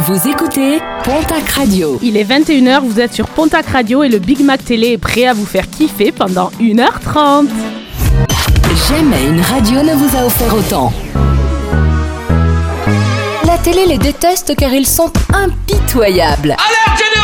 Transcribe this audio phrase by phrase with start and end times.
[0.00, 1.98] Vous écoutez Pontac Radio.
[2.02, 5.26] Il est 21h, vous êtes sur Pontac Radio et le Big Mac Télé est prêt
[5.26, 7.48] à vous faire kiffer pendant 1h30.
[8.88, 10.92] Jamais une radio ne vous a offert autant.
[13.44, 16.52] La télé les déteste car ils sont impitoyables.
[16.52, 17.17] Alerte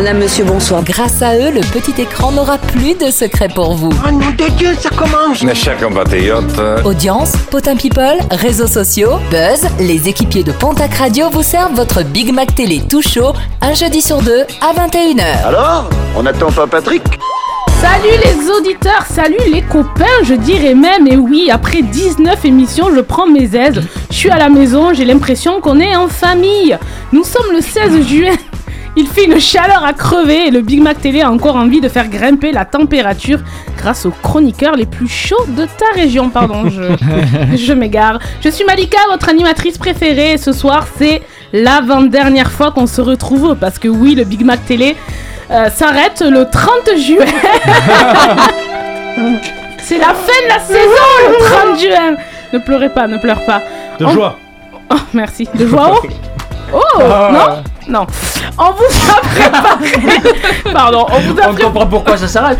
[0.00, 0.84] Madame, monsieur, bonsoir.
[0.84, 3.90] Grâce à eux, le petit écran n'aura plus de secret pour vous.
[4.06, 9.68] Oh nom de Dieu, ça commence Mes chers compatriotes, Audience, potin people, réseaux sociaux, buzz,
[9.80, 14.00] les équipiers de Pontac Radio vous servent votre Big Mac Télé tout chaud, un jeudi
[14.00, 15.44] sur deux à 21h.
[15.44, 17.02] Alors On attend pas Patrick?
[17.80, 23.00] Salut les auditeurs, salut les copains, je dirais même, et oui, après 19 émissions, je
[23.00, 23.82] prends mes aises.
[24.10, 26.78] Je suis à la maison, j'ai l'impression qu'on est en famille.
[27.12, 28.36] Nous sommes le 16 juin.
[29.00, 31.88] Il fait une chaleur à crever et le Big Mac Télé a encore envie de
[31.88, 33.38] faire grimper la température
[33.76, 36.30] grâce aux chroniqueurs les plus chauds de ta région.
[36.30, 36.82] Pardon, je,
[37.56, 38.18] je m'égare.
[38.42, 40.32] Je suis Malika, votre animatrice préférée.
[40.32, 44.66] Et ce soir, c'est l'avant-dernière fois qu'on se retrouve parce que oui, le Big Mac
[44.66, 44.96] Télé
[45.52, 47.24] euh, s'arrête le 30 juin.
[49.78, 51.34] c'est la fin de la saison, le
[51.68, 52.16] 30 juin.
[52.52, 53.62] Ne pleurez pas, ne pleure pas.
[54.00, 54.36] De On- joie.
[54.90, 55.46] Oh, merci.
[55.54, 56.06] De joie oh
[56.74, 56.98] Oh
[57.32, 58.06] Non Non.
[58.58, 60.22] On vous a préparé.
[60.72, 61.62] Pardon, on vous a On préparé.
[61.62, 62.58] comprend pourquoi ça s'arrête.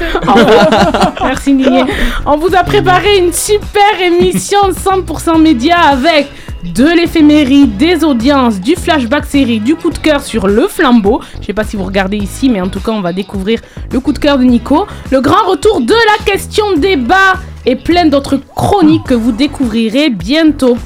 [1.22, 1.84] Merci Nigné.
[2.24, 6.28] On vous a préparé une super émission 100% média avec
[6.64, 11.20] de l'éphémérie, des audiences, du flashback série, du coup de cœur sur le flambeau.
[11.40, 13.60] Je sais pas si vous regardez ici, mais en tout cas, on va découvrir
[13.92, 14.86] le coup de cœur de Nico.
[15.10, 17.34] Le grand retour de la question débat
[17.66, 20.76] et plein d'autres chroniques que vous découvrirez bientôt.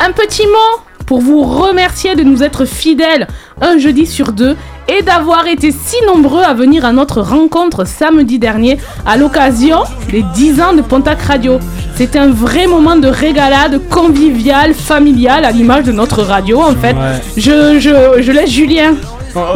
[0.00, 3.26] Un petit mot pour vous remercier de nous être fidèles
[3.60, 4.54] un jeudi sur deux
[4.86, 9.78] et d'avoir été si nombreux à venir à notre rencontre samedi dernier à l'occasion
[10.12, 11.58] des 10 ans de Pontac Radio.
[11.96, 16.92] C'était un vrai moment de régalade convivial, familial à l'image de notre radio en fait.
[16.92, 17.20] Ouais.
[17.36, 18.94] Je, je, je laisse Julien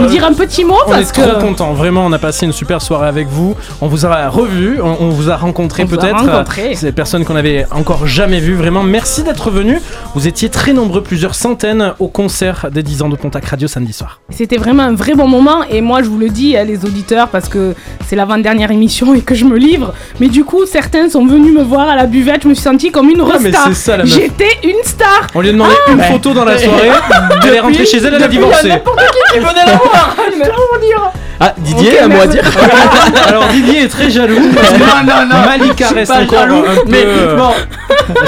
[0.01, 2.47] nous dire un petit mot On parce est que trop contents, vraiment, on a passé
[2.47, 3.55] une super soirée avec vous.
[3.81, 6.17] On vous a revu, on, on vous a rencontré On vous a peut-être.
[6.27, 6.75] rencontré.
[6.75, 8.83] Ces personnes qu'on avait encore jamais vues, vraiment.
[8.83, 9.81] Merci d'être venus.
[10.15, 13.93] Vous étiez très nombreux, plusieurs centaines, au concert des 10 ans de Pontac Radio samedi
[13.93, 14.21] soir.
[14.31, 17.29] C'était vraiment un vrai bon moment et moi je vous le dis hein, les auditeurs
[17.29, 17.75] parce que
[18.07, 21.63] c'est l'avant-dernière émission et que je me livre mais du coup certains sont venus me
[21.63, 25.27] voir à la buvette je me suis sentie comme une Ah, resta j'étais une star
[25.35, 26.91] On lui a demandé une photo dans la soirée.
[27.47, 28.71] Elle est rentrée chez elle, elle a divorcé.
[29.85, 32.43] Voir Ah, Didier, un mot à dire
[33.29, 34.39] Alors Didier est très jaloux.
[34.39, 35.37] Non, non, non.
[35.47, 37.51] Malika reste pas encore jaloux, un peu, mais euh, bon.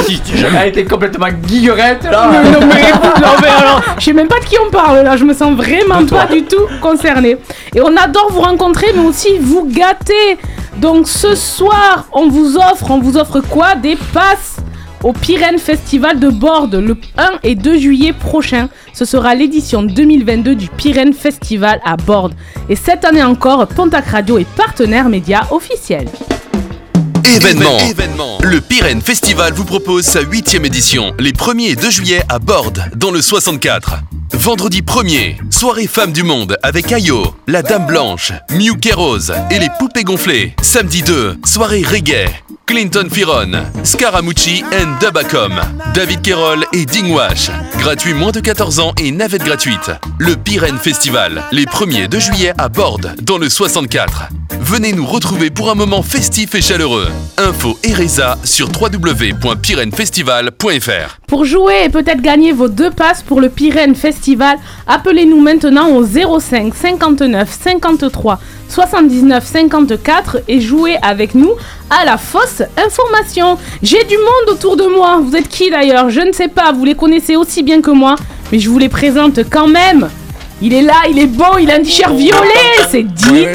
[0.06, 2.28] si tu jamais été complètement guillerette là.
[2.30, 5.02] Mais non mais écoute, non, mais alors, je sais même pas de qui on parle
[5.02, 6.22] là, je me sens vraiment De toi.
[6.26, 7.36] pas du tout concernée.
[7.74, 10.38] Et on adore vous rencontrer, mais aussi vous gâter.
[10.78, 13.74] Donc ce soir, on vous offre, on vous offre quoi?
[13.76, 14.56] Des passes
[15.06, 18.68] au Pyrène Festival de Borde le 1 et 2 juillet prochain.
[18.92, 22.34] Ce sera l'édition 2022 du Pyrène Festival à Borde.
[22.68, 26.08] Et cette année encore, Pontac Radio est partenaire média officiel.
[27.24, 28.38] Événement.
[28.42, 32.82] Le Pyrène Festival vous propose sa huitième édition, les 1er et 2 juillet à Borde,
[32.96, 34.00] dans le 64.
[34.32, 39.68] Vendredi 1er, soirée Femmes du Monde avec Ayo, la Dame Blanche, Miu Rose et les
[39.78, 40.54] Poupées Gonflées.
[40.62, 42.28] Samedi 2, soirée reggae.
[42.66, 43.52] Clinton Firon,
[43.84, 45.52] Scaramucci and Dubacom,
[45.94, 47.50] David Kerol et Dingwash.
[47.78, 49.92] Gratuit moins de 14 ans et navette gratuite.
[50.18, 54.28] Le Pyrène Festival, les 1er et 2 juillet à Borde, dans le 64.
[54.68, 57.06] Venez nous retrouver pour un moment festif et chaleureux.
[57.38, 57.92] Info et
[58.42, 61.20] sur www.pyrenefestival.fr.
[61.28, 66.04] Pour jouer et peut-être gagner vos deux passes pour le Pyrène Festival, appelez-nous maintenant au
[66.04, 71.52] 05 59 53 79 54 et jouez avec nous
[71.88, 73.58] à la fausse information.
[73.84, 75.20] J'ai du monde autour de moi.
[75.22, 76.10] Vous êtes qui d'ailleurs?
[76.10, 78.16] Je ne sais pas, vous les connaissez aussi bien que moi,
[78.50, 80.08] mais je vous les présente quand même.
[80.62, 83.50] Il est là, il est beau, il a un t-shirt violet, c'est Didier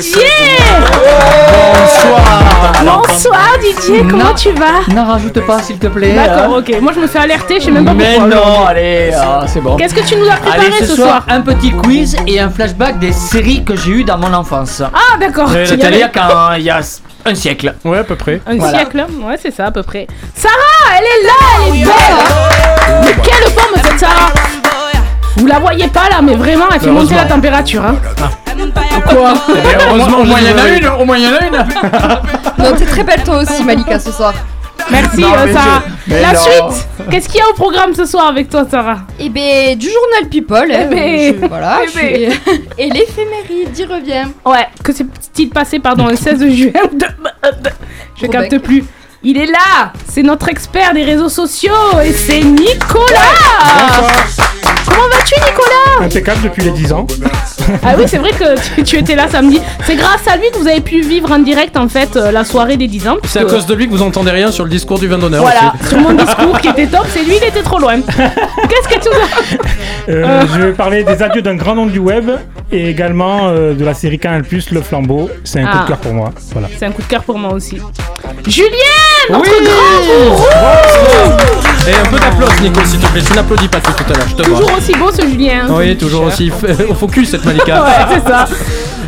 [2.83, 4.33] Bonsoir Didier, comment Non.
[4.35, 6.13] tu vas N'en rajoute pas s'il te plaît.
[6.13, 8.35] D'accord, ok, moi je me fais alerter, je sais même pas Mais pourquoi.
[8.35, 9.77] non, allez, ah, c'est bon.
[9.77, 12.39] Qu'est-ce que tu nous as préparé Allez, ce, ce soir, soir un petit quiz et
[12.39, 14.81] un flashback des séries que j'ai eues dans mon enfance.
[14.93, 16.11] Ah d'accord, Ouais, tu y C'est-à-dire allais.
[16.13, 16.81] quand il y a
[17.25, 17.73] un siècle.
[17.83, 18.41] Ouais, à peu près.
[18.45, 18.77] Un Voilà.
[18.79, 20.05] siècle Ouais, c'est ça à peu près.
[20.35, 20.53] Sarah,
[20.99, 23.01] elle est là, elle est belle hein.
[23.05, 24.31] Mais quelle pomme cette Sarah
[25.37, 27.83] Vous la voyez pas là, mais vraiment, elle fait monter la température.
[27.85, 27.95] Hein.
[29.09, 29.33] Quoi
[29.87, 31.65] heureusement, au moins il y en a une, au moins il y en a une.
[32.63, 34.33] Non, t'es très belle toi aussi, Malika, ce soir.
[34.91, 35.83] Merci Non, euh, Sarah.
[36.07, 36.39] je- La non.
[36.39, 39.87] suite Qu'est-ce qu'il y a au programme ce soir avec toi, Sarah Et ben, du
[39.87, 40.71] journal People.
[40.71, 41.79] hein, Eh ben, je- voilà.
[41.83, 44.25] eh je suis- Et l'éphéméride, y revient.
[44.45, 47.05] Ouais, que s'est-il passé, pardon, le 16 juin de-
[48.19, 48.61] Je capte bec.
[48.61, 48.83] plus.
[49.23, 51.71] Il est là C'est notre expert des réseaux sociaux
[52.03, 53.19] et c'est Nicolas
[54.85, 56.05] Comment vas-tu, Nicolas?
[56.07, 57.07] Impeccable depuis les 10 ans.
[57.83, 59.61] Ah oui, c'est vrai que tu, tu étais là samedi.
[59.85, 62.43] C'est grâce à lui que vous avez pu vivre en direct en fait euh, la
[62.43, 63.17] soirée des 10 ans.
[63.25, 65.43] C'est à cause de lui que vous entendez rien sur le discours du vin d'honneur
[65.43, 65.89] Voilà, aussi.
[65.89, 68.01] sur mon discours qui était top, c'est lui, il était trop loin.
[68.01, 72.29] Qu'est-ce que tu as Euh, Je vais parler des adieux d'un grand nom du web
[72.71, 75.29] et également euh, de la série Canal Plus, Le Flambeau.
[75.43, 75.83] C'est un coup Ah.
[75.83, 76.31] de cœur pour moi.
[76.53, 76.67] Voilà.
[76.77, 77.77] C'est un coup de cœur pour moi aussi.
[78.47, 78.67] Julien,
[79.29, 80.43] notre Oui grand gourou
[81.87, 83.21] Et un peu d'applaudissements, Nico, s'il te plaît.
[83.25, 84.59] Tu n'applaudis pas tout à l'heure, je te vois.
[84.59, 85.67] Toujours aussi beau ce Julien.
[85.69, 87.83] Oui, toujours aussi f- au focus cette Malika.
[87.83, 88.45] Ouais, c'est ça.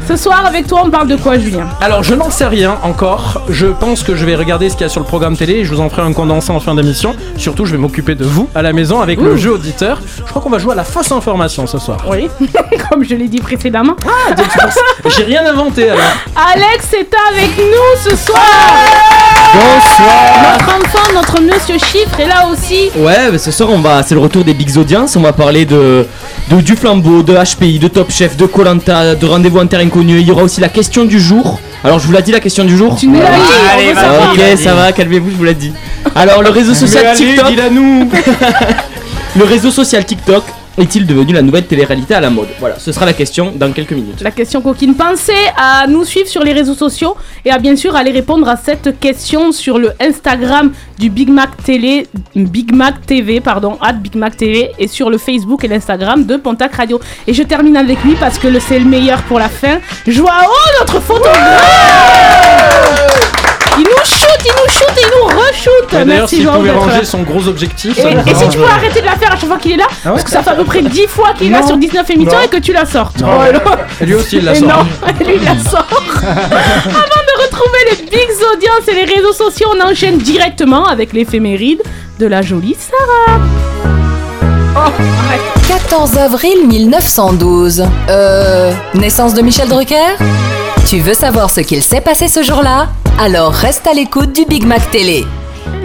[0.08, 3.42] Ce soir, avec toi, on parle de quoi, Julien Alors, je n'en sais rien encore.
[3.50, 5.66] Je pense que je vais regarder ce qu'il y a sur le programme télé et
[5.66, 7.16] je vous en ferai un condensé en fin d'émission.
[7.38, 10.00] Surtout, je vais m'occuper de vous à la maison avec le jeu auditeur.
[10.18, 12.00] Je crois qu'on va jouer à la fausse information ce soir.
[12.10, 12.28] Oui,
[12.90, 13.96] comme je l'ai dit précédemment.
[15.18, 16.04] J'ai rien inventé alors.
[16.36, 18.42] Alex est avec nous ce soir
[19.54, 22.90] Bonsoir Notre enfant, notre monsieur chiffre est là aussi.
[22.98, 25.16] Ouais, bah, ce soir, on va, c'est le retour des Bigs Audience.
[25.16, 26.08] On va parler de,
[26.50, 29.68] de du flambeau, de HPI, de Top Chef, de Colanta, de Rendez-vous en
[30.02, 31.60] Il y aura aussi la question du jour.
[31.84, 33.88] Alors, je vous l'ai dit la question du jour Tu nous l'as dit, on Allez,
[33.90, 34.34] veut va, savoir.
[34.34, 35.74] ok, ça va, calmez-vous, je vous l'ai dit.
[36.16, 37.48] Alors, le réseau social TikTok.
[37.50, 38.10] dis-la nous
[39.36, 40.44] Le réseau social TikTok
[40.78, 42.48] est-il devenu la nouvelle télé-réalité à la mode?
[42.60, 44.22] Voilà, ce sera la question dans quelques minutes.
[44.22, 44.96] La question coquine.
[44.96, 47.16] Pensez à nous suivre sur les réseaux sociaux
[47.46, 51.52] et à bien sûr aller répondre à cette question sur le Instagram du Big Mac
[51.64, 56.38] Télé, Big Mac TV, pardon, Big Mac TV et sur le Facebook et l'Instagram de
[56.38, 57.00] Pontac Radio.
[57.28, 59.80] Et je termine avec lui parce que c'est le meilleur pour la fin.
[60.08, 60.30] Joao,
[60.80, 61.34] notre photographe
[63.78, 67.06] Il nous shoot, il nous shoot et il nous reshoot D'ailleurs, Merci s'il pouvait ranger
[67.06, 67.98] son gros objectif.
[67.98, 70.10] Et, si tu peux arrêter de la faire à chaque fois qu'il est là, Ah
[70.10, 72.10] ouais parce que ça fait à peu près 10 fois qu'il est là sur 19
[72.12, 72.44] émissions Non.
[72.44, 73.20] et que tu la sortes.
[73.22, 73.28] Non.
[73.66, 74.68] Oh, lui aussi, il la et sort.
[74.68, 74.84] non,
[75.26, 75.88] lui il la sort.
[76.24, 81.82] Avant de retrouver les big audiences et les réseaux sociaux, on enchaîne directement avec l'éphéméride
[82.20, 83.40] de la jolie Sarah.
[84.76, 85.42] Oh, arrête.
[85.90, 87.86] 14 avril 1912.
[88.10, 88.72] Euh.
[88.96, 90.18] Naissance de Michel Drucker?
[90.88, 92.90] Tu veux savoir ce qu'il s'est passé ce jour-là?
[93.20, 95.26] Alors reste à l'écoute du Big Mac Télé.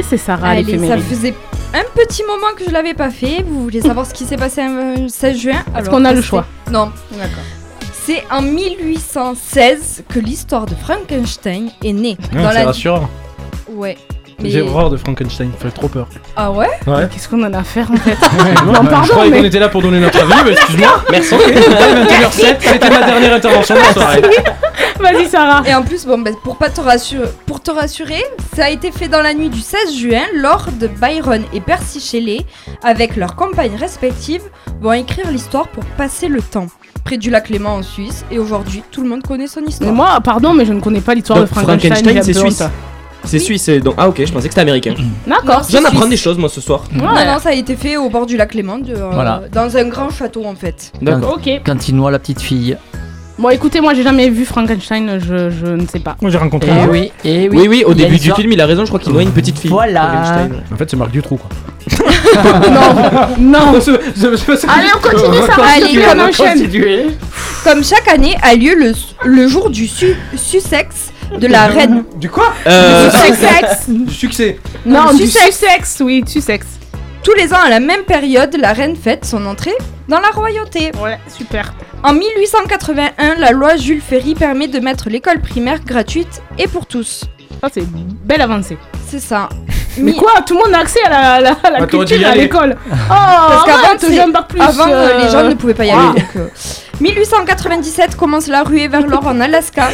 [0.09, 1.35] C'est Sarah Allez, ça faisait
[1.75, 3.43] un petit moment que je l'avais pas fait.
[3.47, 5.65] Vous voulez savoir ce qui s'est passé le 16 juin?
[5.77, 6.91] Est-ce qu'on a le choix Non.
[7.13, 7.39] D'accord.
[8.05, 12.17] C'est en 1816 que l'histoire de Frankenstein est née.
[12.33, 12.65] Ah, Dans C'est la...
[12.67, 13.09] rassurant.
[13.71, 13.97] Ouais.
[14.41, 16.07] Mais- J'ai horreur de Frankenstein, fait trop peur.
[16.37, 17.09] Ah ouais Ouais.
[17.11, 18.17] Qu'est-ce qu'on en a à faire en fait
[18.65, 20.53] Non, Non, bah, pardon, je croyais mais- qu'on était là pour donner notre avis, mais
[20.53, 21.03] excuse-moi.
[21.11, 21.35] Merci.
[21.35, 24.23] 21h07, c'était ma dernière intervention de la soirée.
[25.01, 25.63] Vas-y Sarah.
[25.69, 28.23] Et en plus, bon, bah, pour, pas te rassurer, pour te rassurer,
[28.55, 32.01] ça a été fait dans la nuit du 16 juin, lors de Byron et Percy
[32.01, 32.41] Shelley,
[32.85, 34.43] avec leurs compagnes respectives,
[34.81, 36.67] vont écrire l'histoire pour passer le temps.
[37.05, 39.93] Près du lac Léman en Suisse, et aujourd'hui, tout le monde connaît son Mais histoire.
[39.93, 41.91] moi, pardon, mais je ne connais pas l'histoire de Frankenstein.
[42.05, 42.63] Frankenstein, c'est suisse.
[43.29, 43.95] C'est suisse, donc.
[43.99, 44.95] Ah, ok, je pensais que c'était américain.
[45.27, 45.63] D'accord.
[45.65, 46.11] c'est J'en apprends suisse.
[46.11, 46.83] des choses, moi, ce soir.
[46.93, 46.99] Ouais.
[47.03, 49.43] Non, non, ça a été fait au bord du lac Léman, de, euh, Voilà.
[49.53, 50.93] dans un grand château en fait.
[51.03, 51.35] D'accord.
[51.39, 51.49] Ok.
[51.65, 52.77] Quand il noie la petite fille.
[53.39, 56.17] Bon, écoutez, moi j'ai jamais vu Frankenstein, je, je ne sais pas.
[56.21, 56.89] Moi, j'ai rencontré Et un.
[56.89, 57.57] oui, et oui.
[57.61, 59.13] Oui, oui, au Il y a début du film, il a raison, je crois qu'il
[59.13, 59.71] noie une petite fille.
[59.71, 60.01] Voilà.
[60.25, 60.63] Frankenstein.
[60.73, 61.49] En fait, c'est Marc Dutroux, quoi.
[63.39, 63.59] non, non.
[63.79, 65.65] Allez, on continue, ça va.
[65.77, 66.69] Allez, on comme enchaîne.
[67.65, 68.93] Comme chaque année a lieu le,
[69.25, 72.05] le jour du su- Sussex de la reine.
[72.17, 73.89] Du quoi Euh, Sussex.
[73.89, 74.59] Du succès.
[74.87, 76.01] Non, Du du Sussex.
[76.05, 76.67] Oui, Sussex.
[77.23, 79.75] Tous les ans à la même période, la reine fête son entrée
[80.09, 80.93] dans la royauté.
[81.03, 81.75] Ouais, super.
[82.03, 87.25] En 1881, la loi Jules Ferry permet de mettre l'école primaire gratuite et pour tous.
[87.61, 88.79] Ça, c'est une belle avancée.
[89.09, 89.49] C'est ça.
[89.99, 91.87] Mais Mi- quoi Tout le monde a accès à la, à la, à la Bah,
[91.87, 92.43] culture à aller.
[92.43, 92.77] l'école.
[92.93, 93.97] Oh, Parce qu'avant,
[94.49, 94.61] plus.
[94.61, 95.99] Avant, euh, euh, les gens ne pouvaient pas y aller.
[96.01, 96.13] ah.
[96.15, 96.49] donc, euh.
[97.01, 99.89] 1897 commence la ruée vers l'or en Alaska.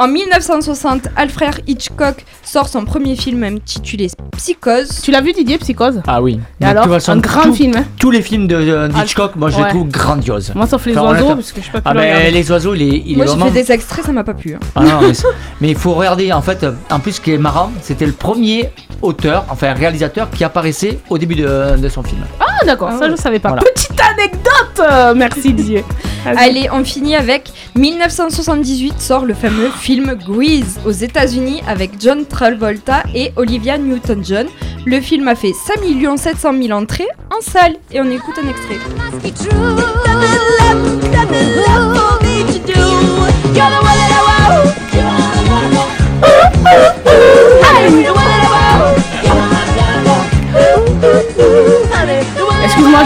[0.00, 5.00] En 1960, Alfred Hitchcock sort son premier film intitulé Psychose.
[5.02, 6.00] Tu l'as vu Didier Psychose?
[6.06, 6.38] Ah oui.
[6.60, 7.72] Et Donc, alors Un grand tout- film.
[7.76, 7.82] Hein.
[7.98, 9.68] Tous les films de, de- d'Hitchcock, moi je les Ouais.
[9.70, 10.52] trouve grandioses.
[10.54, 12.82] Moi, sauf les Enfin, oiseaux, parce que je peux plus Ah ben les oiseaux, il
[12.82, 13.46] est, il Moi, est j'ai vraiment.
[13.52, 14.54] fait des extraits, ça m'a pas plu.
[14.54, 14.60] hein.
[14.76, 15.12] Ah non, mais,
[15.60, 16.64] mais il faut regarder en fait.
[16.90, 18.70] En plus, ce qui est marrant, c'était le premier
[19.02, 22.20] auteur, enfin réalisateur, qui apparaissait au début de, de son film.
[22.38, 23.10] Ah, d'accord, Ah ça ouais.
[23.16, 23.48] je savais pas.
[23.48, 23.62] Voilà.
[24.00, 25.54] Anecdote Merci.
[26.24, 26.36] Vas-y.
[26.36, 33.02] Allez, on finit avec 1978 sort le fameux film Grease aux États-Unis avec John Travolta
[33.14, 34.46] et Olivia Newton-John.
[34.84, 38.78] Le film a fait 5 700 000 entrées en salle et on écoute un extrait.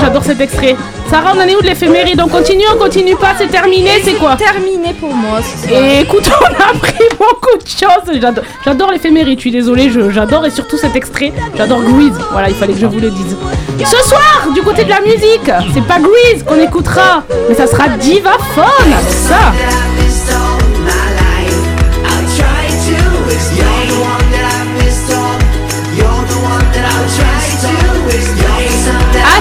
[0.00, 0.76] J'adore cet extrait.
[1.10, 4.14] Sarah, on en est où de l'éphéméride On continue, on continue pas, c'est terminé, c'est
[4.14, 5.80] quoi Terminé pour moi ce soir.
[5.82, 8.18] Et écoute, on a appris beaucoup de choses.
[8.20, 11.32] J'adore, j'adore l'éphéméride, je suis désolée, je- j'adore et surtout cet extrait.
[11.56, 12.18] J'adore Grease.
[12.32, 13.36] Voilà, il fallait que je vous le dise.
[13.84, 17.88] Ce soir, du côté de la musique, c'est pas Grease qu'on écoutera, mais ça sera
[17.88, 19.52] Diva Phone avec ça.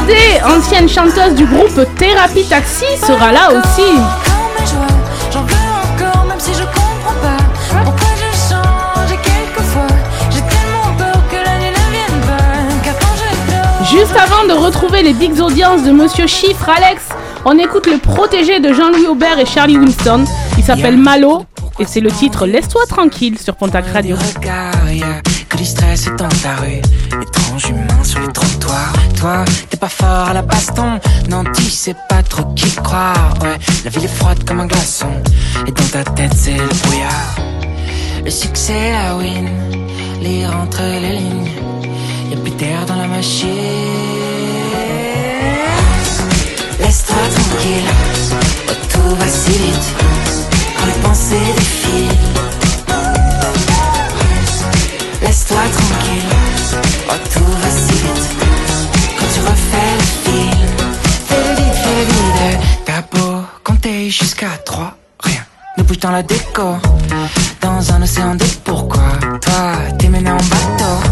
[0.03, 3.81] Adé, ancienne chanteuse du groupe Thérapie Taxi, sera là aussi.
[13.89, 17.10] Juste avant de retrouver les big audiences de Monsieur Chiffre Alex,
[17.46, 20.24] on écoute le protégé de Jean-Louis Aubert et Charlie Winston.
[20.58, 21.46] Il s'appelle Malo
[21.79, 24.15] et c'est le titre Laisse-toi tranquille sur Pontac Radio.
[25.51, 26.81] Que du stress est dans ta rue.
[27.22, 28.93] Étrange humain sur les trottoirs.
[29.17, 31.00] Toi, t'es pas fort à la baston.
[31.29, 33.34] Non, tu sais pas trop qui croire.
[33.41, 35.12] Ouais, la ville est froide comme un glaçon.
[35.67, 37.36] Et dans ta tête, c'est le brouillard.
[38.24, 39.50] Le succès, la win.
[40.22, 41.51] Lire entre les lignes.
[42.29, 43.50] Y'a plus d'air dans la machine.
[46.79, 47.91] Laisse-toi tranquille.
[48.89, 49.96] Tout va si vite.
[50.77, 52.11] Quand les pensées défilent.
[55.51, 56.29] Laisse-toi tranquille,
[57.10, 58.29] oh tout va si vite
[59.17, 60.67] Quand tu refais le film
[61.27, 65.41] Fais-le vite, fais-le vite T'as beau compter jusqu'à trois Rien
[65.77, 66.77] ne bouge dans la déco
[67.60, 69.03] Dans un océan de pourquoi
[69.41, 71.10] Toi, t'es mené en bateau.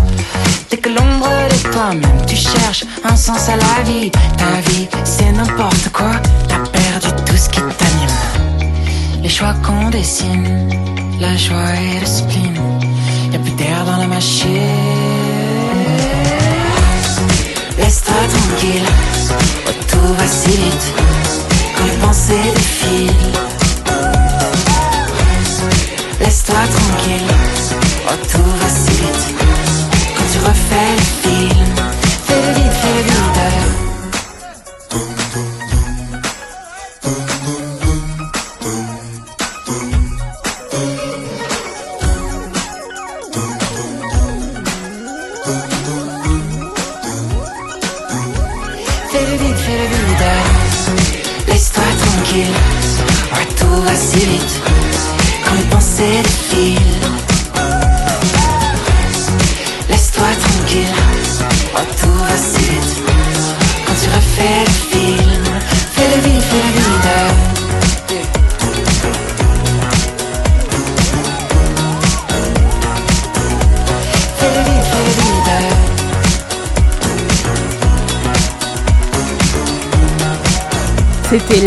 [0.72, 4.12] Dès que l'ombre de toi-même Tu cherches un sens à la vie.
[4.12, 6.12] Ta vie, c'est n'importe quoi.
[6.48, 9.22] T'as perdu tout ce qui t'anime.
[9.22, 10.70] Les choix qu'on dessine
[11.20, 12.79] La joie et le spleen
[13.32, 14.50] Y'a plus d'air dans la machine.
[17.78, 18.86] Laisse-toi tranquille,
[19.68, 20.94] oh, tout va si vite.
[21.78, 23.12] Quand les pensées défilent.
[26.20, 27.28] Laisse-toi tranquille,
[28.08, 29.36] oh, tout va si vite.
[30.16, 31.76] Quand tu refais le film,
[32.26, 33.89] fais-le vite, fais-le vite.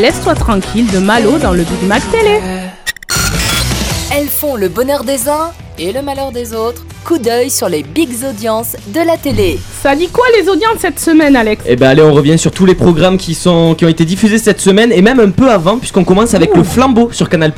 [0.02, 2.40] Laisse-toi tranquille de Malo dans le Big Mac Télé.
[4.12, 6.84] Elles font le bonheur des uns et le malheur des autres.
[7.04, 9.60] Coup d'œil sur les big audiences de la télé.
[9.82, 11.64] Ça dit quoi les audiences cette semaine, Alex?
[11.66, 14.38] Et ben allez, on revient sur tous les programmes qui, sont, qui ont été diffusés
[14.38, 17.52] cette semaine et même un peu avant, puisqu'on commence avec le flambeau sur Canal.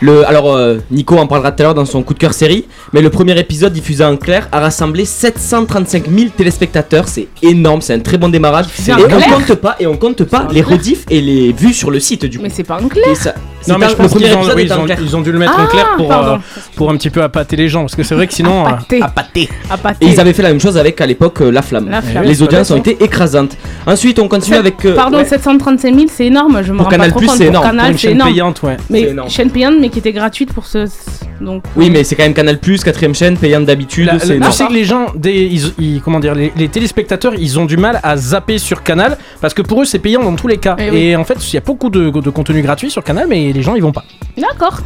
[0.00, 2.66] Le, alors, euh, Nico en parlera tout à l'heure dans son coup de cœur série,
[2.92, 7.06] mais le premier épisode diffusé en clair a rassemblé 735 000 téléspectateurs.
[7.06, 8.66] C'est énorme, c'est un très bon démarrage.
[8.88, 12.00] Et on compte pas, et on compte pas les rediffs et les vues sur le
[12.00, 12.42] site du coup.
[12.42, 13.04] Mais c'est pas en clair.
[13.16, 13.34] Ça-
[13.68, 14.98] Non, mais je pense qu'ils ont, oui, ils ont- clair.
[15.00, 16.36] ils ont dû le mettre en Ah, clair pour, euh,
[16.74, 17.82] pour un petit peu appâter les gens.
[17.82, 18.64] Parce que c'est vrai que sinon.
[18.66, 19.00] euh, Appâter.
[19.02, 19.48] appâter.
[19.70, 20.04] Appâter.
[20.06, 21.88] Et ils avaient fait la même chose avec à l'époque La Flamme.
[21.88, 22.24] La Flamme.
[22.24, 23.56] Les audiences ont été écrasantes.
[23.86, 24.84] Ensuite, on continue avec.
[24.84, 25.24] euh, Pardon, ouais.
[25.24, 26.62] 735 000, c'est énorme.
[26.62, 27.36] Je me Pour rends Canal+, pas trop compte.
[27.36, 27.64] c'est énorme.
[27.66, 28.30] Canal, Pour une c'est chaîne énorme.
[28.32, 28.76] payante, ouais.
[28.90, 30.86] Mais chaîne payante, mais qui était gratuite pour ce.
[31.40, 31.64] Donc.
[31.76, 34.10] Oui, mais c'est quand même Canal, quatrième chaîne, payante d'habitude.
[34.20, 37.76] C'est que les gens, des, ils- ils- comment dire, les, les téléspectateurs, ils ont du
[37.76, 40.76] mal à zapper sur Canal parce que pour eux c'est payant dans tous les cas.
[40.78, 41.16] Eh Et, oui.
[41.16, 43.74] en fait, il y a beaucoup de, de contenu gratuit sur Canal, mais les gens
[43.74, 44.04] ils vont pas.
[44.36, 44.80] D'accord.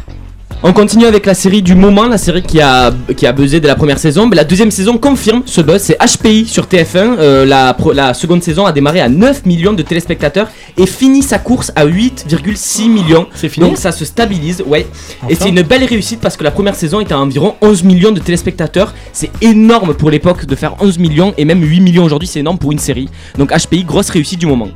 [0.63, 3.67] On continue avec la série du moment, la série qui a, qui a buzzé dès
[3.67, 4.25] la première saison.
[4.25, 5.79] Mais la deuxième saison confirme ce buzz.
[5.79, 7.17] C'est HPI sur TF1.
[7.19, 11.71] Euh, la, seconde saison a démarré à 9 millions de téléspectateurs et finit sa course
[11.75, 13.27] à 8,6 millions.
[13.35, 14.87] C'est fini Donc ça se stabilise, ouais.
[15.29, 18.11] Et c'est une belle réussite parce que la première saison était à environ 11 millions
[18.11, 18.95] de téléspectateurs.
[19.13, 22.57] C'est énorme pour l'époque de faire 11 millions et même 8 millions aujourd'hui, c'est énorme
[22.57, 23.09] pour une série.
[23.37, 24.69] Donc HPI, grosse réussite du moment.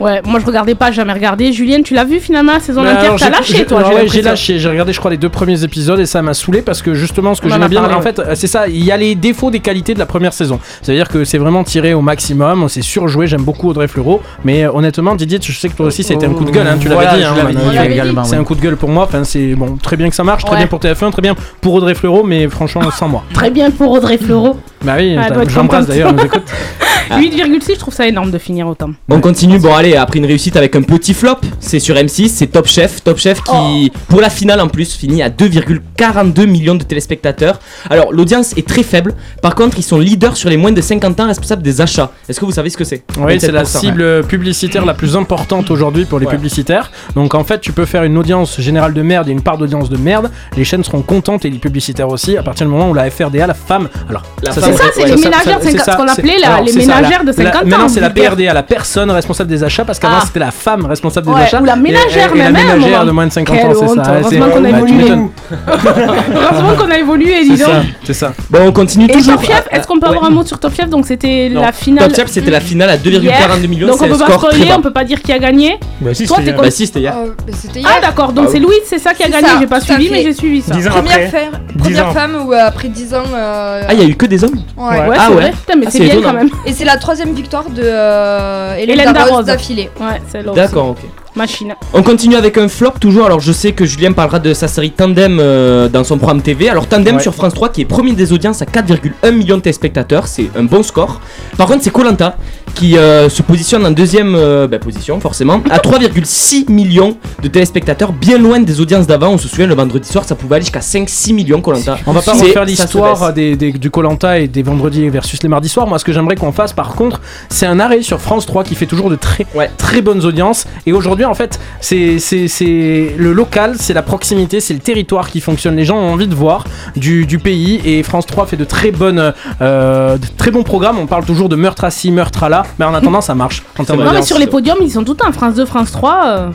[0.00, 1.52] Ouais, moi je regardais pas, jamais regardé.
[1.52, 3.16] Julienne, tu l'as vu finalement la saison Mais entière?
[3.18, 5.64] T'as j'ai- lâché j'ai- toi ouais, j'ai lâché, j'ai regardé je crois les deux premiers
[5.64, 7.96] épisodes et ça m'a saoulé parce que justement ce que j'aimais a bien parlé.
[7.96, 10.32] en fait euh, c'est ça, il y a les défauts des qualités de la première
[10.32, 10.60] saison.
[10.82, 14.70] C'est-à-dire que c'est vraiment tiré au maximum, c'est surjoué, j'aime beaucoup Audrey Fleurot, mais euh,
[14.72, 16.76] honnêtement Didier, je sais que toi aussi ça a été un coup de gueule, hein,
[16.80, 18.22] tu Voilà, l'avais dit, hein.
[18.24, 20.44] C'est un coup de gueule pour moi, enfin c'est bon, très bien que ça marche,
[20.44, 20.58] très Ouais.
[20.58, 23.24] bien pour TF1, très bien pour Audrey Fleurot, mais franchement sans moi.
[23.34, 24.56] Très bien pour Audrey Fleurot.
[24.84, 26.42] Bah oui, Ah, j'embrasse d'ailleurs, nous écoute.
[27.18, 27.18] Ah.
[27.20, 28.90] 8,6, je trouve ça énorme de finir autant.
[29.08, 32.48] On continue, bon allez, après une réussite avec un petit flop, c'est sur M6, c'est
[32.48, 33.02] Top Chef.
[33.02, 37.60] Top Chef qui, pour la finale en plus, finit à 2,42 millions de téléspectateurs.
[37.90, 41.18] Alors l'audience est très faible, par contre ils sont leaders sur les moins de 50
[41.20, 42.10] ans responsables des achats.
[42.28, 43.02] Est-ce que vous savez ce que c'est?
[43.18, 43.80] Oui, c'est la 27%.
[43.80, 46.32] cible publicitaire la plus importante aujourd'hui pour les Ouais.
[46.34, 46.90] publicitaires.
[47.14, 49.88] Donc en fait, tu peux faire une audience générale de merde et une part d'audience
[49.88, 50.30] de merde.
[50.56, 53.46] Les chaînes seront contentes et les publicitaires aussi à partir du moment où la FRDA,
[53.46, 53.88] la femme.
[54.10, 56.64] Alors, La C'est ça, c'est les ménagères, c'est 50 ça, ce qu'on appelait là, alors,
[56.66, 57.64] les ménagères la- de 50 la- ans.
[57.66, 58.10] Maintenant, c'est la.
[58.10, 60.24] PRDA, la personne responsable des achats, parce qu'avant Ah.
[60.26, 61.60] c'était la femme responsable des achats.
[61.60, 63.04] ou la Et- ménagère et, la même, hein, ménagère moi.
[63.04, 63.84] de moins de 50 Quelle ans, c'est ça.
[64.12, 65.04] heureusement c'est- qu'on a évolué.
[65.80, 67.68] Heureusement qu'on a évolué, C'est dis donc.
[68.04, 68.32] c'est ça.
[68.50, 69.34] Bon, on continue toujours.
[69.34, 70.16] Top Chef, est-ce qu'on peut Ouais.
[70.16, 72.08] avoir un mot sur Top Chef Donc c'était la finale.
[72.08, 73.20] Top Chef, c'était la finale à 2,42
[73.60, 73.68] hier.
[73.68, 75.78] millions, Donc on peut pas spoiler, on peut pas dire qui a gagné.
[76.00, 76.56] Bah si, Toi, c'était t'es hier.
[76.56, 77.14] con- Bah si, c'était hier.
[77.16, 78.64] Euh, bah, Ah d'accord, donc Ah c'est oui.
[78.66, 79.48] Louise, c'est ça qui a gagné.
[79.60, 80.74] J'ai pas suivi, mais j'ai suivi ça.
[80.74, 83.22] Première, femme où euh, après 10 ans.
[83.34, 84.84] euh, Ah, il y a eu que des hommes ouais.
[84.98, 85.08] Ouais.
[85.08, 85.50] Ouais, Ah ouais.
[85.50, 86.48] Putain, mais Ah, c'est bien quand même.
[86.66, 89.90] Et c'est la troisième victoire de euh, Hélène, Hélène Darroze d'affilée.
[90.00, 90.42] Ouais, c'est.
[90.54, 90.98] D'accord, ok.
[91.38, 91.74] Machine.
[91.94, 93.24] On continue avec un flop toujours.
[93.26, 96.68] Alors je sais que Julien parlera de sa série Tandem euh, dans son programme TV.
[96.68, 97.22] Alors Tandem Ouais.
[97.22, 100.64] sur France 3 qui est premier des audiences à 4,1 millions de téléspectateurs, c'est un
[100.64, 101.20] bon score.
[101.56, 102.36] Par contre c'est Colanta
[102.74, 108.12] qui euh, se positionne en deuxième euh, bah, position forcément à 3,6 millions de téléspectateurs,
[108.12, 109.30] bien loin des audiences d'avant.
[109.30, 111.98] On se souvient le vendredi soir ça pouvait aller jusqu'à 5-6 millions Colanta.
[112.06, 115.68] On va pas refaire l'histoire des, des- du Colanta et des vendredis versus les mardis
[115.68, 115.86] soirs.
[115.86, 118.74] Moi, ce que j'aimerais qu'on fasse, par contre, c'est un arrêt sur France 3 qui
[118.74, 120.66] fait toujours de très, très bonnes audiences.
[120.86, 125.30] Et aujourd'hui, en fait, c'est c'est- c'est le local, c'est la proximité, c'est le territoire
[125.30, 125.76] qui fonctionne.
[125.76, 126.64] Les gens ont envie de voir
[126.96, 130.98] du, du pays et France 3 fait de très bonnes, euh, de très bons programmes.
[130.98, 133.62] On parle toujours de meurtre à ci, meurtre à là, mais en attendant, ça marche.
[134.04, 135.30] Non, mais sur les podiums, ils sont tout temps.
[135.32, 136.48] France 2, France 3, euh,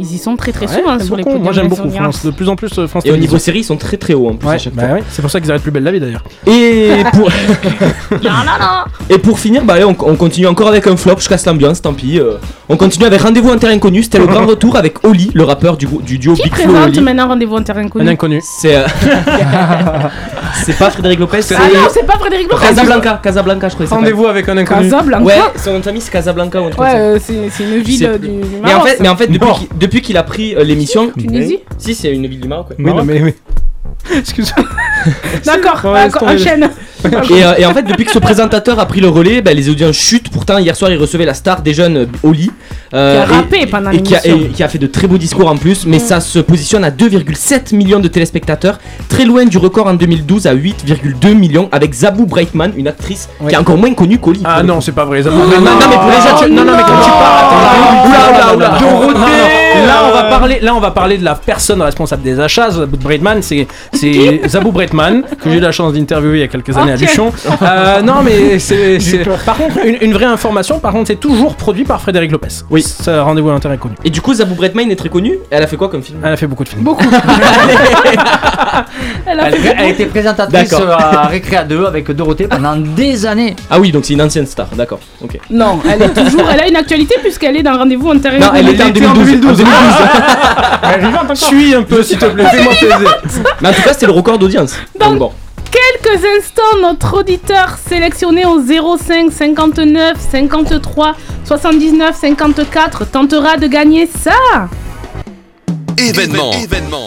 [0.00, 1.24] ils y sont très très Ouais, souvent j'aime sur les.
[1.24, 1.90] Moi, j'aime beaucoup.
[1.90, 2.24] France.
[2.24, 4.28] De plus en plus, euh, France Et au niveau série ils sont très très hauts
[4.30, 4.94] en plus Ouais, à chaque bah fois.
[4.96, 6.24] ouais, c'est pour ça qu'ils arrêtent plus belle la vie d'ailleurs.
[6.46, 7.28] Et pour
[8.10, 8.84] Non, non, non.
[9.08, 11.82] Et pour finir, bah allez, on, on continue encore avec un flop, je casse l'ambiance,
[11.82, 12.18] tant pis.
[12.18, 12.34] euh.
[12.68, 15.76] on continue avec Rendez-vous en terrain inconnu, c'était le grand retour avec Oli, le rappeur
[15.76, 17.00] du, duo Qui Big Flo Oli.
[17.00, 18.40] maintenant Rendez-vous en terrain connu Un inconnu.
[18.42, 18.86] C'est euh,
[20.64, 22.64] c'est pas Frédéric Lopez, c'est Ah non, c'est pas Frédéric Lopez.
[22.66, 23.86] Casablanca, Casablanca je crois.
[23.86, 24.88] Rendez-vous avec un inconnu.
[24.90, 25.24] Casablanca.
[25.24, 28.28] Ouais, son nom de famille c'est Casablanca ou un truc Ouais, c'est une ville du,
[28.62, 29.02] Mais en Maroc, fait, ça.
[29.02, 32.40] mais en fait depuis depuis qu'il a pris euh, l'émission, Tunisie si c'est une ville
[32.40, 32.70] du Maroc.
[32.70, 32.76] ouais.
[32.78, 33.34] Oui, non, mais oui.
[34.18, 34.66] Excuse-moi.
[35.44, 36.32] D'accord, Ouais, laisse euh, tomber.
[36.34, 36.70] enchaîne.
[37.02, 39.68] Et, euh, et en fait, depuis que ce présentateur a pris le relais, bah, les
[39.70, 40.28] audiences chutent.
[40.30, 42.50] Pourtant, hier soir, il recevait la star des jeunes, euh, Oli.
[42.92, 44.48] euh, Qui a et- rappé pendant et qui a, l'émission.
[44.50, 45.86] et qui a fait de très beaux discours en plus.
[45.86, 48.78] Mais ça se positionne à 2,7 millions de téléspectateurs.
[49.08, 51.68] Très loin du record en 2012 à 8,2 millions.
[51.72, 54.42] Avec Zabou Breitman, une actrice qui est encore moins connue qu'Oli.
[54.44, 55.22] Ah non, c'est pas vrai.
[55.22, 55.56] ça- non, non, mais
[55.96, 58.78] pour les gens, tu- non, non, mais quand tu parles, Oula, oula, oula.
[58.78, 59.86] Dorothée Non, non.
[59.86, 60.58] Là, on va parler.
[60.60, 62.70] Là, on va parler de la personne responsable des achats.
[62.70, 66.48] Zabou Breitman, c'est c'est Zabou Breitman que j'ai eu la chance d'interviewer il y a
[66.48, 66.96] quelques années à.
[66.96, 67.32] Luchon.
[67.62, 68.98] Euh, non, mais c'est
[69.44, 70.78] par contre une, une vraie information.
[70.78, 72.48] Par contre, c'est toujours produit par Frédéric Lopez.
[72.70, 72.82] Oui.
[72.82, 73.94] Ça rendez-vous à l'intérêt connu.
[74.04, 75.38] Et du coup, Zabou Breitman est très connue.
[75.50, 76.18] Elle a fait quoi comme film?
[76.24, 76.82] Elle a fait beaucoup de films.
[76.82, 77.04] Beaucoup.
[79.26, 80.90] Elle a Elle, fait elle était présentatrice D'accord.
[80.92, 83.54] à Récréa 2 avec Dorothée pendant des années.
[83.70, 84.66] Ah oui, donc c'est une ancienne star.
[84.74, 85.00] D'accord.
[85.22, 85.38] Ok.
[85.50, 86.48] Non, elle est toujours.
[86.52, 88.90] Elle a une actualité puisqu'elle est dans Rendez-vous en terrain Non, elle connu.
[88.90, 89.50] était en 2012.
[89.50, 89.74] en 2012.
[91.34, 92.44] Suis un peu, s'il te plaît.
[92.50, 93.16] Fais-moi plaisir.
[93.80, 94.74] Tout cas, c'était le record d'audience.
[95.00, 95.32] Donc bon.
[95.70, 101.14] Quelques instants, notre auditeur sélectionné au 05 59 53
[101.44, 104.68] 79 54 tentera de gagner ça.
[106.08, 106.50] Événement.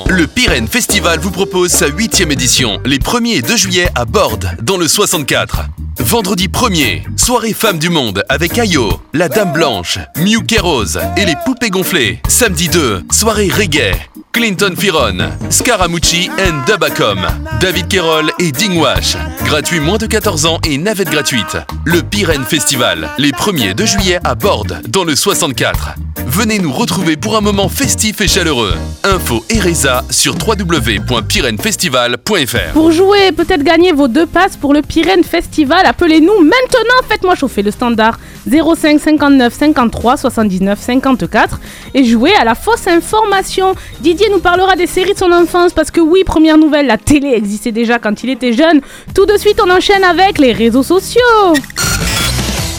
[0.07, 4.51] Le Pyrène Festival vous propose sa huitième édition, les 1er et 2 juillet à Borde,
[4.61, 5.63] dans le 64.
[5.99, 11.35] Vendredi 1er, soirée Femmes du Monde avec Ayo, la Dame Blanche, Mew Rose et les
[11.43, 12.21] Poupées Gonflées.
[12.27, 13.95] Samedi 2, soirée reggae.
[14.31, 17.21] Clinton Firon, Scaramucci and Dubacom,
[17.61, 19.17] David Kerol et Dingwash.
[19.45, 21.57] Gratuit moins de 14 ans et navette gratuite.
[21.85, 25.95] Le Pyrène Festival, les 1er et 2 juillet à Borde, dans le 64.
[26.25, 28.73] Venez nous retrouver pour un moment festif et chaleureux.
[29.03, 32.73] Info et Reza sur www.pyrenefestival.fr.
[32.73, 37.07] Pour jouer et peut-être gagner vos deux passes pour le Pyrène Festival, appelez-nous maintenant.
[37.09, 38.19] Faites-moi chauffer le standard
[38.49, 41.59] 05 59 53 79 54
[41.93, 43.75] et jouez à la fausse information.
[43.99, 47.29] Didier nous parlera des séries de son enfance parce que oui, première nouvelle, la télé
[47.29, 48.81] existait déjà quand il était jeune.
[49.13, 51.19] Tout de suite, on enchaîne avec les réseaux sociaux.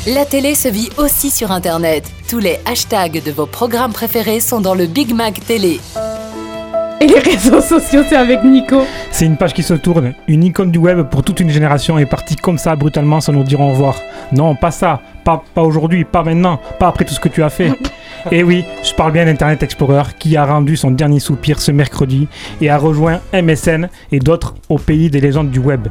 [0.07, 2.05] La télé se vit aussi sur Internet.
[2.29, 5.81] Tous les hashtags de vos programmes préférés sont dans le Big Mac Télé.
[7.01, 8.83] Et les réseaux sociaux, c'est avec Nico.
[9.11, 10.12] C'est une page qui se tourne.
[10.29, 13.45] Une icône du web pour toute une génération est partie comme ça, brutalement, sans nous
[13.45, 13.99] dire au revoir.
[14.31, 15.01] Non, pas ça.
[15.25, 17.73] Pas, pas aujourd'hui, pas maintenant, pas après tout ce que tu as fait.
[18.31, 22.29] Et oui, je parle bien d'Internet Explorer qui a rendu son dernier soupir ce mercredi
[22.61, 25.88] et a rejoint MSN et d'autres au pays des légendes du web.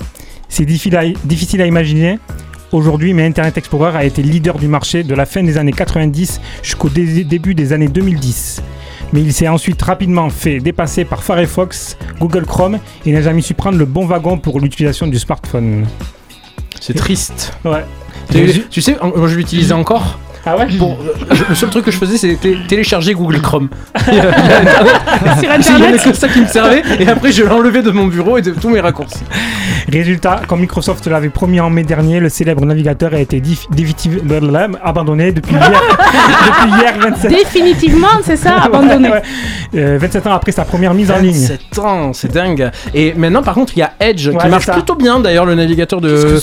[0.50, 2.20] C'est difficile à, difficile à imaginer.
[2.78, 6.42] Aujourd'hui, mais Internet Explorer a été leader du marché de la fin des années 90
[6.62, 8.62] jusqu'au dé- début des années 2010.
[9.14, 13.54] Mais il s'est ensuite rapidement fait dépasser par Firefox, Google Chrome et n'a jamais su
[13.54, 15.86] prendre le bon wagon pour l'utilisation du smartphone.
[16.80, 17.54] C'est triste.
[17.64, 17.86] Ouais.
[18.32, 20.20] Tu, tu sais, moi je l'utilisais encore.
[20.46, 23.70] Ah ouais Pour, euh, le seul truc que je faisais, c'était télécharger Google Chrome.
[24.04, 28.08] Sur Il y avait que ça qui me servait, et après je l'enlevais de mon
[28.08, 29.24] bureau et de tous mes raccourcis.
[29.92, 34.22] Résultat, quand Microsoft l'avait promis en mai dernier, le célèbre navigateur a été dif- définitiv-
[34.22, 39.10] blablabla, abandonné depuis hier, depuis hier 27 Définitivement, c'est ça, abandonné.
[39.10, 39.22] Ouais,
[39.76, 41.34] euh, 27 ans après sa première mise en ligne.
[41.34, 42.70] 7 ans, c'est dingue.
[42.94, 44.74] Et maintenant, par contre, il y a Edge Ouais, qui marche ça.
[44.74, 46.38] plutôt bien d'ailleurs, le navigateur de.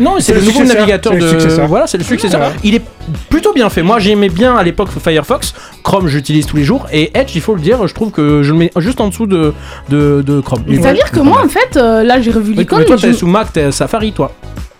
[0.00, 1.38] Non, c'est le, le nouveau navigateur C'est le de.
[1.38, 1.66] successeur.
[1.68, 2.52] Voilà, c'est le successeur.
[2.64, 2.82] Il est
[3.28, 3.82] plutôt bien fait.
[3.82, 5.54] Moi, j'aimais bien à l'époque Firefox.
[5.84, 6.86] Chrome, j'utilise tous les jours.
[6.92, 9.26] Et Edge, il faut le dire, je trouve que je le mets juste en dessous
[9.26, 9.52] de,
[9.88, 10.62] de, de Chrome.
[10.68, 12.80] C'est-à-dire que moi, en fait, euh, là, j'ai revu Oui, l'icône.
[12.80, 14.32] mais toi, je- t'es sous Mac, t'es Safari, toi.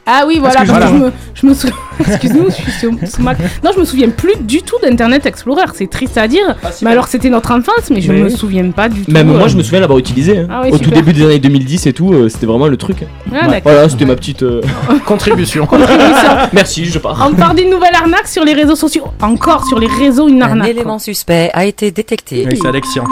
[0.07, 0.99] Ah oui, voilà, parce que, Excuse-moi.
[1.01, 1.77] je me, je me souviens.
[2.09, 3.39] Excuse-nous, je suis sur, sous Mac.
[3.63, 5.65] Non, je me souviens plus du tout d'Internet Explorer.
[5.75, 6.57] C'est triste à dire.
[6.83, 9.11] mais alors, c'était notre enfance, mais je Mais me souviens pas du tout.
[9.13, 9.49] Même moi, euh.
[9.49, 10.39] je me souviens l'avoir utilisé.
[10.39, 10.47] hein.
[10.51, 12.97] Ah oui, Au tout début des années 2010 et tout, euh, c'était vraiment le truc.
[13.33, 13.61] Ah, d'accord.
[13.73, 14.63] Voilà, c'était ma petite euh,
[15.07, 15.67] contribution.
[15.67, 16.31] Contribution.
[16.53, 17.29] Merci, je pars.
[17.31, 19.05] On parle d'une nouvelle arnaque sur les réseaux sociaux.
[19.21, 20.71] Encore sur les réseaux, une Un arnaque.
[20.71, 22.47] élément suspect a été détecté.
[22.51, 23.05] Oui, c'est Alexian.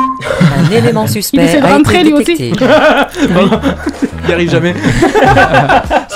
[0.58, 2.52] Un élément Il suspect essaie de a rentrer, été lui aussi.
[4.24, 4.74] Il y arrive jamais.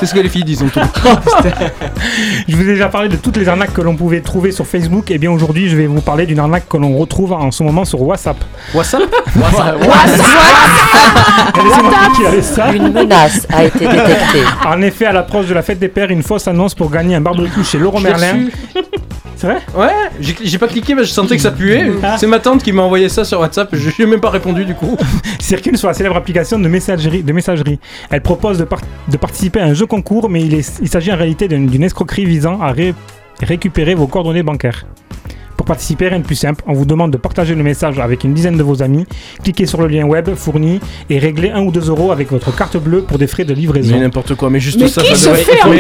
[0.02, 0.80] C'est ce que les filles disent en tout.
[2.48, 5.12] Je vous ai déjà parlé de toutes les arnaques que l'on pouvait trouver sur Facebook.
[5.12, 7.84] Et bien aujourd'hui, je vais vous parler d'une arnaque que l'on retrouve en ce moment
[7.84, 8.36] sur WhatsApp.
[8.74, 9.02] WhatsApp
[12.26, 12.72] allez, ça?
[12.72, 14.42] Une menace a été détectée.
[14.66, 17.20] En effet, à l'approche de la fête des pères, une fausse annonce pour gagner un
[17.20, 18.46] barbecue chez Laurent Merlin.
[19.36, 19.58] C'est vrai?
[19.76, 19.90] Ouais,
[20.20, 21.90] j'ai pas cliqué, mais je sentais que ça puait.
[22.02, 22.16] Ah.
[22.18, 23.70] C'est ma tante qui m'a envoyé ça sur WhatsApp.
[23.72, 24.96] Je lui ai même pas répondu du coup.
[25.40, 27.22] circule sur la célèbre application de messagerie.
[27.22, 27.80] De messagerie.
[28.10, 31.48] Elle propose de, par- de participer à un jeu concours, mais il, s'agit en réalité
[31.48, 32.94] d'une d'une escroquerie visant à ré-
[33.42, 34.86] récupérer vos coordonnées bancaires.
[35.62, 38.34] Pour participer, rien de plus simple, on vous demande de partager le message avec une
[38.34, 39.06] dizaine de vos amis,
[39.44, 42.76] cliquez sur le lien web fourni et réglez 1 ou 2 euros avec votre carte
[42.78, 43.94] bleue pour des frais de livraison.
[43.94, 45.76] Mais n'importe quoi, mais juste Mais ça, qui ça se devrait- fait faut- encore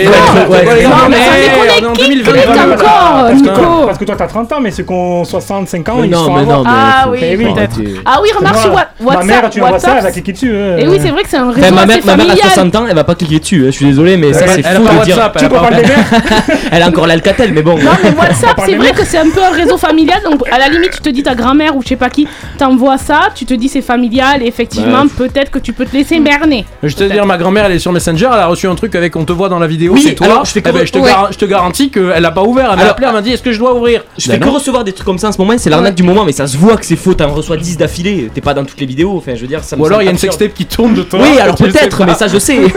[0.46, 2.62] faut- ouais, Non, non, mais mais on est en qui 2020, clique voilà.
[2.62, 5.88] encore, parce, que Nico parce que toi t'as 30 ans, mais ceux qui ont 65
[5.88, 7.46] ans, Mais ils non, sont mais non, mais Ah oui, Eh oui.
[7.52, 7.80] peut-être.
[8.04, 9.24] Ah oui, remarque sur Wa- Ma WhatsApp.
[9.26, 10.50] mère, tu envoies ça, elle va WhatsApp, cliquer dessus.
[10.52, 10.78] euh.
[10.78, 12.28] Et oui, c'est vrai que c'est un réseau Enfin, ma, mère, assez ma mère a
[12.28, 12.48] familial.
[12.52, 14.82] 60 ans, elle va pas cliquer dessus, hein, je suis désolé, mais ça c'est fou
[14.84, 15.16] pas de dire.
[15.16, 15.44] WhatsApp, Tu
[16.70, 17.74] elle a encore l'alcatel, mais bon.
[17.78, 20.68] Non mais WhatsApp c'est vrai que c'est un peu un réseau familial donc à la
[20.68, 22.26] limite tu te dis ta grand-mère ou je sais pas qui
[22.58, 25.08] t'envoie ça tu te dis c'est familial et effectivement Ouais.
[25.28, 27.92] peut-être que tu peux te laisser berner Je te dire, ma grand-mère, elle est sur
[27.92, 30.14] Messenger, elle a reçu un truc avec on te voit dans la vidéo, Oui, c'est
[30.14, 30.26] toi.
[30.26, 31.10] alors, je fais Eh ben, que- je, te ouais.
[31.10, 32.70] gar- je te garantis qu'elle a pas ouvert.
[32.72, 34.02] Elle m'a appelé, elle m'a dit est-ce que je dois ouvrir?
[34.18, 34.52] Je Ben fais que non.
[34.52, 36.56] recevoir des trucs comme ça en ce moment, c'est l'arnaque du moment, mais ça se
[36.56, 39.34] voit que c'est faux, t'en reçois 10 d'affilée, t'es pas dans toutes les vidéos, enfin
[39.34, 41.02] je veux dire, ça me Ou alors il y a une sextape qui tourne de
[41.02, 41.20] toi.
[41.22, 42.58] Oui, alors peut-être, mais ça je sais.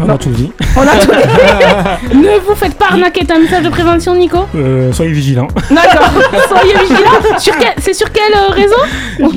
[0.00, 0.52] On a tout dit.
[0.76, 1.10] on a tout
[2.14, 5.48] ne vous faites pas arnaquer t'as un message de prévention Nico Euh, soyez vigilants.
[5.70, 6.08] d'accord.
[6.48, 7.38] Soyez vigilants.
[7.38, 8.76] Sur quel c'est sur quel euh, réseau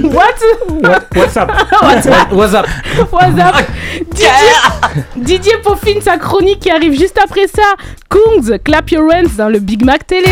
[0.08, 0.24] what
[0.84, 1.52] What- WhatsApp.
[1.82, 2.32] WhatsApp.
[2.32, 2.67] WhatsApp.
[3.12, 3.56] WhatsApp.
[4.12, 4.28] Didier,
[5.15, 7.63] Didier peaufine sa chronique qui arrive juste après ça.
[8.10, 10.30] Kungs clap your hands dans le Big Mac télé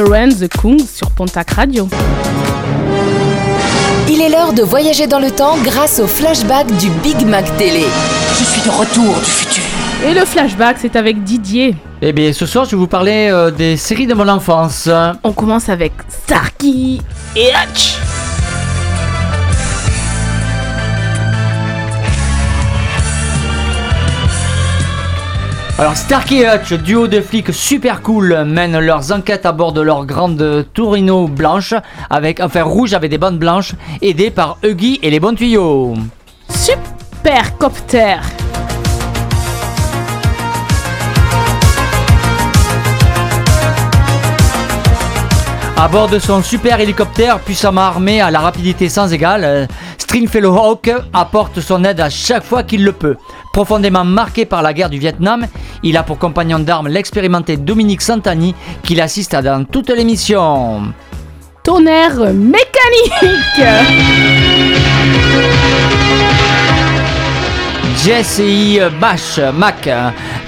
[0.00, 1.88] Hands, The Kung sur Pontac Radio.
[4.08, 7.84] Il est l'heure de voyager dans le temps grâce au flashback du Big Mac Télé.
[8.38, 9.62] Je suis de retour du futur.
[10.06, 11.76] Et le flashback, c'est avec Didier.
[12.00, 14.88] Eh bien, ce soir, je vais vous parler euh, des séries de mon enfance.
[15.22, 16.98] On commence avec Starkey
[17.36, 17.91] et Hutch.
[25.82, 29.80] Alors Starkey et Hutch, duo de flics super cool, mènent leurs enquêtes à bord de
[29.80, 31.74] leur grande Torino blanche,
[32.08, 35.94] avec enfin rouge avec des bandes blanches, aidés par Huggy et les bons tuyaux.
[36.48, 38.18] Super Copter.
[45.76, 49.66] À bord de son super hélicoptère puissamment armé à la rapidité sans égale,
[49.98, 53.16] Stringfellow Hawk apporte son aide à chaque fois qu'il le peut.
[53.52, 55.46] Profondément marqué par la guerre du Vietnam,
[55.82, 60.92] il a pour compagnon d'armes l'expérimenté Dominique Santani qui l'assiste dans toutes les missions.
[61.62, 63.62] Tonnerre mécanique.
[68.04, 68.90] E.
[69.00, 69.88] Bash, Mac,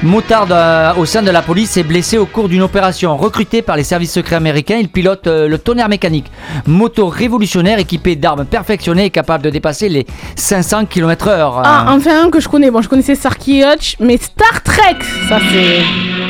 [0.03, 3.17] motard euh, au sein de la police, est blessé au cours d'une opération.
[3.17, 6.27] Recruté par les services secrets américains, il pilote euh, le tonnerre mécanique.
[6.67, 11.63] Moto révolutionnaire équipé d'armes perfectionnées et capable de dépasser les 500 km/h.
[11.65, 12.73] Ah, enfin un que je connais.
[12.73, 14.97] Bon, je connaissais Starkey et Hutch, mais Star Trek,
[15.29, 16.24] ça c'est.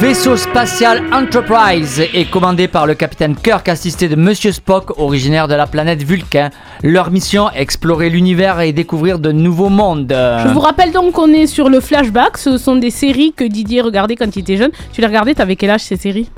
[0.00, 5.54] Vaisseau spatial Enterprise est commandé par le capitaine Kirk assisté de Monsieur Spock, originaire de
[5.54, 6.50] la planète Vulcain.
[6.82, 10.10] Leur mission, explorer l'univers et découvrir de nouveaux mondes.
[10.10, 12.38] Je vous rappelle donc qu'on est sur le flashback.
[12.38, 14.70] Ce sont des séries que Didier regardait quand il était jeune.
[14.92, 16.30] Tu les regardais, t'avais quel âge ces séries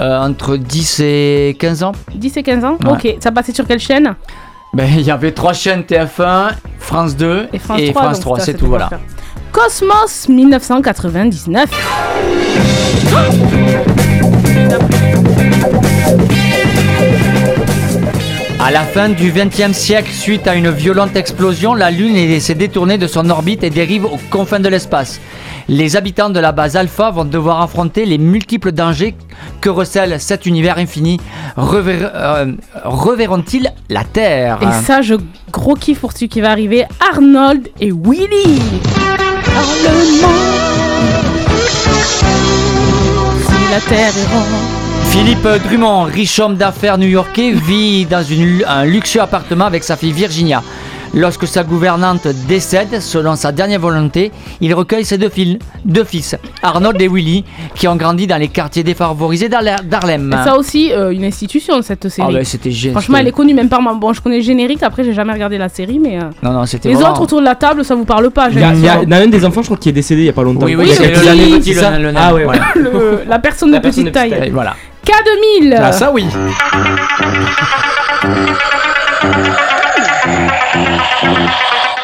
[0.00, 2.92] Euh, entre 10 et 15 ans 10 et 15 ans Ouais.
[2.92, 4.14] Ok, ça passait sur quelle chaîne
[4.74, 7.80] Ben, il y avait trois chaînes TF1, France 2 Et France
[8.20, 8.36] 3.
[8.36, 8.90] donc ça, c'est tout, voilà.
[9.52, 11.70] Cosmos 1999.
[18.60, 22.54] À la fin du XXe siècle, suite à une violente explosion, la Lune est- s'est
[22.56, 25.20] détournée de son orbite et dérive aux confins de l'espace.
[25.68, 29.14] Les habitants de la base Alpha vont devoir affronter les multiples dangers
[29.60, 31.18] que recèle cet univers infini.
[31.56, 32.52] Rever- euh,
[32.84, 34.58] Reverront-ils la Terre?
[34.62, 35.14] Et ça, je
[35.52, 38.60] gros kiff pour celui qui va arriver Arnold et Willy.
[45.10, 48.24] Philippe Drummond, riche homme d'affaires new-yorkais, vit dans
[48.66, 50.62] un luxueux appartement avec sa fille Virginia.
[51.14, 56.36] Lorsque sa gouvernante décède, selon sa dernière volonté, il recueille ses deux, fils, deux fils,
[56.62, 57.44] Arnold et Willy,
[57.74, 60.36] qui ont grandi dans les quartiers défavorisés d'Harlem.
[60.44, 62.28] Ça aussi, euh, une institution, cette série.
[62.30, 63.00] Ah ouais, c'était génial.
[63.00, 63.94] Franchement, elle est connue même par moi.
[63.94, 66.18] Bon, je connais le générique, après, j'ai jamais regardé la série, mais.
[66.18, 68.48] euh, Non, non, c'était Les vraiment- autres autour de la table, ça vous parle pas.
[68.50, 70.26] Il y, a, y a- y un des enfants, je crois, qui est décédé il
[70.26, 70.66] y a pas longtemps.
[70.66, 70.90] Oui, oui,
[72.16, 72.32] Ah
[73.26, 74.50] la personne de petite taille.
[74.52, 74.74] Voilà.
[75.06, 76.26] K2000 Ah, ça oui.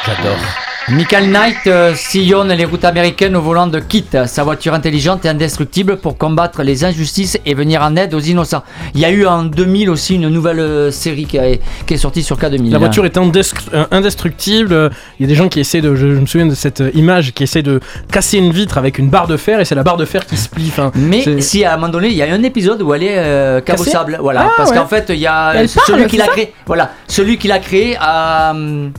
[0.05, 0.64] J'adore.
[0.91, 5.31] Michael Knight euh, sillonne les routes américaines au volant de Kit, sa voiture intelligente et
[5.31, 8.63] indestructible pour combattre les injustices et venir en aide aux innocents.
[8.95, 11.97] Il y a eu en 2000 aussi une nouvelle euh, série qui, a- qui est
[11.97, 12.71] sortie sur K2000.
[12.71, 14.75] La voiture est euh, indestructible.
[14.75, 15.95] euh, Il y a des gens qui essaient de.
[15.95, 17.81] Je, je me souviens de cette euh, image qui essaie de
[18.13, 20.37] casser une vitre avec une barre de fer et c'est la barre de fer qui
[20.37, 20.67] se plie.
[20.69, 23.17] Enfin, Mais si à un moment donné, il y a un épisode où elle est
[23.19, 24.77] euh, cabossable, voilà, Ah, parce ouais.
[24.77, 27.97] qu'en fait, il y a celui parle, qui l'a créé, voilà, celui qui l'a créé
[27.99, 28.93] a hum,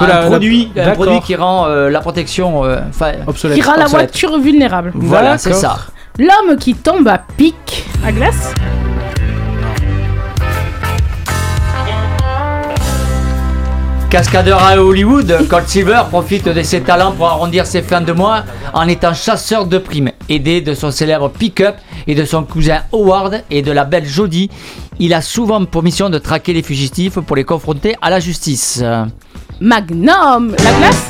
[0.00, 0.94] un la- la- produit, un D'accord.
[1.04, 2.78] produit qui rend euh, la protection, euh,
[3.54, 4.92] Qui rend la voiture vulnérable.
[4.94, 5.78] Voilà, c'est ça.
[6.18, 8.52] L'homme qui tombe à pic à glace.
[14.10, 18.42] Cascadeur à Hollywood, Colt Silver profite de ses talents pour arrondir ses fins de mois
[18.72, 20.10] en étant chasseur de primes.
[20.30, 24.48] Aidé de son célèbre pick-up et de son cousin Howard et de la belle Jodie,
[24.98, 28.82] il a souvent pour mission de traquer les fugitifs pour les confronter à la justice.
[29.60, 31.04] Magnum, la glace.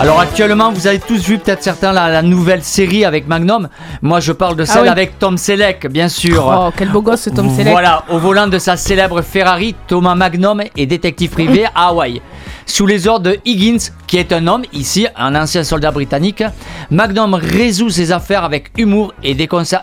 [0.00, 3.68] Alors actuellement, vous avez tous vu peut-être certains la, la nouvelle série avec Magnum.
[4.00, 4.88] Moi, je parle de Ah celle oui.
[4.88, 6.46] avec Tom Selleck, bien sûr.
[6.46, 7.72] Oh, quel beau gosse ce Tom Selleck.
[7.72, 12.22] Voilà, au volant de sa célèbre Ferrari, Thomas Magnum est détective privé à Hawaï.
[12.64, 16.42] Sous les ordres de Higgins, qui est un homme, ici, un ancien soldat britannique,
[16.90, 19.36] Magnum résout ses affaires avec humour et,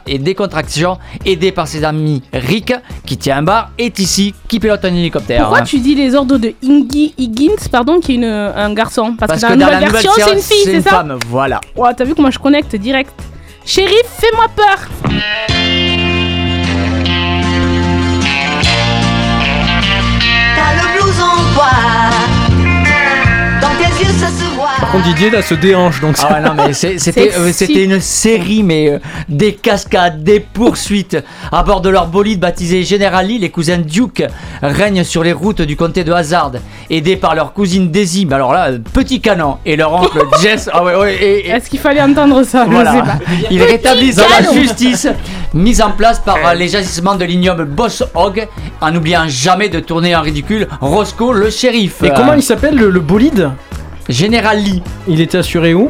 [0.07, 2.73] et décontraction, aidé par ses amis Rick,
[3.05, 5.41] qui tient un bar, et Tissy, qui pilote un hélicoptère.
[5.43, 9.15] Pourquoi tu dis les ordres de Ingy Higgins, pardon, qui est une- un garçon?
[9.17, 10.71] Parce, Parce que que dans la dans la nouvelle nouvelle version, c'est une fille, c'est
[10.71, 10.89] c'est une ça?
[10.89, 11.61] femme, voilà.
[11.75, 13.13] Ouais, t'as vu comment je connecte direct
[13.63, 14.87] Shérif, fais-moi peur
[20.55, 22.24] tes yeux, ça se voit.
[24.79, 26.15] Par contre, Didier là se déhanche donc.
[26.21, 30.39] Ah ouais, non, mais c'est- c'était euh, c'était une série, mais euh, des cascades, des
[30.39, 31.17] poursuites.
[31.51, 34.23] À bord de leur bolide baptisé General Lee, les cousins Duke
[34.61, 36.51] règnent sur les routes du comté de Hazard,
[36.89, 40.69] aidés par leur cousine Daisy, mais alors là, petit canon, et leur oncle Jess.
[40.73, 42.63] Ah ouais, ouais, et- et- Est-ce qu'il fallait entendre ça?
[42.65, 42.91] Je sais Voilà.
[43.01, 43.17] pas.
[43.51, 45.07] Ils Petit rétablissent la justice
[45.53, 48.47] mise en place par euh, les agissements de l'ignoble Boss Hogg,
[48.81, 52.03] en n'oubliant jamais de tourner en ridicule Roscoe le shérif.
[52.03, 53.51] Et comment il s'appelle le, le bolide?
[54.07, 54.83] Général Lee.
[55.07, 55.89] Il était assuré où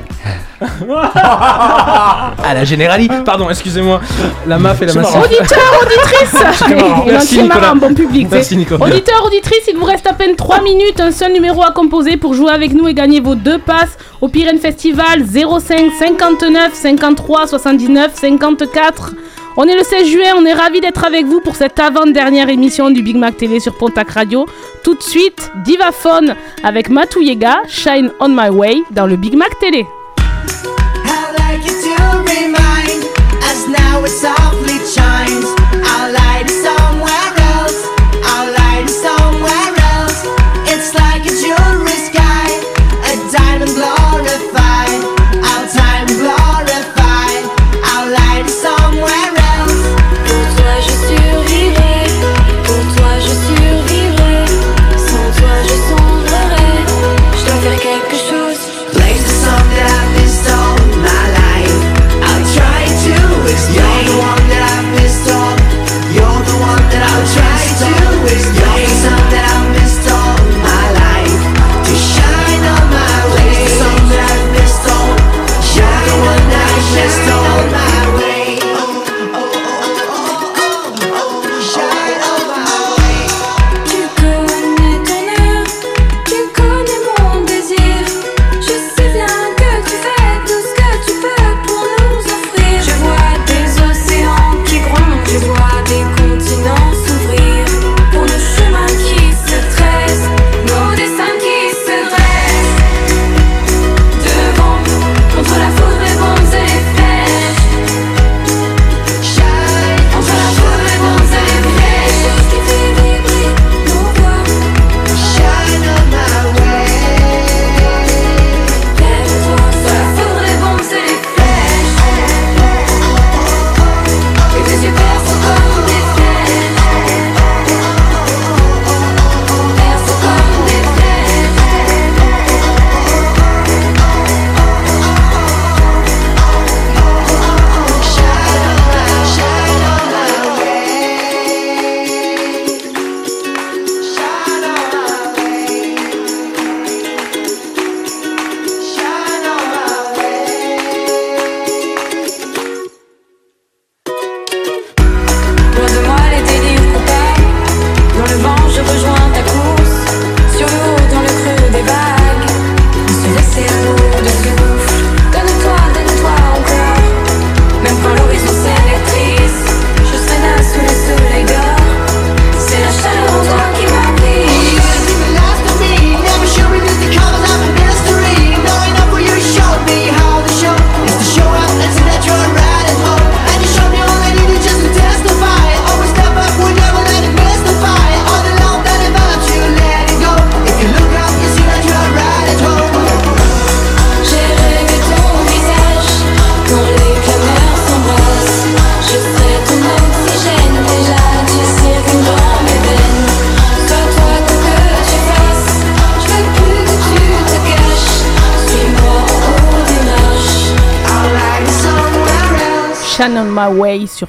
[0.97, 3.99] Ah la Générali Pardon, excusez-moi.
[4.47, 5.21] La MAF et la marrant.
[5.21, 6.33] Auditeur, auditrice
[7.07, 7.59] Merci, Nicolas.
[7.61, 8.27] marrant, bon public.
[8.31, 8.85] Merci, c'est- Nicolas.
[8.85, 12.33] Auditeur, auditrice, il vous reste à peine 3 minutes, un seul numéro à composer pour
[12.33, 18.11] jouer avec nous et gagner vos deux passes au Pyrénées Festival 05 59 53 79
[18.15, 19.11] 54.
[19.57, 22.89] On est le 16 juin, on est ravis d'être avec vous pour cette avant-dernière émission
[22.89, 24.45] du Big Mac Télé sur Pontac Radio.
[24.83, 29.57] Tout de suite, Divaphone avec Matou Yega, Shine on My Way dans le Big Mac
[29.59, 29.85] Télé.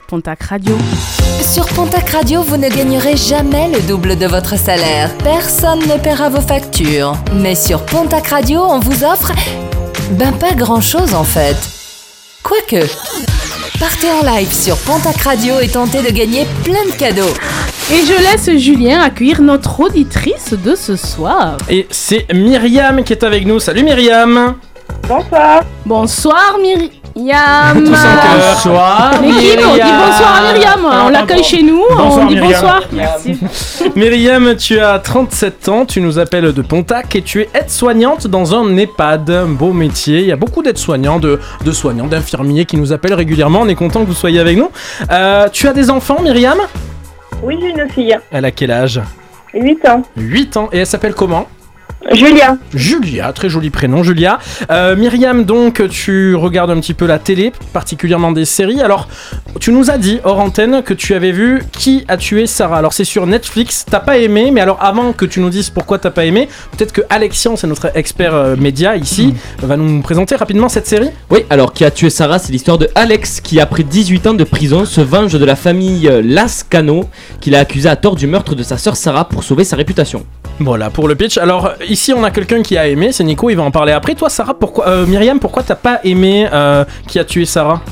[0.06, 0.76] Pontac Radio.
[1.42, 5.10] Sur Pontac Radio, vous ne gagnerez jamais le double de votre salaire.
[5.18, 7.16] Personne ne paiera vos factures.
[7.34, 9.32] Mais sur Pontac Radio, on vous offre...
[10.12, 11.56] Ben pas grand-chose en fait.
[12.44, 12.86] Quoique...
[13.80, 17.34] Partez en live sur Pontac Radio et tentez de gagner plein de cadeaux.
[17.92, 21.56] Et je laisse Julien accueillir notre auditrice de ce soir.
[21.68, 23.58] Et c'est Myriam qui est avec nous.
[23.58, 24.54] Salut Myriam
[25.08, 25.62] Bonsoir.
[25.84, 26.95] Bonsoir Myriam.
[27.16, 28.52] Tous en cœur.
[28.52, 30.86] Bonsoir, L'équipe, on dit bonsoir à Myriam.
[31.06, 31.82] On l'accueille chez nous.
[31.88, 32.52] Bonsoir, on dit Myriam.
[32.52, 32.82] bonsoir.
[32.92, 33.38] Merci.
[33.96, 38.54] Myriam, tu as 37 ans, tu nous appelles de Pontac et tu es aide-soignante dans
[38.54, 39.30] un EHPAD.
[39.30, 40.20] Un beau métier.
[40.20, 43.60] Il y a beaucoup d'aides-soignants, de, de soignants, d'infirmiers qui nous appellent régulièrement.
[43.62, 44.70] On est content que vous soyez avec nous.
[45.10, 46.58] Euh, tu as des enfants, Myriam?
[47.42, 48.14] Oui, j'ai une fille.
[48.30, 49.00] Elle a quel âge?
[49.54, 50.02] 8 ans.
[50.18, 50.68] 8 ans.
[50.70, 51.46] Et elle s'appelle comment?
[52.12, 52.56] Julia.
[52.74, 54.38] Julia, très joli prénom, Julia.
[54.70, 58.80] Euh, Myriam, donc, tu regardes un petit peu la télé, particulièrement des séries.
[58.80, 59.08] Alors,
[59.60, 62.78] tu nous as dit, hors antenne, que tu avais vu Qui a tué Sarah.
[62.78, 65.98] Alors, c'est sur Netflix, t'as pas aimé, mais alors, avant que tu nous dises pourquoi
[65.98, 70.36] t'as pas aimé, peut-être que Alexian, c'est notre expert euh, média ici, va nous présenter
[70.36, 71.10] rapidement cette série.
[71.30, 74.44] Oui, alors qui a tué Sarah, c'est l'histoire de Alex qui, après 18 ans de
[74.44, 77.08] prison, se venge de la famille euh, Lascano
[77.40, 80.24] qui l'a accusé à tort du meurtre de sa sœur Sarah pour sauver sa réputation.
[80.58, 81.36] Voilà pour le pitch.
[81.38, 84.14] Alors ici on a quelqu'un qui a aimé, c'est Nico, il va en parler après.
[84.14, 87.82] Toi Sarah, pourquoi euh, Myriam, pourquoi t'as pas aimé euh, qui a tué Sarah?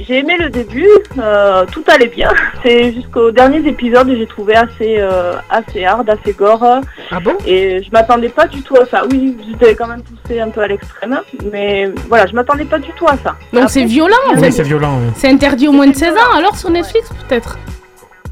[0.00, 0.86] J'ai aimé le début,
[1.18, 2.30] euh, tout allait bien.
[2.62, 6.64] C'est jusqu'aux derniers épisodes que j'ai trouvé assez, euh, assez hard, assez gore.
[7.10, 7.36] Ah bon?
[7.46, 9.02] Et je m'attendais pas du tout à ça.
[9.10, 11.20] Oui, j'étais quand même poussé un peu à l'extrême,
[11.52, 13.34] mais voilà, je m'attendais pas du tout à ça.
[13.52, 14.50] Donc c'est violent en Oui, fait.
[14.52, 14.98] c'est violent.
[15.02, 15.10] oui.
[15.16, 17.58] C'est interdit au moins de 16 ans alors sur Netflix peut-être?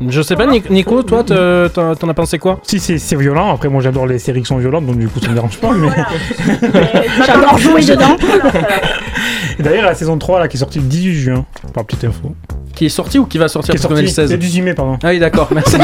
[0.08, 3.54] Je sais pas, Ni- Nico, toi te- t'en as pensé quoi Si, c'est c'est violent.
[3.54, 5.70] Après, moi, j'adore les séries qui sont violentes, donc du coup, ça me dérange pas.
[5.72, 5.88] Mais...
[7.26, 8.16] J'adore jouer dedans.
[9.58, 12.34] Et D'ailleurs, la saison 3 là, qui est sortie le 18 juin, par petite info.
[12.76, 14.32] Qui est sorti ou qui va sortir Qui est parce qu'on est le sorti 16
[14.32, 14.98] le 18 mai, pardon.
[15.02, 15.76] Ah oui, d'accord, merci.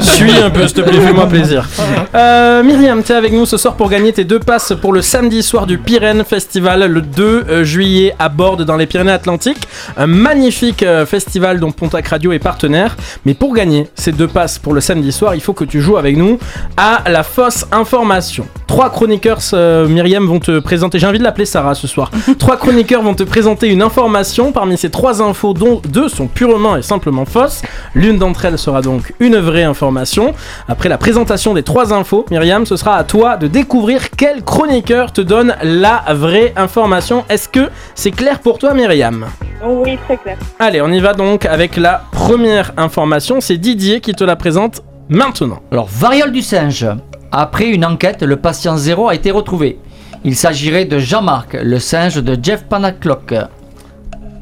[0.00, 1.68] Suis un peu, s'il te plaît, fais-moi plaisir.
[2.14, 5.42] Euh, Myriam, t'es avec nous ce soir pour gagner tes deux passes pour le samedi
[5.42, 9.68] soir du Pyrénées Festival le 2 euh, juillet à Borde dans les Pyrénées-Atlantiques.
[9.98, 12.96] Un magnifique euh, festival dont Pontac Radio est partenaire.
[13.26, 15.98] Mais pour gagner ces deux passes pour le samedi soir, il faut que tu joues
[15.98, 16.38] avec nous
[16.78, 18.46] à la fausse information.
[18.66, 20.98] Trois chroniqueurs, euh, Myriam, vont te présenter.
[20.98, 22.10] J'ai envie de l'appeler Sarah ce soir.
[22.38, 24.52] trois chroniqueurs vont te présenter une information.
[24.52, 27.62] Parmi ces trois infos, dont deux sont purement et simplement fausses.
[27.94, 30.34] L'une d'entre elles sera donc une vraie information.
[30.68, 35.12] Après la présentation des trois infos, Myriam, ce sera à toi de découvrir quel chroniqueur
[35.12, 37.24] te donne la vraie information.
[37.28, 39.26] Est-ce que c'est clair pour toi, Myriam?
[39.64, 40.36] Oui, très clair.
[40.58, 43.40] Allez, on y va donc avec la première information.
[43.40, 45.60] C'est Didier qui te la présente maintenant.
[45.72, 46.86] Alors, variole du singe.
[47.32, 49.78] Après une enquête, le patient zéro a été retrouvé.
[50.24, 53.34] Il s'agirait de Jean-Marc, le singe de Jeff Panaclock.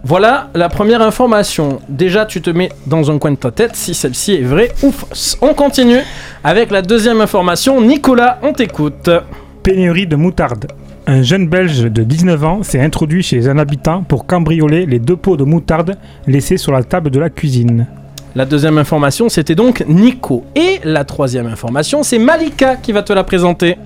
[0.07, 1.80] Voilà la première information.
[1.88, 4.92] Déjà, tu te mets dans un coin de ta tête si celle-ci est vraie ou
[4.92, 5.38] fausse.
[5.40, 6.00] On continue
[6.44, 7.80] avec la deuxième information.
[7.80, 9.09] Nicolas, on t'écoute.
[9.62, 10.66] Pénurie de moutarde.
[11.07, 15.16] Un jeune Belge de 19 ans s'est introduit chez un habitant pour cambrioler les deux
[15.16, 15.96] pots de moutarde
[16.26, 17.86] laissés sur la table de la cuisine.
[18.34, 20.44] La deuxième information, c'était donc Nico.
[20.55, 23.78] Et la troisième information, c'est Malika qui va te la présenter.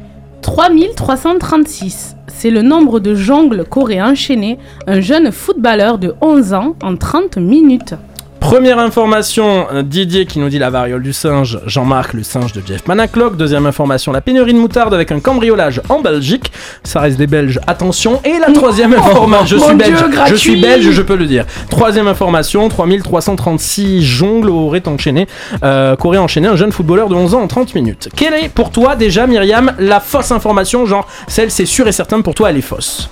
[0.43, 2.17] 3336.
[2.29, 7.39] C'est le nombre de jongles qu'aurait enchaîné un jeune footballeur de 11 ans en 30
[7.39, 7.95] minutes.
[8.41, 12.63] Première information, euh, Didier qui nous dit la variole du singe, Jean-Marc le singe de
[12.65, 13.37] Jeff Manaclock.
[13.37, 16.53] Deuxième information, la pénurie de moutarde avec un cambriolage en Belgique.
[16.83, 18.21] Ça reste des Belges, attention.
[18.25, 21.45] Et la troisième information, je suis Dieu, belge, je suis belge, je peux le dire.
[21.69, 25.27] Troisième information, 3336 jongles auraient enchaîné,
[25.63, 28.09] euh, qu'aurait enchaîné un jeune footballeur de 11 ans en 30 minutes.
[28.17, 30.87] Quelle est pour toi déjà, Myriam, la fausse information?
[30.87, 33.11] Genre, celle c'est sûr et certain pour toi, elle est fausse.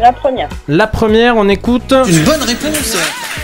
[0.00, 0.48] La première.
[0.68, 1.92] La première, on écoute.
[2.06, 2.96] Une bonne réponse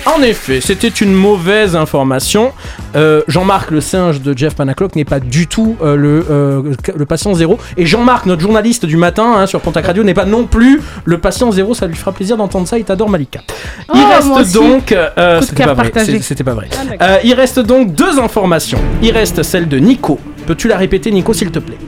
[0.06, 2.52] En effet, c'était une mauvaise information.
[2.96, 6.62] Euh, Jean-Marc, le singe de Jeff Panaclock, n'est pas du tout euh, le, euh,
[6.94, 7.58] le patient zéro.
[7.76, 11.18] Et Jean-Marc, notre journaliste du matin hein, sur Pontac Radio, n'est pas non plus le
[11.18, 11.74] patient zéro.
[11.74, 12.78] Ça lui fera plaisir d'entendre ça.
[12.78, 13.40] Il t'adore, Malika.
[13.94, 14.92] Il Oh, reste donc.
[14.92, 16.68] euh, c'était pas pas vrai.
[16.98, 17.04] Ah.
[17.04, 18.78] Euh, il reste donc deux informations.
[19.02, 20.18] Il reste celle de Nico.
[20.46, 21.78] Peux-tu la répéter, Nico, s'il te plaît?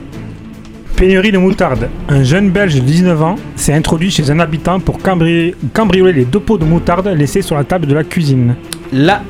[0.97, 1.89] Pénurie de moutarde.
[2.07, 6.25] Un jeune Belge de 19 ans s'est introduit chez un habitant pour cambri- cambrioler les
[6.25, 8.55] deux pots de moutarde laissés sur la table de la cuisine.
[8.93, 9.21] Là,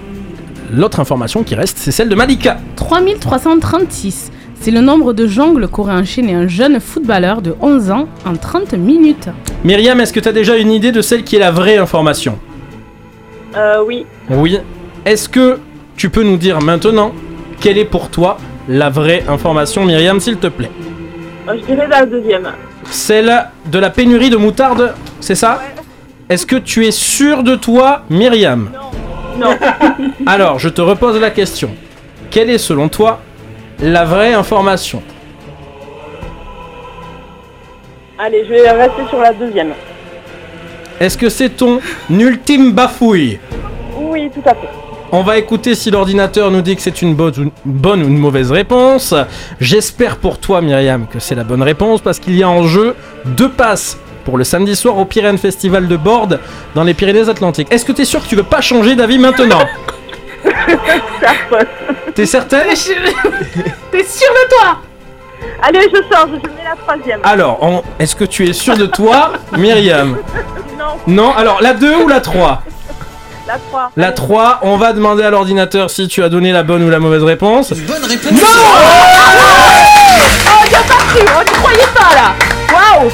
[0.72, 2.60] l'autre information qui reste, c'est celle de Malika.
[2.76, 4.32] 3336.
[4.62, 8.74] C'est le nombre de jongles qu'aurait enchaîné un jeune footballeur de 11 ans en 30
[8.74, 9.30] minutes.
[9.64, 12.38] Myriam, est-ce que tu as déjà une idée de celle qui est la vraie information?
[13.58, 14.06] Euh, oui.
[14.30, 14.60] Oui.
[15.06, 15.60] Est-ce que
[15.98, 17.12] tu peux nous dire maintenant
[17.60, 18.38] quelle est pour toi
[18.70, 20.72] la vraie information, Myriam, s'il te plaît?
[21.48, 22.52] Je dirais la deuxième.
[22.90, 25.62] Celle de la pénurie de moutarde, c'est ça
[26.30, 28.70] Est-ce que tu es sûr de toi, Myriam
[29.38, 29.56] Non.
[30.26, 31.70] Alors, je te repose la question.
[32.32, 33.20] Quelle est selon toi
[33.80, 35.04] la vraie information
[38.18, 39.74] Allez, je vais rester sur la deuxième.
[41.00, 41.80] Est-ce que c'est ton
[42.10, 43.40] ultime bafouille
[43.98, 44.70] Oui, tout à fait.
[45.12, 49.14] On va écouter si l'ordinateur nous dit que c'est une bonne ou, une mauvaise réponse.
[49.62, 52.96] J'espère pour toi, Myriam, que c'est la bonne réponse parce qu'il y a en jeu
[53.26, 56.40] deux passes pour le samedi soir au Pyrénées Festival de Borde
[56.74, 57.68] dans les Pyrénées-Atlantiques.
[57.72, 59.62] Est-ce que t'es sûr que tu veux pas changer d'avis maintenant
[62.16, 64.78] T'es certaine T'es sûr de toi?
[65.62, 67.20] Allez, je change, je mets la troisième.
[67.24, 70.18] Alors, on- est-ce que tu es sûr de toi, Myriam?
[70.78, 72.62] Non, Non Alors, la 2 ou la 3
[73.48, 73.92] la 3.
[73.96, 77.00] La 3, on va demander à l'ordinateur si tu as donné la bonne ou la
[77.00, 77.72] mauvaise réponse.
[77.74, 78.40] Bonne réponse Non
[80.62, 82.34] on n'y a pas cru, on n'y croyait pas là.
[82.74, 83.12] Waouh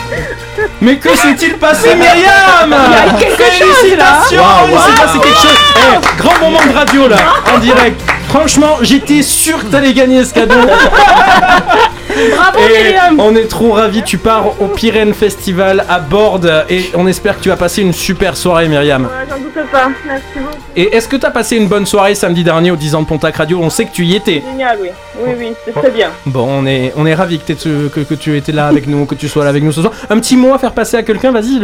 [0.81, 4.21] Mais que s'est-il passé, Myriam Il y a quelque chose, là.
[4.31, 7.17] Il s'est passé quelque chose Eh, Grand moment de radio là,
[7.53, 10.55] en direct Franchement, j'étais sûr que t'allais gagner ce cadeau
[12.35, 17.07] Bravo Et on est trop ravis, tu pars au Pyrénées Festival à Borde et on
[17.07, 19.03] espère que tu vas passer une super soirée Myriam.
[19.03, 19.89] Ouais, J'en doute pas.
[20.05, 20.57] Merci beaucoup.
[20.75, 23.35] Et est-ce que t'as passé une bonne soirée samedi dernier au 10 ans de Pontac
[23.37, 23.59] Radio?
[23.61, 24.41] On sait que tu y étais.
[24.51, 24.89] Génial, oui.
[25.23, 26.09] Oui, oui, c'est très bien.
[26.25, 29.15] Bon, on est, on est ravis que, que, que tu étais là avec nous, que
[29.15, 29.93] tu sois là avec nous ce soir.
[30.09, 31.59] Un petit mot à faire passer à quelqu'un, vas-y,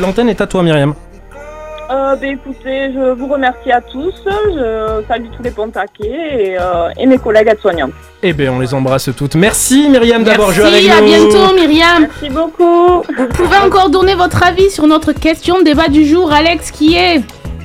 [0.00, 0.94] l'antenne est à toi Myriam.
[1.90, 4.14] Euh, ben, écoutez, je vous remercie à tous.
[4.24, 5.50] Je salue tous les
[6.06, 7.90] et, euh, et mes collègues aides-soignantes.
[8.22, 9.34] Eh ben, on les embrasse toutes.
[9.34, 11.14] Merci Myriam d'avoir joué avec Merci, nous.
[11.14, 15.88] à bientôt Myriam Merci beaucoup Vous pouvez encore donner votre avis sur notre question débat
[15.88, 17.22] du jour, Alex, qui est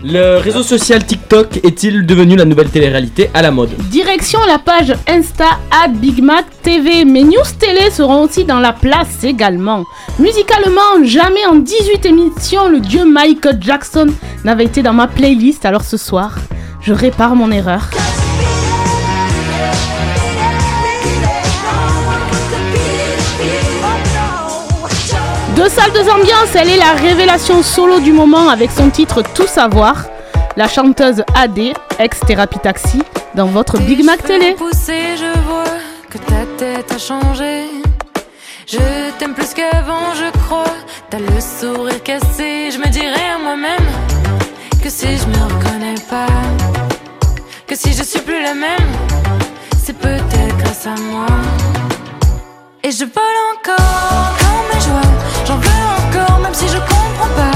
[0.08, 4.94] Le réseau social TikTok est-il devenu la nouvelle télé-réalité à la mode Direction la page
[5.08, 7.06] Insta at Big Mac TV.
[7.06, 9.84] Mes news télé seront aussi dans la place également.
[10.20, 14.06] Musicalement, jamais en 18 émissions le dieu Michael Jackson
[14.44, 16.36] n'avait été dans ma playlist, alors ce soir,
[16.82, 17.90] je répare mon erreur.
[25.56, 29.48] Deux salles, deux ambiances, elle est la révélation solo du moment avec son titre Tout
[29.48, 30.06] savoir.
[30.58, 33.02] La chanteuse AD, ex-thérapie taxi,
[33.36, 34.54] dans votre Big Mac télé.
[34.56, 35.64] poussé, je vois
[36.10, 37.68] que ta tête a changé.
[38.68, 38.80] Je
[39.18, 40.66] t'aime plus qu'avant, je crois.
[41.10, 42.72] T'as le sourire cassé.
[42.72, 43.88] Je me dirais à moi-même
[44.84, 46.28] que si je me reconnais pas,
[47.66, 48.92] que si je suis plus la même,
[49.82, 51.28] c'est peut-être grâce à moi.
[52.84, 55.15] Et je vole encore dans mes joies.
[55.46, 55.70] J'en veux
[56.00, 57.55] encore, même si je comprends pas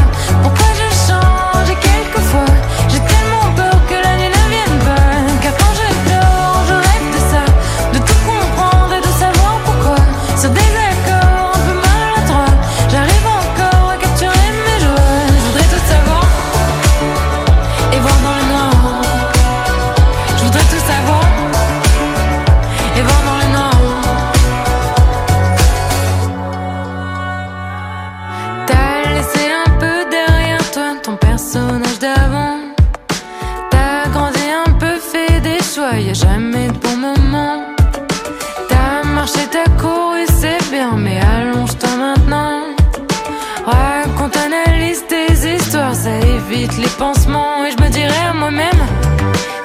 [46.68, 47.66] les pansements.
[47.66, 48.82] Et je me dirais à moi-même,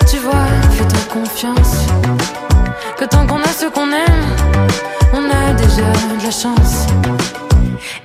[0.08, 1.86] tu vois, fais-toi confiance.
[2.96, 4.24] Que tant qu'on a ce qu'on aime,
[5.12, 6.86] on a déjà de la chance.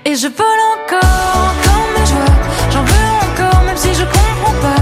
[0.06, 2.36] Et je vole encore dans mes joies.
[2.72, 4.82] J'en veux encore, même si je comprends pas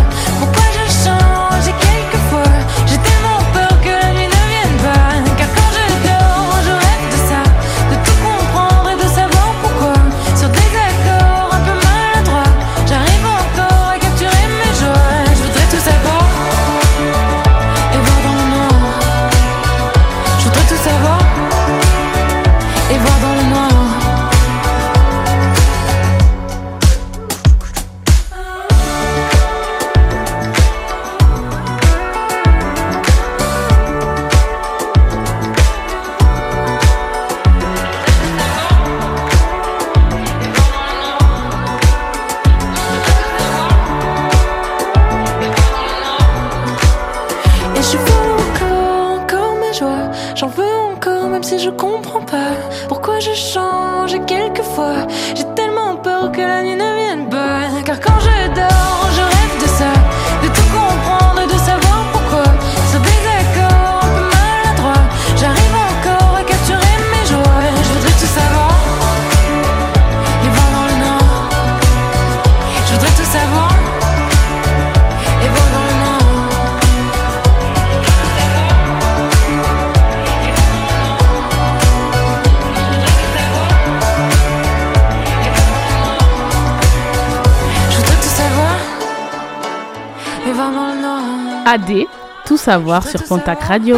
[91.69, 92.05] AD,
[92.45, 93.97] tout savoir sur Pontac Radio.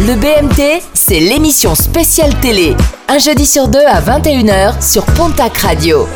[0.00, 2.74] Le BMT, c'est l'émission spéciale télé.
[3.06, 6.08] Un jeudi sur deux à 21h sur Pontac Radio.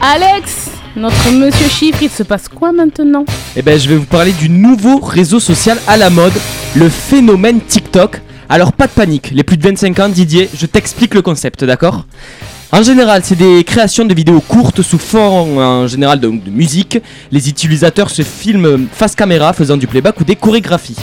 [0.00, 3.26] Alex, notre monsieur chiffre, il se passe quoi maintenant?
[3.56, 6.32] Eh ben, je vais vous parler du nouveau réseau social à la mode,
[6.76, 8.22] le phénomène TikTok.
[8.48, 12.06] Alors, pas de panique, les plus de 25 ans, Didier, je t'explique le concept, d'accord?
[12.70, 16.98] En général, c'est des créations de vidéos courtes sous forme en général donc, de musique.
[17.32, 20.98] Les utilisateurs se filment face caméra faisant du playback ou des chorégraphies.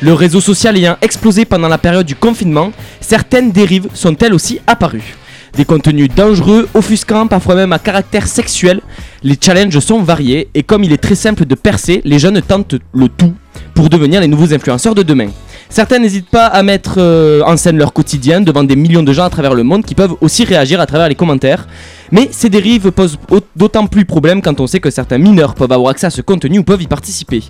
[0.00, 4.60] Le réseau social ayant explosé pendant la période du confinement, certaines dérives sont elles aussi
[4.66, 5.14] apparues.
[5.58, 8.80] Des contenus dangereux, offusquants, parfois même à caractère sexuel.
[9.22, 12.76] Les challenges sont variés et comme il est très simple de percer, les jeunes tentent
[12.94, 13.34] le tout
[13.74, 15.28] pour devenir les nouveaux influenceurs de demain.
[15.72, 19.24] Certains n'hésitent pas à mettre euh, en scène leur quotidien devant des millions de gens
[19.24, 21.68] à travers le monde qui peuvent aussi réagir à travers les commentaires.
[22.12, 25.70] Mais ces dérives posent au- d'autant plus problème quand on sait que certains mineurs peuvent
[25.72, 27.42] avoir accès à ce contenu ou peuvent y participer.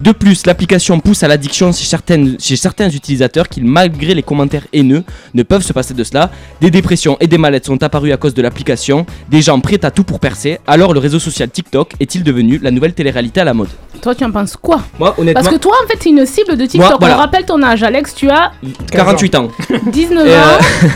[0.00, 5.04] De plus, l'application pousse à l'addiction chez, certains utilisateurs qui, malgré les commentaires haineux,
[5.34, 6.30] ne peuvent se passer de cela.
[6.60, 9.90] Des dépressions et des malaises sont apparues à cause de l'application, des gens prêts à
[9.90, 10.58] tout pour percer.
[10.66, 13.68] Alors le réseau social TikTok est-il devenu la nouvelle télé-réalité à la mode?
[14.02, 14.80] Toi, tu en penses quoi?
[14.98, 16.88] Moi, honnêtement, Parce que toi, en fait, c'est une cible de TikTok.
[16.90, 17.16] Moi, voilà.
[17.16, 18.52] On rappelle ton âge, Alex, tu as
[18.92, 19.48] 48 ans.
[19.92, 20.40] 19 Et, ans.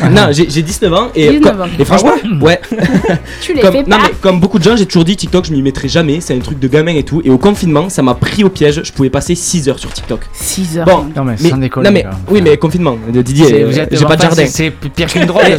[0.05, 1.65] euh, non, j'ai j'ai 19 ans et, 19 ans.
[1.79, 2.61] et franchement, ouais.
[3.41, 4.03] Tu les comme, fais non, pas.
[4.05, 6.21] mais comme beaucoup de gens, j'ai toujours dit TikTok, je m'y mettrai jamais.
[6.21, 7.21] C'est un truc de gamin et tout.
[7.25, 8.83] Et au confinement, ça m'a pris au piège.
[8.85, 10.21] Je pouvais passer 6 heures sur TikTok.
[10.33, 10.87] 6 heures.
[10.87, 12.97] Bon, Non, mais sans déconner, non, mais oui, mais confinement.
[13.13, 14.47] De Didier, euh, j'ai pas de jardin.
[14.47, 15.43] c'est- pire qu'une drogue.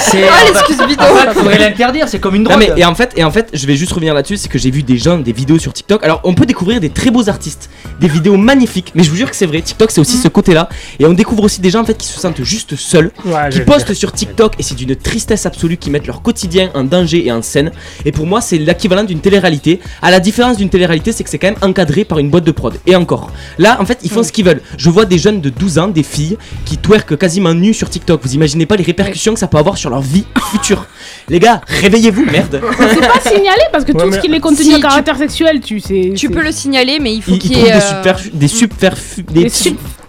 [0.00, 1.02] C'est- Ah, l'excuse bidon.
[1.34, 2.64] Faudrait l'interdire, c'est comme une Non drogue.
[2.74, 4.70] mais et en fait et en fait je vais juste revenir là-dessus c'est que j'ai
[4.70, 7.70] vu des gens des vidéos sur TikTok alors on peut découvrir des très beaux artistes
[8.00, 10.22] des vidéos magnifiques mais je vous jure que c'est vrai TikTok c'est aussi Mm.
[10.22, 10.68] ce côté là
[10.98, 13.60] et on découvre aussi des gens en fait qui se sentent juste seuls Ouais, qui
[13.60, 17.32] postent sur TikTok et c'est d'une tristesse absolue qui mettent leur quotidien en danger et
[17.32, 17.70] en scène.
[18.04, 19.80] Et pour moi c'est l'équivalent d'une télé-réalité.
[20.02, 22.50] À la différence d'une télé-réalité c'est que c'est quand même encadré par une boîte de
[22.52, 22.74] prod.
[22.86, 23.30] Et encore.
[23.58, 24.62] Là en fait ils font ce qu'ils veulent.
[24.76, 28.20] Je vois des jeunes de 12 ans des filles qui twerkent quasiment nues sur TikTok.
[28.22, 30.86] Vous imaginez pas les répercussions que ça peut avoir sur leur vie future.
[31.28, 32.60] Les gars réveillez-vous merde.
[32.78, 35.16] C'est pas signalé parce que Ouais, tout ce qui est contenu Si, à tu- caractère
[35.18, 36.12] sexuel, tu sais.
[36.16, 37.72] Tu peux le signaler, mais il faut qu'il y trouvent ait.
[37.72, 38.94] des euh, super des super
[39.28, 39.52] des, Des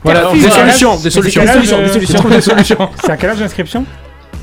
[0.03, 2.89] Voilà, des solutions, des solutions, des solutions, des solutions, des solutions.
[3.03, 3.85] C'est à quel âge l'inscription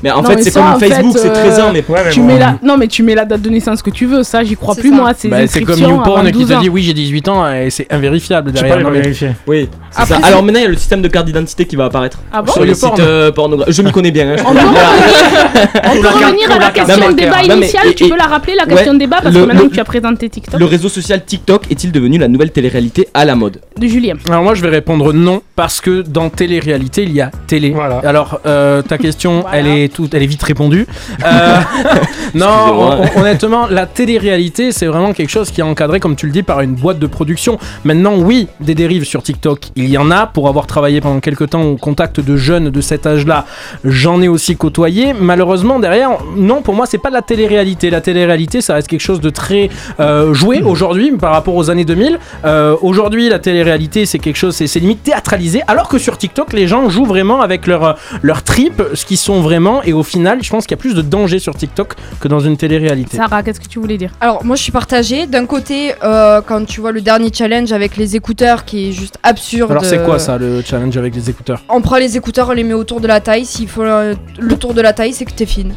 [0.03, 2.19] mais en Non, fait c'est comme Facebook c'est 13 ans euh, mais Ouais, mais Tu
[2.19, 2.25] bon.
[2.27, 2.55] mets la...
[2.63, 4.89] Non, mais tu mets la date de naissance que tu veux, ça, j'y crois plus,
[4.89, 4.95] ça.
[4.95, 5.11] moi.
[5.17, 7.69] Ces Bah, c'est comme inscriptions YouPorn qui 12 te dit oui j'ai 18 ans et
[7.69, 8.77] c'est invérifiable derrière.
[8.77, 9.31] pas Non, mais- vérifier.
[9.47, 11.65] oui c'est Après, ça c'est- alors maintenant il y a le système de carte d'identité
[11.65, 14.35] qui va apparaître Ah bon sur les sites euh, pornographiques je m'y connais bien hein,
[14.37, 14.81] je On peux peut revenir,
[15.85, 17.93] on peut revenir à la question de débat initiale.
[17.95, 20.29] Tu peux la rappeler, la question de débat, parce que maintenant que tu as présenté
[20.29, 23.59] TikTok le réseau social TikTok est-il devenu la nouvelle télé-réalité à la mode?
[23.77, 24.15] De Julien.
[24.29, 27.71] Alors moi je vais répondre non parce que dans télé-réalité il y a télé.
[27.71, 28.01] Voilà.
[28.05, 29.57] Alors euh, ta question Voilà.
[29.57, 30.87] elle est toute, elle est vite répondue.
[31.25, 31.57] Euh,
[32.35, 36.43] non honnêtement la télé-réalité c'est vraiment quelque chose qui est encadré comme tu le dis
[36.43, 37.57] par une boîte de production.
[37.83, 41.49] Maintenant oui des dérives sur TikTok il y en a pour avoir travaillé pendant quelques
[41.49, 43.45] temps au contact de jeunes de cet âge-là.
[43.83, 45.13] J'en ai aussi côtoyé.
[45.19, 47.89] Malheureusement derrière non pour moi c'est pas de la télé-réalité.
[47.89, 49.69] La télé-réalité ça reste quelque chose de très
[49.99, 52.19] euh, joué aujourd'hui par rapport aux années 2000.
[52.45, 56.67] Euh, aujourd'hui, la télé-réalité, c'est quelque chose, c'est limite théâtralisé, alors que sur TikTok, les
[56.67, 60.49] gens jouent vraiment avec leur, leur trip, ce qu'ils sont vraiment, et au final, je
[60.49, 63.17] pense qu'il y a plus de danger sur TikTok que dans une télé-réalité.
[63.17, 64.11] Sarah, qu'est-ce que tu voulais dire?
[64.21, 65.25] Alors moi je suis partagée.
[65.27, 69.17] D'un côté, euh, quand tu vois le dernier challenge avec les écouteurs qui est juste
[69.23, 69.71] absurde.
[69.71, 71.61] Alors, c'est quoi euh, ça, le challenge avec les écouteurs?
[71.69, 73.45] On prend les écouteurs, on les met autour de la taille.
[73.45, 75.73] S'il faut le, le tour de la taille, c'est que t'es fine.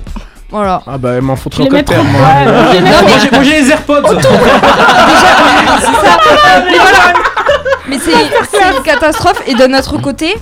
[0.51, 0.83] Voilà.
[0.87, 2.07] Ah bah, elle m'en mets trop- terme.
[2.09, 2.21] moi.
[2.21, 2.81] ouais,
[3.33, 4.03] Moi, j'ai- les AirPods
[6.71, 7.13] Mais voilà.
[7.93, 8.11] Mais c'est
[8.59, 9.43] c'est une catastrophe.
[9.47, 10.35] Et d'un autre côté,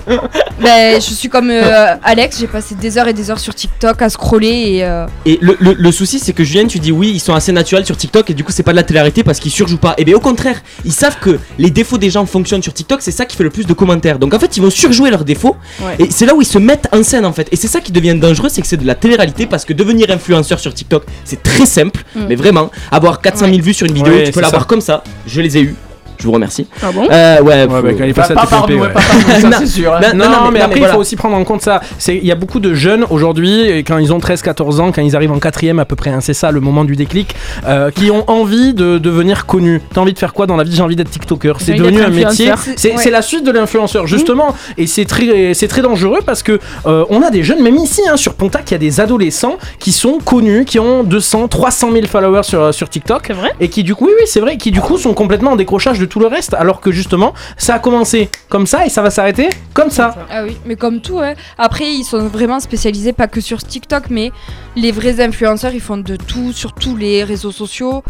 [0.60, 4.00] ben, je suis comme euh, Alex, j'ai passé des heures et des heures sur TikTok
[4.02, 4.84] à scroller et.
[4.84, 7.52] euh, et le, le- le souci c'est que Julien tu dis oui ils sont assez
[7.52, 9.94] naturels sur TikTok et du coup c'est pas de la télé-réalité parce qu'ils surjouent pas
[9.98, 13.10] et bien au contraire ils savent que les défauts des gens fonctionnent sur TikTok c'est
[13.10, 15.56] ça qui fait le plus de commentaires donc en fait ils vont surjouer leurs défauts
[15.80, 15.96] Ouais.
[15.98, 17.92] et c'est là où ils se mettent en scène en fait et c'est ça qui
[17.92, 21.42] devient dangereux c'est que c'est de la télé-réalité parce que devenir influenceur sur TikTok c'est
[21.42, 22.24] très simple Mm.
[22.28, 24.80] mais vraiment avoir 400 000 vues sur une vidéo Ouais, tu c'est peux l'avoir comme
[24.80, 25.74] ça je les ai eu
[26.20, 28.66] je vous remercie Ah bon euh, ouais, Ouais, faut- bah, quand il Pas, passe à
[28.66, 28.74] ouais.
[28.78, 29.92] ouais, ça c'est sûr.
[29.94, 30.00] hein.
[30.14, 30.94] Non, Non, non, mais, après, il voilà.
[30.94, 31.80] faut aussi prendre en compte ça.
[31.98, 35.02] C'est- Il y a beaucoup de jeunes aujourd'hui, et quand ils ont 13-14 ans, quand
[35.02, 37.34] ils arrivent en quatrième à peu près, hein, c'est ça le moment du déclic,
[37.66, 39.80] euh, qui ont envie de devenir connus.
[39.92, 40.74] T'as envie de faire quoi dans la vie?
[40.76, 41.54] J'ai envie d'être TikToker.
[41.60, 42.52] C'est devenu un métier.
[42.76, 43.10] C'est Ouais.
[43.10, 44.54] la suite de l'influenceur, justement.
[44.78, 48.02] Et c'est très, c'est très dangereux parce que euh, on a des jeunes, même ici,
[48.08, 51.90] hein, sur Pontac, il y a des adolescents qui sont connus, qui ont 200, 300
[51.92, 53.24] 000 followers sur, sur TikTok.
[53.26, 53.50] C'est vrai?
[53.60, 55.98] Et qui du coup, oui, oui, c'est vrai, qui du coup sont complètement en décrochage
[55.98, 59.08] de tout le reste, alors que justement, ça a commencé comme ça et ça va
[59.10, 60.14] s'arrêter comme ça.
[60.30, 61.36] Ah oui, mais comme tout, ouais.
[61.56, 64.30] Après, ils sont vraiment spécialisés pas que sur TikTok, mais
[64.76, 68.02] les vrais influenceurs, ils font de tout sur tous les réseaux sociaux.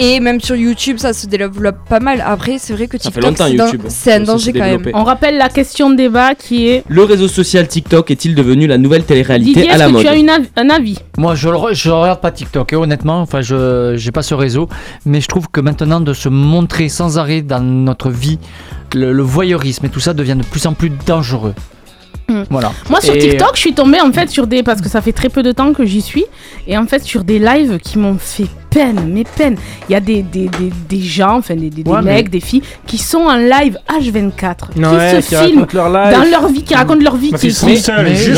[0.00, 2.22] Et même sur YouTube, ça se développe pas mal.
[2.24, 3.86] Après, c'est vrai que Ça fait TikTok, longtemps, c'est, dan- YouTube.
[3.88, 4.82] c'est un danger quand même.
[4.94, 8.78] On rappelle la question de débat qui est le réseau social TikTok est-il devenu la
[8.78, 10.98] nouvelle télé-réalité Didier, à la que mode tu as une av- un avis?
[11.16, 13.20] Moi, je, regarde pas TikTok, et honnêtement.
[13.22, 14.68] Enfin, je j'ai pas ce réseau,
[15.04, 18.38] mais je trouve que maintenant de se montrer sans arrêt dans notre vie,
[18.94, 21.54] le, le voyeurisme et tout ça devient de plus en plus dangereux.
[22.28, 22.42] Hmm.
[22.50, 22.72] Voilà.
[22.90, 25.12] Moi sur Et- TikTok, je suis tombée en fait sur des parce que ça fait
[25.12, 26.26] très peu de temps que j'y suis
[26.66, 28.48] et en fait sur des lives qui m'ont fait
[28.78, 29.56] peine, mes peines.
[29.88, 32.30] Il y a des, des, des, des gens, enfin des, des, des Ouais, mais- mecs,
[32.30, 36.12] des filles qui sont en live H24, Ouais, qui qui se filment leur live.
[36.16, 37.32] dans leur vie, qui racontent leur vie.
[37.32, 38.36] Qui, sont qui- seuls, mais c'est une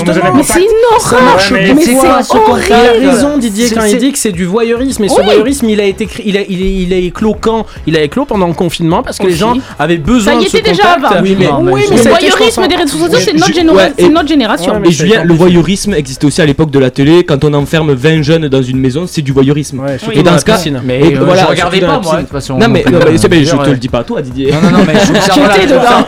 [0.97, 3.07] horreur, Ouais, mais mais c'est quoi, Il a horrible.
[3.11, 5.25] raison Didier quand il dit que c'est du voyeurisme et ce Oui.
[5.25, 7.67] voyeurisme il a été il a, il est, il est, il est éclos quand?
[7.87, 10.49] Il a éclos pendant le confinement parce que les gens avaient besoin Ça y de
[10.51, 11.13] ce était déjà contact.
[11.17, 11.23] avant.
[11.23, 13.33] Oui mais, Non, mais Oui, mais ça le a voyeurisme des réseaux sociaux, Ouais, c'est
[13.35, 14.73] notre, généra- ouais, notre génération.
[14.79, 17.25] Ouais, Et Julien, le voyeurisme existait aussi à l'époque de la télé.
[17.25, 19.81] Quand on enferme 20 jeunes dans une maison, c'est du voyeurisme.
[19.81, 20.81] Ouais, Et dans la ce cas, piscine.
[20.85, 22.19] Mais Et euh, voilà, je regardais pas moi, de piscine.
[22.21, 22.59] toute façon.
[22.59, 23.65] Non mais, non, mais c'est- mais je Ouais.
[23.65, 24.53] te le dis pas à toi Didier.
[24.53, 26.07] Non, non, non, mais J'étais dedans.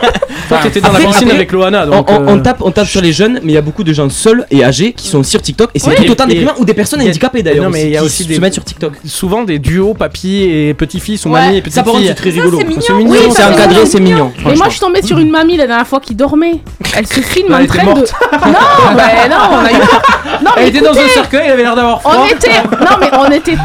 [0.49, 2.09] Toi t'étais dans la piscine avec Loana On, donc.
[2.11, 4.09] on- euh, tape, on tape sur les jeunes, mais il y a beaucoup de gens
[4.09, 7.01] seuls et âgés qui sont sur TikTok et c'est tout autant déprimant ou des personnes
[7.01, 7.65] handicapées d'ailleurs.
[7.65, 8.93] Non, mais il y a aussi se des- mettent sur TikTok.
[9.05, 11.71] souvent des duos papy et petit-fils ou mamie et fille.
[11.71, 12.59] c'est très rigolo.
[12.79, 13.13] c'est mignon.
[13.33, 14.31] C'est encadré, c'est mignon.
[14.49, 16.59] Et moi, je suis tombée sur une mamie la dernière fois qui dormait.
[16.95, 17.97] Elle se filme Elle en était train morte.
[18.01, 18.01] de.
[18.49, 18.53] Non,
[18.95, 20.01] mais non, on a eu peur.
[20.43, 22.13] Non, mais Elle était dans un cercueil, elle avait l'air d'avoir froid.
[22.19, 23.55] On était, non mais on était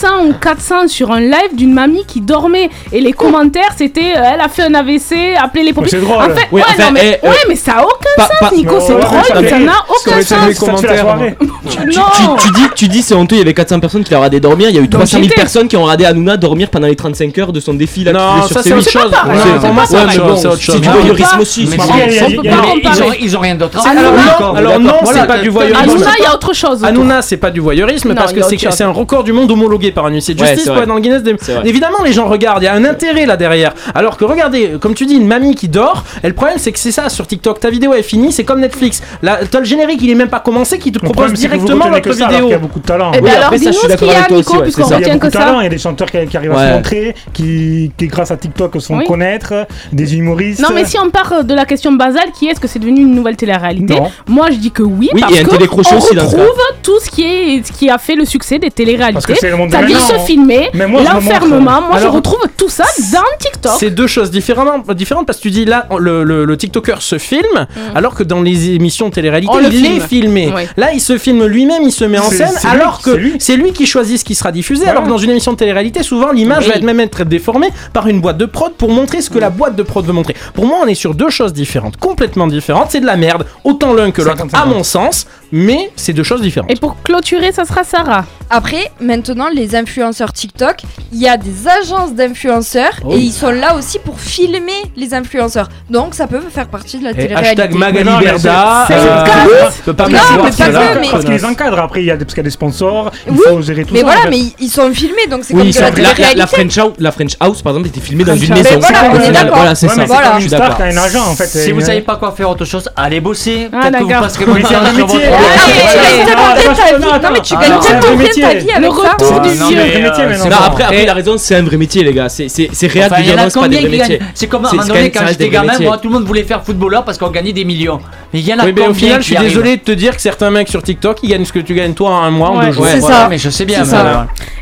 [0.00, 4.22] 300 ou 400 sur un live d'une mamie qui dormait et les commentaires c'était euh,
[4.34, 5.90] elle a fait un AVC, appelez les pompiers.
[5.90, 6.16] c'est drôle.
[6.16, 8.22] En fait, Ouais, ouais, enfin, non, mais, eh, euh, ouais, mais ça a aucun pas-
[8.28, 10.58] sens, pas- Nico, c'est drôle, ça mais ça n'a aucun sens.
[10.58, 11.00] commentaires.
[11.00, 11.36] soirée.
[11.68, 12.02] Tu, Non.
[12.38, 14.40] tu- tu dis, tu dis c'est honteux, il y avait 400 personnes qui l'ont regardé
[14.40, 15.34] dormir, il y a eu Donc 300 000 j'étais.
[15.40, 18.42] personnes qui ont regardé Hanouna dormir pendant les 35 heures de son défi là Non,
[18.42, 18.78] ça, sur c'est C8.
[18.78, 19.02] autre chose.
[19.12, 20.74] C'est pas moi, c'est Ouais, autre mais chose, bon, c'est autre chose.
[20.76, 21.68] C'est du voyeurisme aussi.
[21.70, 22.62] Mais c'est si, il y a- on il y a- peut il y a- pas
[22.64, 25.10] Mais ils ont, ils ont rien d'autre à D'accord, Alors non, d'accord.
[25.12, 25.82] c'est pas du voyeurisme.
[25.90, 26.84] Hanouna, il y a autre chose.
[26.84, 28.74] Hanouna, c'est pas du voyeurisme Non, parce il que y a c'est chose.
[28.74, 30.94] c'est un record du monde homologué par un huissier de Ouais, justice pour être dans
[30.94, 31.34] le Guinness des.
[31.64, 33.72] Évidemment, les gens regardent, il y a un intérêt là derrière.
[33.94, 36.78] Alors que regardez, comme tu dis, une mamie qui dort, et le problème c'est que
[36.78, 39.02] c'est ça sur TikTok, ta vidéo est finie, c'est comme Netflix.
[39.22, 42.00] Là, t'as le générique, il est même pas commencé, qui te Le propose directement alors
[42.00, 42.26] vidéo.
[42.28, 43.12] qu'il y a beaucoup de talent.
[43.14, 44.88] Eh Oui, ben alors, dis-nous ce qu'il y a, Nico, aussi, ouais, puisqu'on c'est ça.
[44.88, 45.60] Il y a retient beaucoup que de talent, ça.
[45.60, 48.74] il y a des chanteurs qui, arrivent à se montrer, qui, qui grâce à TikTok
[48.80, 50.60] se font connaître, des humoristes.
[50.60, 53.14] Non, mais si on part de la question basale, qui est-ce que c'est devenu une
[53.14, 53.98] nouvelle télé-réalité?
[54.28, 56.60] Moi, je dis que oui, Oui, parce et un que on aussi, dans ce retrouve
[56.82, 59.34] tout ce qui est, ce qui a fait le succès des Parce que télé-réalités.
[59.40, 60.18] c'est le monde C'est-à-dire maintenant.
[60.20, 61.80] se filmer, Mais moi, l'enfermement.
[61.82, 63.72] Moi, je retrouve tout ça dans TikTok.
[63.78, 67.18] C'est deux choses différentes, différentes parce que tu dis là, le, le, le TikToker se
[67.18, 69.96] filme, alors que dans les émissions télé-réalité, le il filme.
[69.96, 70.52] est filmé.
[70.54, 70.62] Oui.
[70.76, 73.72] Là, il se filme lui-même, il se met en scène, alors lui, que c'est lui
[73.72, 74.84] qui choisit ce qui sera diffusé.
[74.84, 74.92] Voilà.
[74.98, 76.70] Alors que dans une émission de télé-réalité, souvent l'image Oui.
[76.70, 79.50] va être même être déformée par une boîte de prod pour montrer ce que la
[79.50, 80.34] boîte de prod veut montrer.
[80.54, 82.88] Pour moi, on est sur deux choses différentes, complètement différentes.
[82.90, 84.48] C'est de la merde, autant l'un que l'autre, 50-50.
[84.54, 85.26] à mon sens,
[85.56, 86.68] mais c'est deux choses différentes.
[86.68, 88.24] Et pour clôturer, ça sera Sarah.
[88.50, 90.78] Après, maintenant, les influenceurs TikTok,
[91.12, 93.12] il y a des agences d'influenceurs Oh.
[93.14, 95.68] et ils sont là aussi pour filmer les influenceurs.
[95.88, 97.62] Donc, ça peut faire partie de la Et télé-réalité.
[97.62, 98.84] hashtag Magali Mais non, mais Berda.
[98.88, 99.74] c'est- c'est euh, une casse.
[99.84, 102.10] peut pas Non, mais pas c'est que, là, mais- Parce qu'ils encadrent après, il y
[102.10, 104.06] a des, parce qu'il y a des sponsors, il Oui, faut gérer tout Mais ça.
[104.06, 104.30] voilà, en fait.
[104.30, 106.46] mais ils- ils sont filmés, donc c'est Oui, comme de ça- la la, la, télé-réalité.
[106.46, 108.62] French House, la French House, par exemple, était filmée dans French une House.
[108.64, 108.74] maison.
[108.74, 109.56] Mais voilà, on est Voilà, d'accord.
[109.56, 110.00] Voilà, c'est Ouais, ça.
[110.00, 110.22] mais Voilà.
[110.22, 110.76] c'est Je suis une star d'accord.
[110.76, 111.46] qui a un agent en fait.
[111.46, 113.68] Si vous savez pas quoi faire autre chose, allez bosser.
[113.72, 114.22] Ah, Peut-être que vous d'accord.
[114.24, 115.20] passerez Oui, votre c'est temps un sur métier.
[115.44, 117.04] Ah, mais tu Ouais, gagnes ouais, tellement ouais, bien ouais, ta ouais, vie.
[117.04, 119.12] ouais, Non, mais tu gagnes tellement bien ta vie Le avec ça.
[119.12, 119.76] retour du non, vieux.
[119.76, 120.44] mais, C'est un vrai métier euh, maintenant.
[120.50, 122.28] Non, après, après, il a raison, c'est un vrai métier, les gars.
[122.28, 124.18] C'est c'est- c'est réel de dire non, c'est pas des vrais métiers.
[124.34, 126.62] C'est comme à un moment donné, quand j'étais gamin, moi tout le monde voulait faire
[126.64, 128.00] footballeur parce qu'on gagnait des millions.
[128.32, 129.92] Mais il y en a Oui, mais combien au final, je suis désolé de te
[129.92, 132.30] dire que certains mecs sur TikTok, ils gagnent ce que tu gagnes toi en un
[132.30, 132.86] mois, en Ouais, deux jours.
[132.90, 133.26] c'est ça.
[133.30, 133.84] mais je sais bien.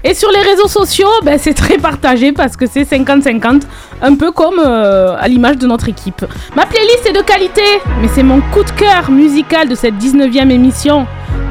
[0.04, 3.62] Et sur les réseaux sociaux, ben, c'est très partagé parce que c'est 50-50,
[4.02, 6.24] un peu comme euh, à l'image de notre équipe.
[6.56, 7.62] Ma playlist est de qualité,
[8.00, 10.71] mais c'est mon coup de cœur musical de cette 19e émission.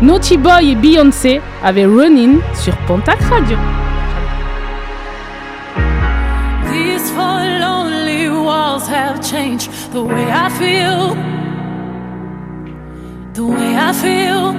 [0.02, 3.56] Naughty Boy et Beyoncé avaient Running sur Pontac Radio.
[6.72, 11.16] These four lonely walls have changed the way I feel.
[13.34, 14.56] The way I feel.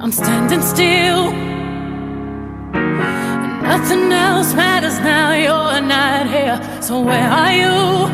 [0.00, 1.32] I'm standing still.
[3.62, 5.34] Nothing else matters now.
[5.34, 6.58] You're not here.
[6.80, 8.08] So where are you?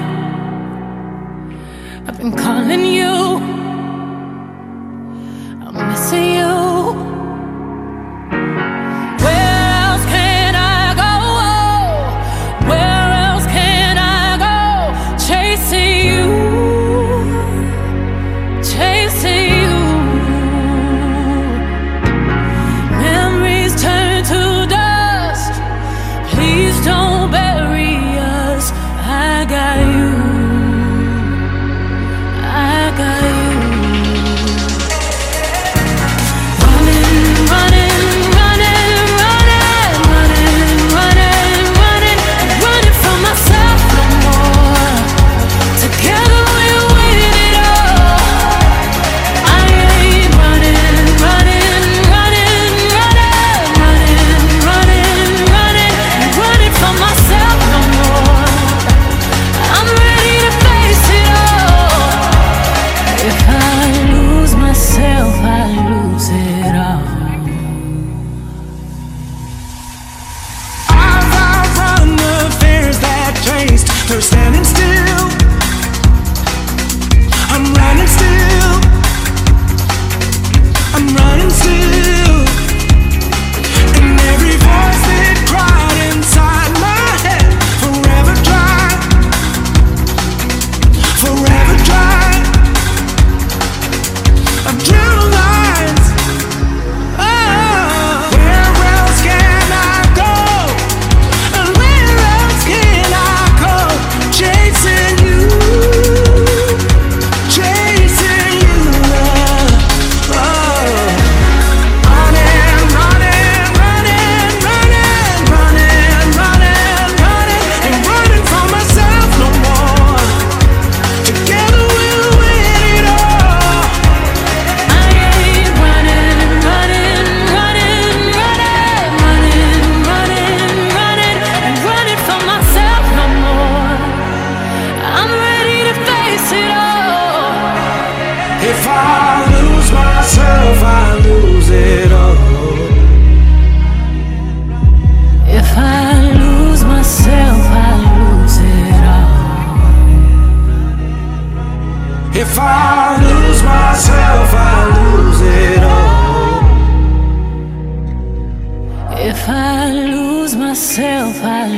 [2.09, 3.54] I've been calling you.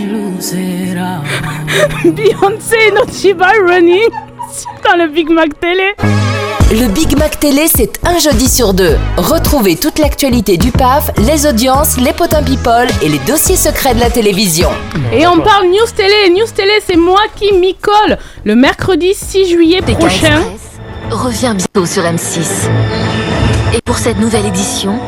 [2.04, 4.08] Beyoncé et Nochiba running
[4.84, 5.94] dans le Big Mac Télé.
[6.72, 8.96] Le Big Mac Télé, c'est un jeudi sur deux.
[9.16, 14.00] Retrouvez toute l'actualité du PAF, les audiences, les potins people et les dossiers secrets de
[14.00, 14.70] la télévision.
[15.12, 16.30] Et on parle News Télé.
[16.30, 18.18] News Télé, c'est moi qui m'y colle.
[18.44, 20.42] Le mercredi 6 juillet prochain.
[21.10, 22.68] revient bientôt sur M6.
[23.74, 24.98] Et pour cette nouvelle édition,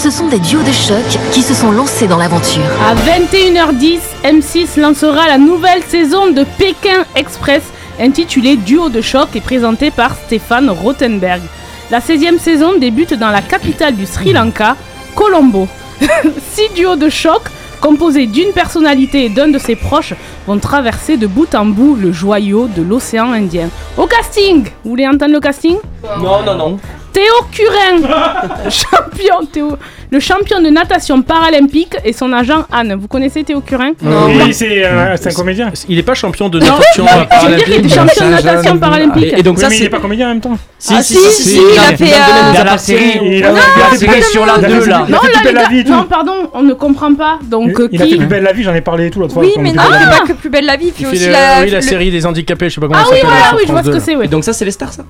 [0.00, 2.62] ce sont des duos de choc qui se sont lancés dans l'aventure.
[2.88, 7.62] À 21h10, M6 lancera la nouvelle saison de Pékin Express
[8.00, 11.42] intitulée Duo de choc et présentée par Stéphane Rothenberg.
[11.90, 14.74] La 16e saison débute dans la capitale du Sri Lanka,
[15.14, 15.68] Colombo.
[16.52, 17.42] Six duos de choc
[17.82, 20.14] composés d'une personnalité et d'un de ses proches
[20.46, 23.68] vont traverser de bout en bout le joyau de l'océan Indien.
[23.98, 25.76] Au casting Vous voulez entendre le casting?
[26.22, 26.78] Non, non, non.
[27.12, 28.08] Théo Curin,
[28.70, 29.76] champion, Théo,
[30.12, 32.96] le champion de natation paralympique et son agent Anne.
[33.00, 33.92] Vous connaissez Théo Curin?
[34.02, 35.72] Oui, c'est euh, c'est un comédien.
[35.88, 37.10] Il est pas champion de Non, natation non,
[37.42, 39.34] je veux dire qu'il était champion de natation paralympique?
[39.36, 40.56] Et, donc ça, il est pas comédien en même temps.
[40.88, 43.50] Ah, si, si, si, il a fait, euh, Dans la série, Il a-
[44.00, 45.04] il a sur la il a 2 fait- là.
[45.08, 45.90] il a Non, fait là, plus belle les la vie et tout.
[45.92, 47.38] non, pardon, on ne comprend pas.
[47.42, 49.34] Donc, euh, Il a fait qui plus belle la vie, j'en ai parlé tout l'autre
[49.34, 49.42] fois.
[49.42, 51.26] Oui, mais non, avez c'est pas que plus belle la vie, puis Il aussi fait
[51.26, 51.60] le- la.
[51.62, 53.30] oui, la le- série des handicapés, je sais pas comment Ah ça oui, s'appelle.
[53.36, 54.00] voilà, sur oui, je vois ce que 2.
[54.00, 54.24] c'est, ouais.
[54.24, 55.02] Et donc ça, c'est les stars, ça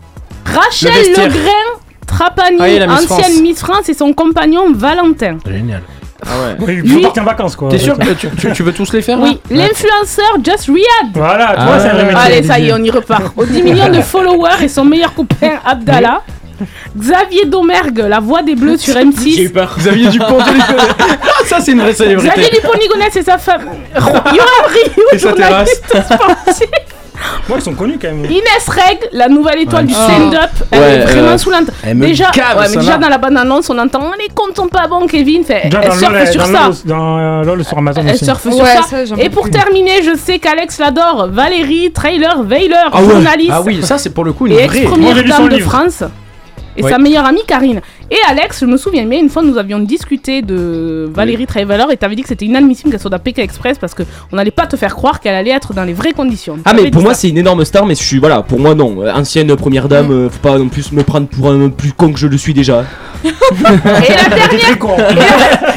[0.44, 1.26] Rachel Le vestiaire.
[1.28, 3.40] Legrain Trapani, Ah, il a Miss ancienne France.
[3.40, 5.38] Miss France, et son compagnon Valentin.
[5.46, 5.82] Génial.
[6.22, 6.56] Ah ouais.
[6.66, 7.70] Oui, il faut partir en vacances quoi.
[7.70, 11.12] T'es sûr que tu, tu- tu veux tous les faire Oui, l'influenceur Just Riyad.
[11.14, 11.78] Voilà, tu Ah.
[11.80, 12.18] c'est un vrai métier.
[12.20, 13.32] Allez, ça y est, on y repart.
[13.36, 16.20] Aux 10 millions de followers et son meilleur copain Abdallah.
[16.94, 19.48] Xavier Domergue, la voix des Bleus sur J'ai eu M6.
[19.52, 19.74] peur.
[19.78, 20.94] Xavier Dupont de Ligonnès.
[21.46, 22.34] Ça, c'est une vraie célébrité.
[22.34, 23.62] Xavier Dupont-Ligonnès et sa femme.
[23.94, 24.20] Yoram
[24.68, 26.68] Rio, Et sa journaliste sportif.
[27.48, 28.24] Moi, ils sont connus quand même.
[28.24, 30.08] Inès Reg, la nouvelle étoile du Ah.
[30.10, 31.70] stand-up, elle Ouais, est vraiment euh, soulante.
[31.82, 34.68] elle Déjà, cave, ouais, mais ça, déjà dans la bande-annonce, on entend les comptes sont
[34.68, 35.44] pas bons, Kevin.
[35.44, 36.64] Fait, Déjà elle surfe sur dans ça.
[36.66, 38.96] LOL, dans LOL sur Amazon Elle surfe Ouais, sur ça.
[39.18, 39.50] Et pour plus.
[39.52, 41.28] terminer, je sais qu'Alex l'adore.
[41.30, 43.10] Valérie Trailer Weiler, Ah ouais.
[43.10, 44.78] journaliste Ah oui, ça, c'est pour le coup une et vraie.
[44.78, 45.58] Ex-première dame de.
[45.58, 46.02] France.
[46.76, 46.90] Et Ouais.
[46.90, 47.80] sa meilleure amie Karine.
[48.12, 51.96] Et Alex, je me souviens bien, une fois nous avions discuté de Valérie Trailer et
[51.96, 54.04] t'avais dit que c'était inadmissible qu'elle soit dans Pékin Express parce qu'on
[54.36, 56.58] n'allait pas te faire croire qu'elle allait être dans les vraies conditions.
[56.64, 58.96] Ah mais pour moi c'est une énorme star mais je suis voilà pour moi non
[59.04, 62.12] Euh, ancienne première dame euh, faut pas non plus me prendre pour un plus con
[62.12, 62.84] que je le suis déjà
[63.24, 64.96] Et la dernière con.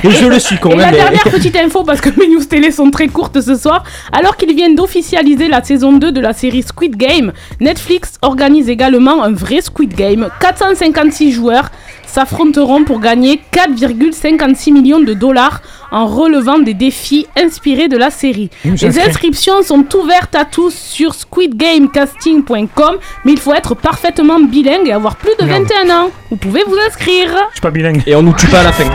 [0.04, 2.44] et je le suis quand Et la mais- dernière petite info, parce que mes news
[2.46, 6.34] télé sont très courtes ce soir, alors qu'ils viennent d'officialiser la saison 2 de la
[6.34, 10.30] série Squid Game, Netflix organise également un vrai Squid Game.
[10.40, 11.70] 456 joueurs
[12.14, 15.61] s'affronteront pour gagner 4,56 millions de dollars
[15.91, 18.49] en relevant des défis inspirés de la série.
[18.66, 22.95] Les inscriptions sont ouvertes à tous sur squidgamecasting.com,
[23.26, 25.64] mais il faut être parfaitement bilingue et avoir plus de Merde.
[25.64, 26.09] 21 ans.
[26.30, 27.30] Vous pouvez vous inscrire.
[27.49, 28.03] Je suis pas bilingue.
[28.05, 28.86] et on nous tue pas à la fin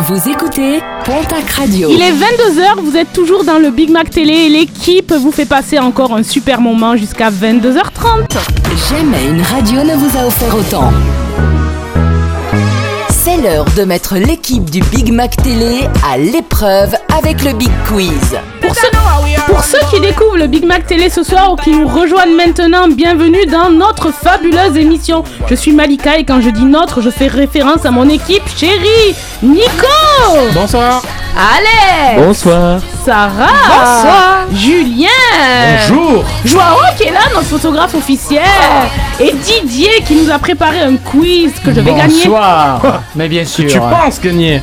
[0.00, 1.88] Vous écoutez Pontac Radio.
[1.90, 5.46] Il est 22h, vous êtes toujours dans le Big Mac Télé et l'équipe vous fait
[5.46, 8.26] passer encore un super moment jusqu'à 22h30.
[8.90, 10.92] Jamais une radio ne vous a offert autant.
[13.26, 18.38] C'est l'heure de mettre l'équipe du Big Mac Télé à l'épreuve avec le Big Quiz.
[18.62, 18.86] Pour ceux,
[19.48, 22.88] pour ceux qui découvrent le Big Mac Télé ce soir ou qui nous rejoignent maintenant,
[22.88, 25.24] bienvenue dans notre fabuleuse émission.
[25.48, 29.14] Je suis Malika et quand je dis notre, je fais référence à mon équipe chérie,
[29.42, 29.86] Nico
[30.52, 31.02] Bonsoir.
[31.36, 34.46] Alex bonsoir Sarah Bonsoir.
[34.54, 35.08] Julien
[35.88, 36.24] Bonjour.
[36.46, 38.42] Joao qui est là, notre photographe officiel
[39.20, 42.14] Et Didier qui nous a préparé un quiz que je vais gagner.
[42.24, 43.02] Bonsoir.
[43.14, 43.70] Mais bien sûr.
[43.70, 44.62] Tu penses gagner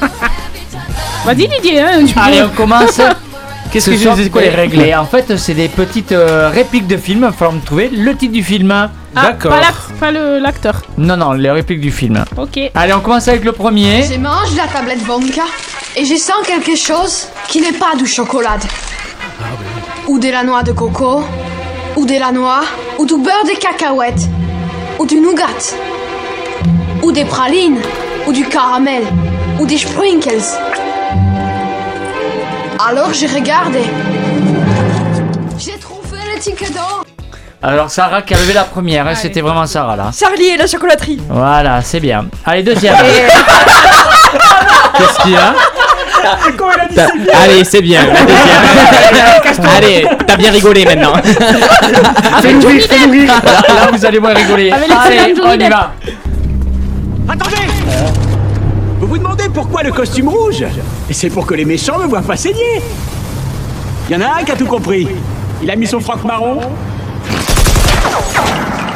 [1.25, 2.99] Vas-y Didier, hein, tu Allez, peux- on commence.
[3.73, 6.85] Qu'est-ce Ce que c'est quoi les règles Et en fait, c'est des petites euh, répliques
[6.87, 7.21] de films.
[7.23, 8.69] Il va falloir me trouver le titre du film.
[8.71, 9.51] Ah, D'accord.
[9.51, 10.81] Pas l'act- pas le- l'acteur.
[10.97, 12.23] Non, non, les répliques du film.
[12.37, 12.59] Ok.
[12.75, 14.03] Allez, on commence avec le premier.
[14.03, 15.41] Je mange la tablette Bonka
[15.95, 18.57] et je sens quelque chose qui n'est pas du chocolat.
[20.07, 21.23] Ou de la noix de coco,
[21.95, 22.61] ou de la noix,
[22.99, 24.27] ou du beurre de cacahuète,
[24.99, 25.47] ou du nougat,
[27.01, 27.79] ou des pralines,
[28.27, 29.03] ou du caramel,
[29.59, 30.43] ou des sprinkles.
[32.79, 33.75] Alors je regarde.
[33.75, 33.89] et-
[35.57, 37.05] J'ai trouvé le ticket d'or.
[37.65, 39.07] Alors, Sarah qui a levé la première.
[39.07, 40.11] hein, C'était vraiment Sarah là.
[40.17, 41.21] Charlie et la chocolaterie.
[41.29, 42.25] Voilà, c'est bien.
[42.45, 42.93] Allez, deuxième.
[44.97, 45.53] Qu'est-ce qu'il y a
[46.95, 47.07] T'as-
[47.43, 49.67] allez c'est bien la deuxième.
[49.77, 51.11] allez t'as bien rigolé maintenant
[52.37, 53.33] Avec Johnny Depp là,
[53.67, 54.71] là, vous allez moins rigoler.
[54.71, 55.91] Avec les Allez, on y va.
[59.13, 60.65] Vous vous demandez pourquoi le costume rouge
[61.07, 62.81] Et c'est pour que les méchants ne voient pas saigner
[64.09, 65.07] Il y en a un qui a tout compris.
[65.61, 66.61] Il a mis son froc marron.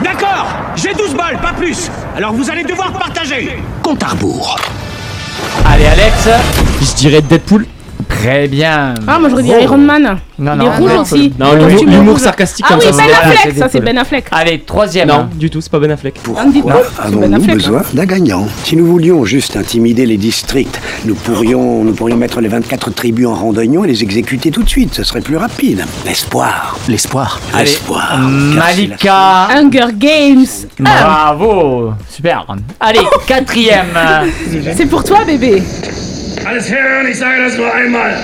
[0.04, 4.56] D'accord J'ai 12 balles, pas plus Alors vous allez devoir partager Compte à rebours.
[5.64, 6.30] Allez, Alex.
[6.82, 7.68] Je dirais Deadpool.
[8.10, 8.94] Très bien.
[9.08, 9.62] Ah, moi j'aurais dit Oh.
[9.62, 10.18] Iron Man.
[10.40, 11.34] Non, Il non, est rouge aussi.
[11.40, 13.80] Non, l'humour- sarcastique Ah comme oui, ça, Ben Affleck, ça c'est.
[13.82, 14.26] Ben Affleck.
[14.32, 15.08] Allez, troisième.
[15.08, 16.16] Non, du tout, c'est pas Ben Affleck.
[16.24, 17.56] C'est Ben Avons-nous Affleck.
[17.56, 18.48] besoin d'un gagnant?
[18.64, 23.28] Si nous voulions juste intimider les districts, nous pourrions, nous pourrions mettre les 24 tribus
[23.28, 24.94] en randonnion et les exécuter tout de suite.
[24.94, 25.84] Ce serait plus rapide.
[26.06, 26.78] L'espoir.
[26.88, 27.40] L'espoir.
[27.58, 28.18] L'espoir.
[28.20, 29.48] Malika.
[29.56, 30.46] Hunger Games.
[30.86, 31.92] Ah, Bravo.
[32.10, 32.46] Super.
[32.80, 33.88] Allez, quatrième.
[34.76, 35.62] c'est pour toi, bébé.
[36.46, 38.16] Alles Herren, ich sage das nur einmal.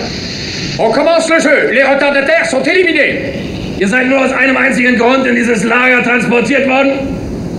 [0.80, 1.72] On commence le jeu.
[1.72, 3.34] Les retardataires sont éliminés.
[3.80, 6.92] Ihr seid nur aus einem einzigen Grund in dieses Lager transportiert worden.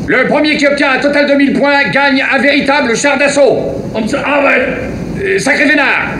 [0.06, 3.58] Le premier qui obtient un total de 1000 points gagne un véritable char d'assaut.
[3.94, 4.74] Um zu arbeiten.
[5.22, 6.18] Äh, Sacré Vénard.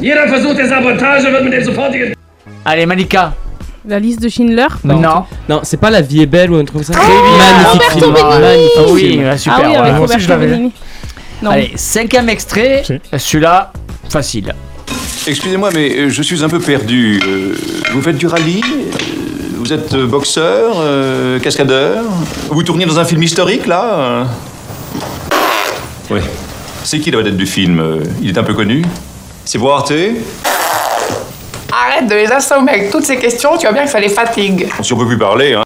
[0.00, 2.14] Jeder Versuch der Sabotage wird mit dem sofortigen...
[2.64, 3.34] Allez, Malika.
[3.86, 4.68] La liste de Schindler.
[4.84, 5.24] Non.
[5.48, 6.92] Non, c'est pas La vie est belle ou un truc comme ça.
[6.96, 8.12] Oh, Magnifique Roberto film.
[8.14, 8.40] Benigni.
[8.40, 9.54] Magnifique Ah oui, super.
[9.56, 9.98] ah oui, avec ouais.
[9.98, 10.46] Roberto l'avais.
[10.46, 10.72] Benigni.
[11.42, 11.50] Non.
[11.50, 12.82] Allez, cinquième extrait.
[13.16, 13.72] Celui-là,
[14.08, 14.54] facile.
[15.26, 17.20] Excusez-moi, mais euh, je suis un peu perdu.
[17.26, 17.54] Euh,
[17.92, 22.02] vous faites du rallye Euh, Vous êtes euh, boxeur euh, Cascadeur
[22.48, 24.24] Vous tournez dans un film historique, là Euh,
[26.10, 26.20] Oui.
[26.84, 28.82] C'est qui la vedette du film Euh, Il est un peu connu
[29.44, 29.92] C'est Boarte
[31.72, 34.68] Arrête de les assommer avec toutes ces questions, tu vois bien que ça les fatigue.
[34.82, 35.62] Si on peut plus parler, hein.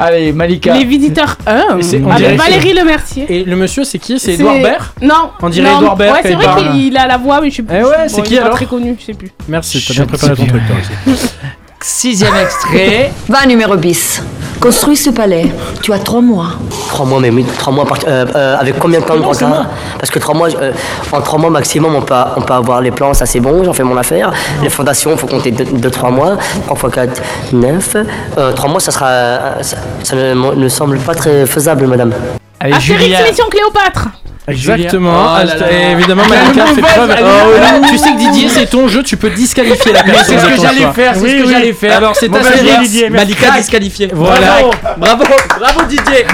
[0.00, 0.72] Allez, Malika.
[0.74, 1.78] Les visiteurs 1.
[1.78, 3.26] Et c'est- on dirait Avec Valérie c'est- Lemercier.
[3.28, 4.18] Et le monsieur, c'est qui?
[4.18, 4.84] C'est Edouard Baird?
[5.02, 5.30] Non.
[5.42, 5.70] On dirait.
[5.74, 7.76] Edouard Baird Ouais, c'est vrai qu'il a la voix, mais je sais plus.
[7.78, 8.54] Eh ouais, c'est qui alors?
[8.54, 9.30] très connu, je sais plus.
[9.48, 10.76] Merci, t'as bien préparé ton truc toi
[11.12, 11.28] aussi.
[11.82, 13.10] Sixième extrait.
[13.28, 14.22] Va numéro bis.
[14.60, 15.46] Construis ce palais.
[15.82, 16.48] Tu as trois mois.
[16.88, 19.66] Trois mois, mais oui, trois mois, part- euh, euh, avec combien de temps de retard
[19.98, 20.72] Parce que trois mois, euh,
[21.12, 23.72] en trois mois maximum, on peut, on peut avoir les plans, ça c'est bon, j'en
[23.72, 24.32] fais mon affaire.
[24.62, 26.36] Les fondations, il faut compter 2-3 mois.
[26.66, 27.22] 3 x 4,
[27.54, 27.96] 9.
[28.36, 29.62] Euh, trois mois, ça sera.
[29.62, 32.12] Ça, ça ne, ne semble pas très faisable, madame.
[32.60, 33.18] Allez, Astérix, Julien.
[33.30, 34.08] mission Cléopâtre.
[34.50, 35.12] Exactement.
[35.12, 35.72] Oh là Asta- là.
[35.72, 37.16] et évidemment, Malika fait preuve.
[37.22, 40.36] Oh, tu sais que Didier, c'est ton jeu, tu peux disqualifier la Mais personne.
[40.38, 41.52] c'est ce que j'allais faire, c'est Oui, ce que oui.
[41.52, 41.96] j'allais faire.
[41.96, 42.60] Alors, c'est Astérix.
[42.62, 43.26] idée, Didier, merci.
[43.36, 44.10] Malika disqualifié.
[44.12, 44.56] Voilà.
[44.98, 45.24] Bravo,
[45.58, 46.26] bravo Didier.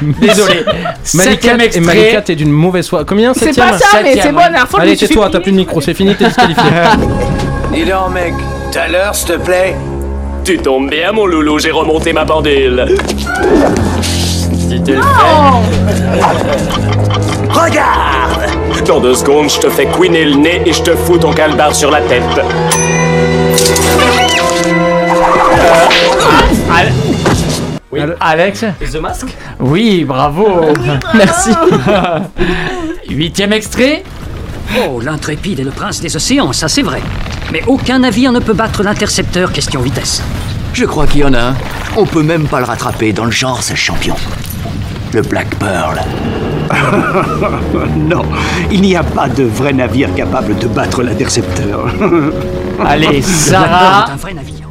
[0.20, 0.64] Désolé.
[1.14, 1.80] Malika et.
[1.80, 3.04] Malika, t'es d'une mauvaise foi.
[3.06, 4.52] Combien C'est Septième pas ça, mais Septième, c'est bon.
[4.52, 6.62] La fois, Allez, tais-toi, t'as plus de micro, c'est fini, t'es disqualifié.
[7.72, 8.34] Dis donc, mec,
[8.70, 9.76] t'as l'heure, s'il te plaît
[10.44, 12.86] Tu tombes bien, mon loulou, j'ai remonté ma pendule.
[14.68, 15.00] Si tu le.
[17.64, 21.32] Regarde Dans deux secondes, je te fais couiner le nez et je te fous ton
[21.32, 22.22] calbar sur la tête.
[26.74, 26.92] Al-
[27.92, 28.64] Oui, Alex?
[28.90, 29.26] The Mask?
[29.60, 30.72] Oui, bravo.
[31.14, 31.50] Merci.
[33.08, 34.02] Huitième extrait.
[34.78, 37.02] Oh, l'intrépide est le prince des océans, ça c'est vrai.
[37.52, 40.22] Mais aucun navire ne peut battre l'intercepteur question vitesse.
[40.72, 41.54] Je crois qu'il y en a un.
[41.96, 43.12] On peut même pas le rattraper.
[43.12, 44.16] Dans le genre, c'est le champion.
[45.12, 46.00] Le Black Pearl.
[47.96, 48.22] non,
[48.70, 51.86] il n'y a pas de vrai navire capable de battre l'intercepteur.
[52.84, 54.10] Allez, Sarah.
[54.12, 54.68] Un vrai navire.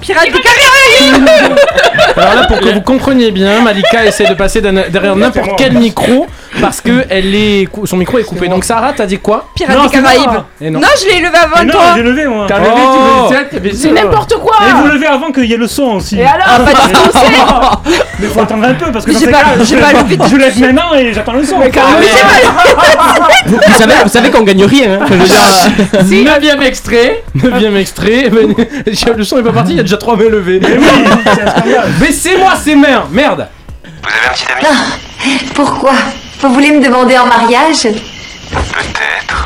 [0.00, 1.28] Pirates des Caraïbes
[2.16, 6.26] Alors là, pour que vous compreniez bien, Malika essaie de passer derrière n'importe quel micro
[6.60, 8.48] parce que elle est cou- son micro est coupé.
[8.48, 10.10] Donc Sarah, t'as dit quoi Pirates Non, des c'est moi.
[10.12, 10.80] Caraïbes Et non.
[10.80, 12.44] Non, je l'ai levé avant Mais non, toi j'ai levé moi.
[12.48, 13.30] T'as Oh.
[13.32, 14.56] levé, tu C'est n'importe quoi.
[14.68, 16.18] Et vous levez avant qu'il y ait le son aussi.
[16.18, 16.70] Et alors Ah, pas
[17.12, 17.90] c'est-
[18.20, 19.92] Mais faut attendre un peu parce que dans J'ai ces pas- cas, j'ai je, pas
[19.92, 21.58] levé je lève maintenant et j'attends le son.
[21.58, 22.02] Mais quand même,
[23.46, 24.98] Vous, vous savez, vous savez qu'on gagne rien.
[25.00, 25.06] Hein.
[25.08, 26.22] Je veux dire, Si.
[26.24, 27.22] Neuvième extrait.
[27.34, 28.30] Neuvième extrait.
[29.16, 30.60] Le son est pas parti, il y a déjà trois mains levées.
[30.60, 30.84] Mais oui,
[31.24, 31.81] c'est un scandale.
[31.98, 33.48] Baissez-moi ces mains, merde.
[33.84, 35.24] Vous avez un petit ami Ah,
[35.54, 35.92] Pourquoi?
[36.40, 37.82] Vous voulez me demander en mariage?
[37.82, 39.44] Peut-être.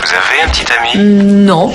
[0.00, 1.04] Vous avez un petit ami?
[1.04, 1.72] Non.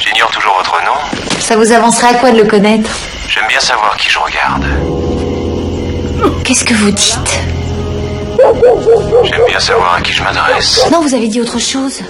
[0.00, 1.38] J'ignore toujours votre nom.
[1.40, 2.90] Ça vous avancerait à quoi de le connaître?
[3.28, 4.64] J'aime bien savoir qui je regarde.
[6.44, 7.40] Qu'est-ce que vous dites?
[9.24, 10.80] J'aime bien savoir à qui je m'adresse.
[10.90, 12.00] Non, vous avez dit autre chose.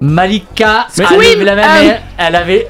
[0.00, 2.68] Malika Mais- a Oui, levé la main, euh, mais elle avait.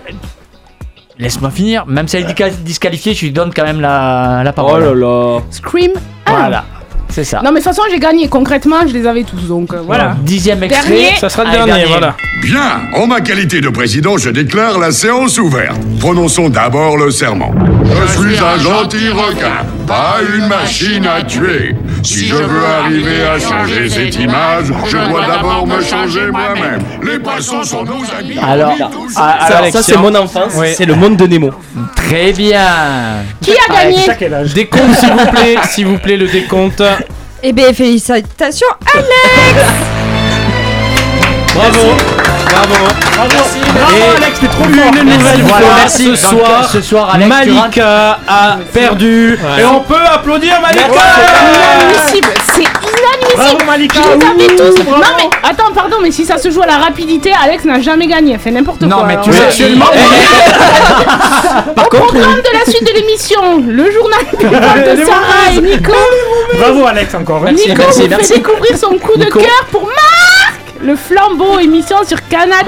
[1.20, 1.84] Laisse-moi finir.
[1.86, 4.82] Même si elle est disqualifiée, je lui donne quand même la, la oh parole.
[4.84, 5.40] là là.
[5.50, 5.90] Scream
[6.24, 6.30] 1.
[6.30, 6.64] Voilà,
[7.10, 7.42] c'est ça.
[7.44, 8.26] Non, mais de toute façon, j'ai gagné.
[8.28, 9.46] Concrètement, je les avais tous.
[9.46, 10.16] Donc euh, voilà.
[10.22, 10.88] Dixième extrait.
[10.88, 11.16] Dernier.
[11.18, 12.16] Ça sera le dernier, voilà.
[12.42, 15.78] Bien, en ma qualité de président, je déclare la séance ouverte.
[16.00, 17.52] Prononçons d'abord le serment.
[17.84, 21.74] Je suis un gentil requin, pas une machine à tuer.
[22.04, 26.80] Si je veux arriver à changer cette image, je dois d'abord me changer moi-même.
[27.02, 28.38] Les poissons sont nos amis.
[28.40, 28.72] Alors,
[29.16, 30.52] ah, Ça, alors, ça, c'est mon enfance.
[30.56, 30.68] Oui.
[30.76, 31.50] C'est le monde de Nemo.
[31.96, 33.24] Très bien.
[33.40, 34.06] Qui a gagné
[34.54, 36.82] Décompte, s'il vous plaît, s'il vous plaît, le décompte.
[37.42, 39.66] Eh bien, félicitations, Alex
[41.52, 42.39] Bravo.
[42.52, 42.74] Bravo.
[43.16, 43.30] Bravo.
[43.74, 44.84] Bravo, Et Alex, t'es trop une fort.
[44.92, 45.40] nouvelle Merci.
[45.42, 46.16] fois, Voilà, ce merci.
[46.16, 49.38] Soir, ce soir, Alex, Malika a perdu.
[49.58, 50.84] Et on peut applaudir Malika.
[50.86, 53.36] Inadmissible, c'est inadmissible.
[53.36, 54.00] Bravo, Malika.
[54.02, 54.82] Je les tous.
[54.84, 55.02] bravo.
[55.02, 58.06] Non mais attends, pardon, mais si ça se joue à la rapidité, Alex n'a jamais
[58.06, 58.34] gagné.
[58.34, 59.06] Elle fait n'importe Non, quoi.
[59.06, 59.86] mais alors tu sais, Actuellement.
[61.76, 64.20] Au programme de la suite de l'émission, le journal
[64.96, 65.92] de Sarah et Nico.
[66.58, 67.42] Bravo, Alex, encore.
[67.46, 67.52] hein.
[67.52, 69.96] Nico vous fait découvrir son coup de cœur pour Marc,
[70.82, 72.64] le flambeau émission sur Canal+.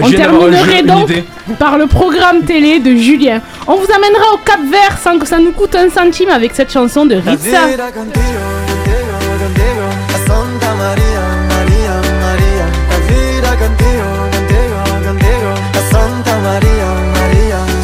[0.00, 1.10] On d'avoir un jeu, terminerait donc
[1.58, 3.40] par le programme télé de Julien.
[3.66, 6.72] On vous amènera au Cap Vert sans que ça nous coûte un centime avec cette
[6.72, 7.58] chanson de Ritza.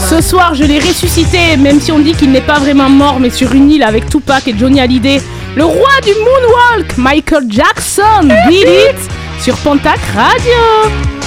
[0.09, 3.31] Ce soir, je l'ai ressuscité, même si on dit qu'il n'est pas vraiment mort, mais
[3.31, 5.21] sur une île avec Tupac et Johnny Hallyday.
[5.57, 11.24] Le roi du moonwalk, Michael Jackson, Beat It, sur Pontac Radio.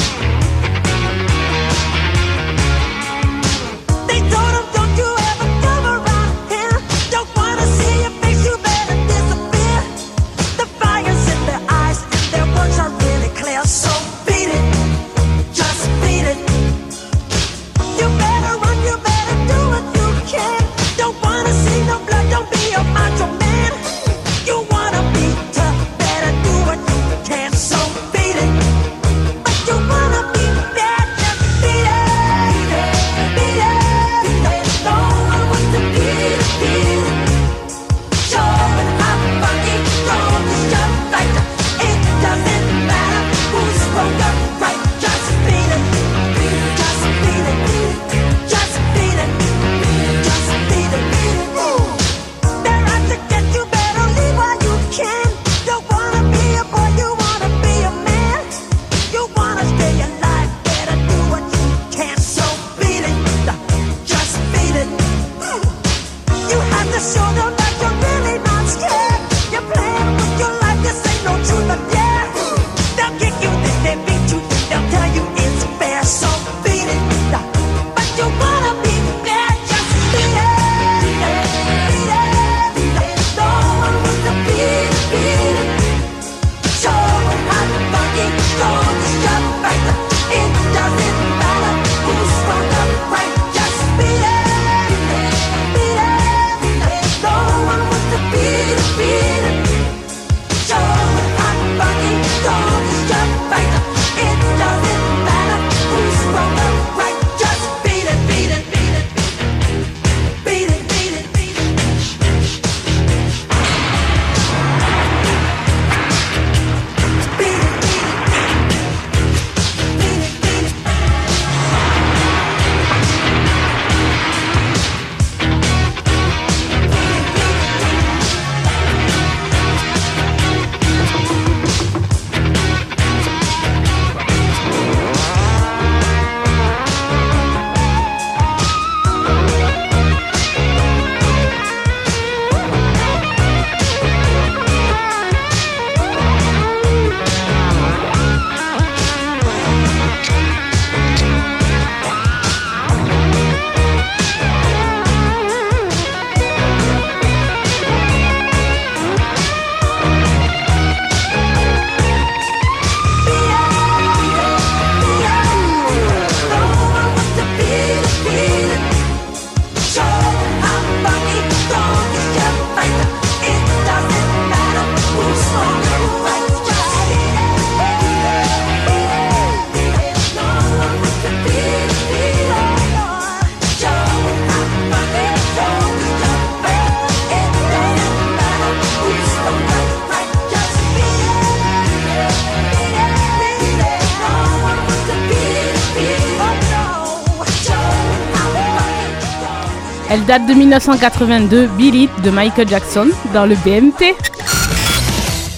[200.27, 204.13] Date de 1982, Beat It de Michael Jackson dans le BMT.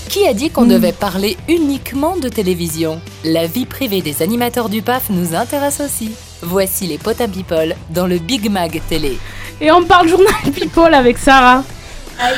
[0.10, 3.02] Qui a dit qu'on devait parler uniquement de télévision?
[3.24, 6.12] La vie privée des animateurs du PAF nous intéresse aussi.
[6.44, 9.18] Voici les Potin People dans le Big Mag Télé.
[9.60, 11.64] Et on parle journal People avec Sarah.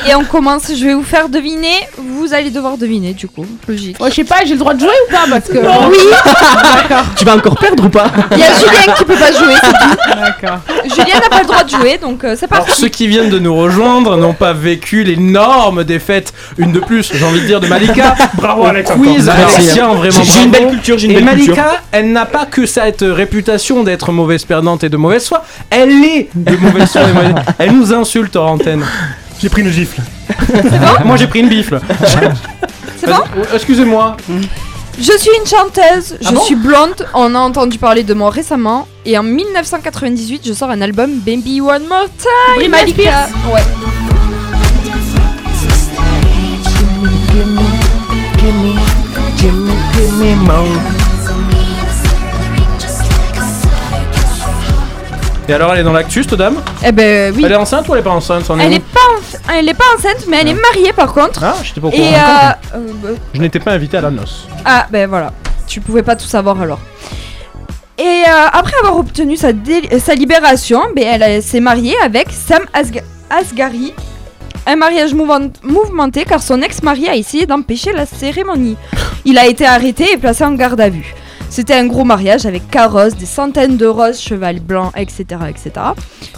[0.07, 3.99] Et on commence, je vais vous faire deviner, vous allez devoir deviner du coup, logique.
[3.99, 5.57] Ouais, je sais pas, j'ai le droit de jouer ou pas Parce que.
[5.57, 5.97] Oui
[6.75, 7.05] D'accord.
[7.15, 9.71] Tu vas encore perdre ou pas Il y a Julien qui peut pas jouer, c'est
[9.71, 10.19] tout.
[10.19, 10.59] D'accord.
[10.83, 12.79] Julien n'a pas le droit de jouer, donc euh, c'est Alors parti.
[12.81, 17.25] ceux qui viennent de nous rejoindre n'ont pas vécu l'énorme défaite, une de plus, j'ai
[17.25, 18.15] envie de dire, de Malika.
[18.35, 19.93] Bravo, Alex, Quiz, Alexia, hein.
[19.95, 20.65] vraiment J'ai- une bravo.
[20.65, 21.81] belle culture, j'ai une Et belle Malika, culture.
[21.91, 26.29] elle n'a pas que cette réputation d'être mauvaise perdante et de mauvaise foi, elle est
[26.35, 27.01] de mauvaise foi.
[27.01, 28.83] et Elle nous insulte hors antenne.
[29.41, 30.01] J'ai pris une gifle.
[31.05, 31.79] Moi j'ai pris une bifle.
[32.97, 34.17] C'est bon Euh, Excusez-moi.
[34.99, 38.29] Je suis une chanteuse, je Ah bon suis blonde, on a entendu parler de moi
[38.29, 42.07] récemment, et en 1998, je sors un album Baby One More
[42.59, 42.69] Time.
[42.69, 43.27] Malika.
[43.51, 43.61] Ouais.
[55.49, 56.55] Et alors elle est dans l'actu cette dame?
[56.85, 57.43] Eh ben oui.
[57.45, 58.99] Elle est enceinte ou elle est pas enceinte c'en est Elle est pas,
[59.35, 61.43] enf- elle est pas enceinte, mais elle est mariée par contre.
[61.43, 62.03] Ah, j'étais pas au courant.
[62.03, 64.47] Et euh, euh, bah, Je n'étais pas invité à la noce.
[64.65, 65.33] ah ben voilà,
[65.67, 66.79] tu pouvais pas tout savoir alors.
[67.97, 72.29] Et euh, après avoir obtenu sa, dé- sa libération, ben, elle euh, s'est mariée avec
[72.31, 73.93] Sam Asga- Asghari.
[74.65, 78.77] Un mariage mouvant- mouvementé car son ex-mari a essayé d'empêcher la cérémonie.
[79.25, 81.13] Il a été arrêté et placé en garde à vue.
[81.49, 85.71] C'était un gros mariage avec carrosse, des centaines de roses, cheval blanc, etc., etc.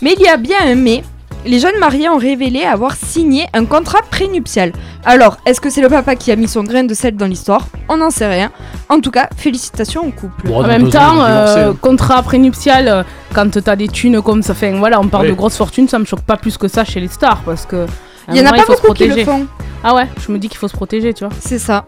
[0.01, 1.03] Mais il y a bien un mais.
[1.45, 4.71] Les jeunes mariés ont révélé avoir signé un contrat prénuptial.
[5.03, 7.67] Alors, est-ce que c'est le papa qui a mis son grain de sel dans l'histoire?
[7.89, 8.49] On n'en sait rien.
[8.87, 10.49] En tout cas, félicitations au couple.
[10.53, 13.03] En même temps, euh, contrat prénuptial, euh,
[13.33, 15.31] quand t'as des thunes comme ça, fait, voilà, on parle Oui.
[15.31, 17.85] de grosses fortunes, ça me choque pas plus que ça chez les stars parce que.
[18.29, 19.25] Il y en a pas beaucoup qui le protéger.
[19.25, 19.45] font.
[19.83, 21.33] Ah ouais, je me dis qu'il faut se protéger, tu vois.
[21.41, 21.83] C'est ça.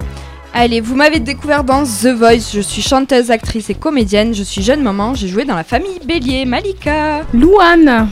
[0.54, 2.52] Allez, vous m'avez découvert dans The Voice.
[2.54, 4.34] Je suis chanteuse, actrice et comédienne.
[4.34, 5.14] Je suis jeune maman.
[5.14, 6.44] J'ai joué dans la famille Bélier.
[6.46, 7.22] Malika.
[7.34, 8.10] Louane.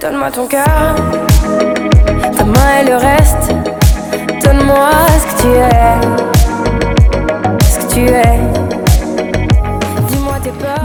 [0.00, 0.94] Donne-moi ton cœur,
[2.36, 3.52] ta main et le reste.
[4.44, 5.98] Donne-moi ce que tu es,
[7.68, 8.57] ce que tu es.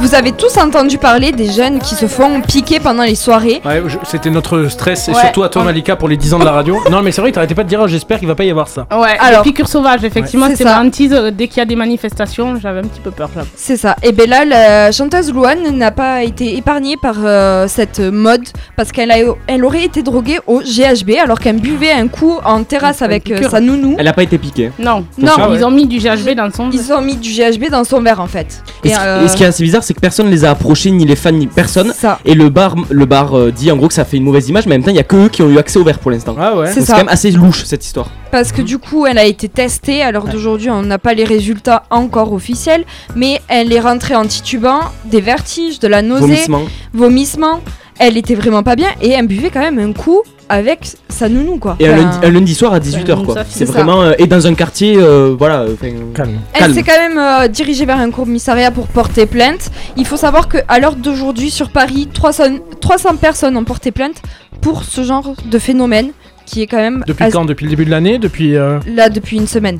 [0.03, 3.61] Vous avez tous entendu parler des jeunes qui se font piquer pendant les soirées.
[3.63, 5.19] Ouais, je- c'était notre stress, et Ouais.
[5.21, 6.77] surtout à toi, Malika, pour les 10 ans de la radio.
[6.91, 8.67] Non, mais c'est vrai, t'arrêtais pas de dire, oh, j'espère qu'il va pas y avoir
[8.67, 8.85] ça.
[8.91, 10.51] Ouais, Alors- les piqûres sauvages, effectivement, Ouais.
[10.51, 10.75] c'est C'est ça.
[10.75, 11.13] ma hantise.
[11.13, 13.47] euh, Dès qu'il y a des manifestations, j'avais un petit peu peur, j'avoue.
[13.55, 13.95] C'est ça.
[14.03, 18.43] Et bien là, la chanteuse Louane n'a pas été épargnée par euh, cette mode
[18.75, 19.15] parce qu'elle a,
[19.47, 23.35] elle aurait été droguée au GHB alors qu'elle buvait un coup en terrasse avec euh,
[23.35, 23.51] piqûre.
[23.51, 23.95] sa nounou.
[23.97, 24.71] Elle a pas été piquée.
[24.77, 25.31] Non, Non.
[25.53, 26.69] ils ont mis du GHB dans son.
[26.71, 28.61] Ils ont mis du GHB dans son verre en fait.
[28.83, 30.51] Et, Et, ce, euh, et ce qui est assez bizarre, c'est que personne les a
[30.51, 31.93] approchés, ni les fans, ni personne.
[31.93, 32.19] Ça.
[32.25, 34.65] Et le bar, le bar euh, dit en gros que ça fait une mauvaise image,
[34.65, 35.99] mais en même temps, il y a que eux qui ont eu accès au verre
[35.99, 36.35] pour l'instant.
[36.39, 36.71] Ah ouais.
[36.73, 38.09] C'est C'est quand même assez louche cette histoire.
[38.31, 40.01] Parce que du coup, elle a été testée.
[40.01, 42.83] À l'heure d'aujourd'hui, on n'a pas les résultats encore officiels,
[43.15, 46.61] mais elle est rentrée en titubant, des vertiges, de la nausée, Vomissement.
[46.93, 47.61] vomissement.
[48.05, 51.57] Elle était vraiment pas bien et elle buvait quand même un coup avec sa nounou
[51.57, 51.77] quoi.
[51.79, 53.35] Et un lundi, un lundi soir à 18h une quoi.
[53.47, 54.01] C'est vraiment.
[54.03, 55.61] euh, et dans un quartier, euh, voilà.
[55.61, 55.75] euh,
[56.13, 56.39] Calme.
[56.53, 59.71] Elle s'est quand même euh, dirigée vers un commissariat pour porter plainte.
[59.95, 62.43] Il faut savoir qu'à l'heure d'aujourd'hui, sur Paris, 300,
[62.81, 64.21] 300 personnes ont porté plainte
[64.59, 66.09] pour ce genre de phénomène
[66.45, 67.45] qui est quand même Depuis as- quand?
[67.45, 68.17] Depuis le début de l'année?
[68.19, 68.57] Depuis.
[68.57, 69.79] euh, là depuis une semaine.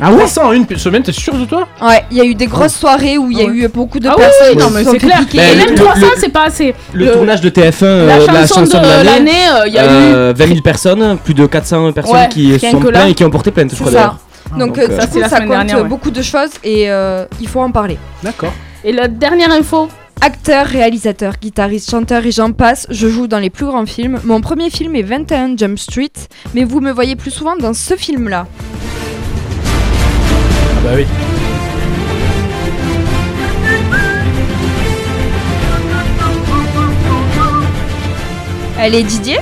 [0.00, 1.66] Ah ouais Ça en une semaine, t'es sûr de toi?
[1.82, 4.08] Ouais, il y a eu des grosses soirées où il y a eu beaucoup de
[4.08, 5.20] Ah oui, personnes non, qui mais c'est clair.
[5.34, 6.74] Et le- même le- 300, le- c'est pas assez.
[6.92, 10.46] Le, tournage de TF1, euh, la chanson de l'année, euh, il y a euh, 20
[10.46, 13.70] 000 personnes, plus de 400 personnes Ouais, qui sont plaintes et qui ont porté plainte,
[13.70, 13.98] je C'est crois ça.
[13.98, 14.18] d'ailleurs.
[14.56, 15.88] Donc, Donc, euh, euh, du Ça, coup, la ça compte dernière, ouais.
[15.88, 17.98] beaucoup de choses et euh, il faut en parler.
[18.22, 18.52] D'accord.
[18.84, 19.88] Et la dernière info.
[20.20, 24.18] Acteur, réalisateur, guitariste, chanteur et j'en passe, je joue dans les plus grands films.
[24.24, 26.10] Mon premier film est 21 Jump Street,
[26.56, 28.48] mais vous me voyez plus souvent dans ce film-là.
[30.88, 31.06] Ah bah oui.
[38.78, 39.38] Allez Didier?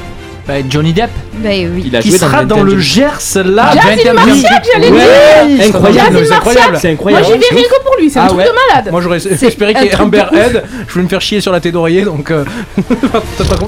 [0.48, 1.10] Bah, Johnny Depp.
[1.38, 1.82] Bah oui.
[1.86, 3.72] Il a Qui joué sera dans, dans le 21 Gers là.
[3.74, 5.66] 21 Martial, j'allais Ouais, dire.
[5.66, 6.78] incroyable, c'est incroyable.
[6.82, 7.24] Moi, incroyable.
[7.26, 8.44] j'y vais rien que pour lui, c'est un Ah truc ouais.
[8.46, 8.88] de malade.
[8.90, 10.64] Moi j'aurais espéré qu'il y ait Amber Head.
[10.86, 12.30] Je voulais me faire chier sur la tête d'oreiller donc.
[12.30, 12.44] euh,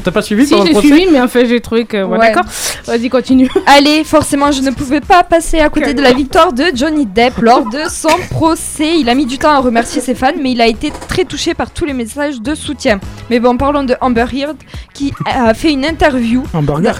[0.04, 2.02] T'as pas, suivi Si, j'ai suivi, mais en fait, j'ai trouvé que.
[2.02, 2.28] ouais, Ouais.
[2.28, 2.44] D'accord.
[2.86, 3.48] Vas-y, continue.
[3.66, 7.38] Allez, forcément, je ne pouvais pas passer à côté de la victoire de Johnny Depp
[7.40, 8.98] lors de son procès.
[8.98, 11.54] Il a mis du temps à remercier ses fans, mais il a été très touché
[11.54, 12.98] par tous les messages de soutien.
[13.30, 14.56] Mais bon, parlons de Amber Heard
[14.94, 16.42] qui a fait une interview.
[16.54, 16.92] Un burger.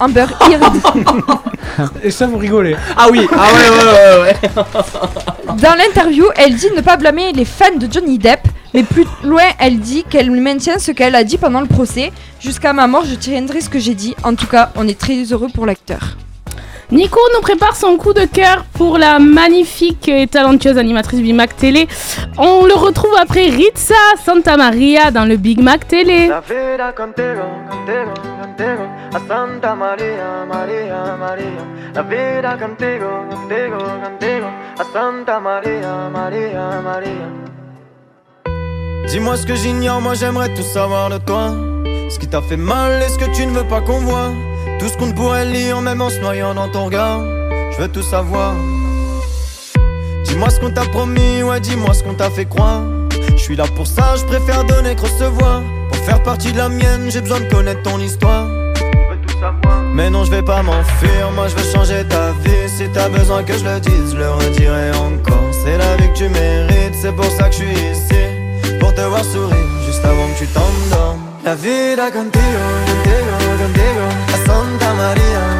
[0.00, 0.74] Amber Heard.
[2.02, 2.74] Et ça vous rigolez.
[2.96, 5.54] Ah oui, ah ouais, ouais, ouais, ouais.
[5.62, 8.40] Dans l'interview, elle dit ne pas blâmer les fans de Johnny Depp,
[8.74, 12.12] mais plus loin, elle dit qu'elle maintient ce qu'elle a dit pendant le procès.
[12.40, 14.14] Jusqu'à ma mort, je tiendrai ce que j'ai dit.
[14.24, 16.16] En tout cas, on est très heureux pour l'acteur.
[16.92, 21.56] Nico nous prépare son coup de cœur pour la magnifique et talentueuse animatrice Big Mac
[21.56, 21.86] Télé.
[22.36, 23.94] On le retrouve après Ritza
[24.24, 26.26] Santa Maria dans le Big Mac Télé.
[26.26, 26.92] La vida
[28.64, 31.64] a Santa María, María, María.
[31.94, 34.46] La vida contigo, contigo, contigo,
[34.78, 37.28] a Santa María, María, María.
[39.06, 41.50] Dis-moi ce que j'ignore, moi j'aimerais tout savoir de toi.
[42.08, 44.30] Ce qui t'a fait mal et ce que tu ne veux pas qu'on voit.
[44.78, 47.20] Tout ce qu'on pourrait lire, même en se noyant dans ton regard.
[47.72, 48.54] Je veux tout savoir.
[50.24, 52.82] Dis-moi ce qu'on t'a promis, ouais, dis-moi ce qu'on t'a fait croire.
[53.50, 55.64] Suis là pour ça, je préfère donner que recevoir.
[55.88, 58.46] Pour faire partie de la mienne, j'ai besoin de connaître ton histoire.
[59.92, 62.68] Mais non, je vais pas m'enfuir, moi je veux changer ta vie.
[62.68, 65.50] Si t'as besoin que je le dise, je le redirai encore.
[65.64, 68.78] C'est la vie que tu mérites, c'est pour ça que je suis ici.
[68.78, 71.18] Pour te voir sourire, juste avant que tu t'endormes.
[71.44, 74.06] La vida contigo, contigo, contigo.
[74.32, 75.59] A Santa María,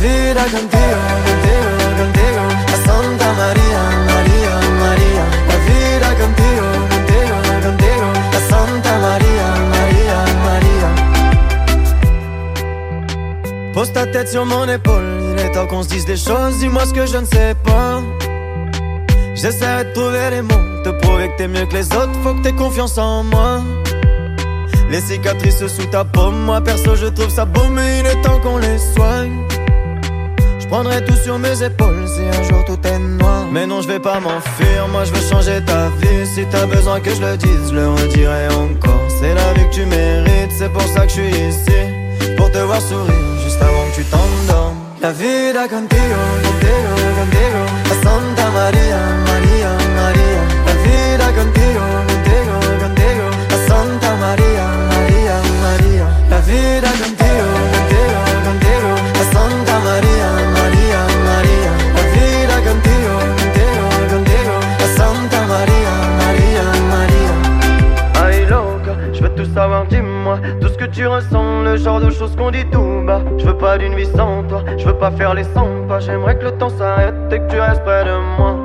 [0.00, 1.70] vida contigo, contigo,
[2.00, 2.42] contigo.
[2.74, 3.82] A Santa María,
[4.12, 4.54] María,
[4.84, 5.24] María.
[5.50, 7.36] La vida contigo, contigo,
[7.66, 8.06] contigo.
[8.38, 10.88] A Santa María, María, María.
[13.74, 16.86] Pose ta tête sur mon épaule, il est temps qu'on se dise des choses, dis-moi
[16.86, 18.00] ce que je ne sais pas.
[19.34, 22.42] J'essaierai de trouver les mots, te prouver que t'es mieux que les autres, faut que
[22.42, 23.62] t'aies confiance en moi.
[24.90, 28.40] Les cicatrices sous ta paume, moi perso je trouve ça beau, mais il est temps
[28.40, 29.46] qu'on les soigne.
[30.70, 33.46] Prendrai tout sur mes épaules si un jour tout est noir.
[33.50, 36.24] Mais non, je vais pas m'enfuir, moi je veux changer ta vie.
[36.32, 39.04] Si t'as besoin que je le dise, je le redirai encore.
[39.18, 41.80] C'est la vie que tu mérites, c'est pour ça que je suis ici.
[42.36, 44.76] Pour te voir sourire, juste avant que tu t'endormes.
[45.02, 47.62] La vida contigo, contigo, contigo.
[47.90, 50.42] A Santa María, María, María.
[50.66, 51.82] La vida contigo,
[72.20, 73.22] choses qu'on dit tout bas.
[73.38, 76.00] Je veux pas d'une vie sans toi, je veux pas faire les 100 pas.
[76.00, 78.56] J'aimerais que le temps s'arrête et que tu restes près de moi.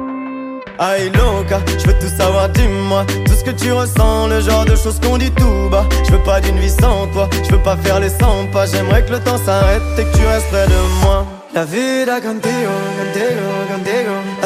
[0.77, 4.75] Aïe loca, je veux tout savoir, dis-moi Tout ce que tu ressens, le genre de
[4.75, 7.77] choses qu'on dit tout bas Je veux pas d'une vie sans toi, je veux pas
[7.77, 10.79] faire les 100 pas J'aimerais que le temps s'arrête et que tu restes près de
[11.01, 13.54] moi La vida contigo, contigo,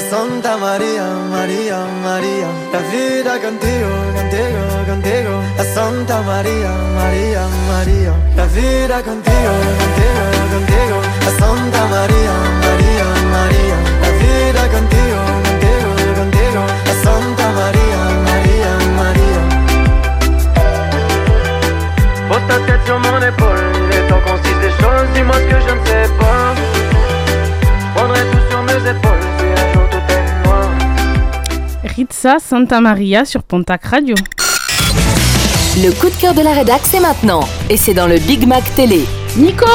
[0.10, 5.34] Santa María, María, María La vida contigo, contigo, contigo.
[5.60, 10.23] A Santa María, María, María La vida contigo, contigo,
[10.53, 10.98] contigo.
[11.27, 12.34] A Santa María,
[12.65, 13.06] María,
[13.36, 16.61] María La vida contigo, contigo, contigo.
[16.90, 17.99] A Santa María,
[18.30, 19.41] María, María
[22.30, 23.61] Pose tête sur mon épaule
[23.91, 25.10] est temps qu'on des choses.
[25.14, 26.56] Dis-moi ce que je ne sais pas.
[27.94, 29.19] Prendrai tout sur mes épaules
[31.99, 34.15] Ritza Santa Maria sur Pontac Radio.
[35.84, 37.41] Le coup de cœur de la rédac, c'est maintenant.
[37.69, 39.03] Et c'est dans le Big Mac Télé.
[39.35, 39.65] Nico,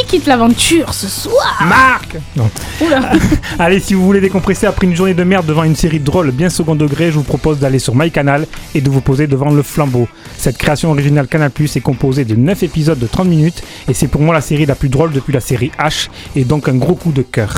[0.00, 2.50] qui quitte l'aventure ce soir Marc Non.
[2.80, 3.00] Oula.
[3.58, 6.48] Allez, si vous voulez décompresser après une journée de merde devant une série drôle bien
[6.48, 10.08] second degré, je vous propose d'aller sur MyCanal et de vous poser devant le flambeau.
[10.36, 14.08] Cette création originale Canal Plus est composée de 9 épisodes de 30 minutes et c'est
[14.08, 16.94] pour moi la série la plus drôle depuis la série H et donc un gros
[16.94, 17.54] coup de cœur.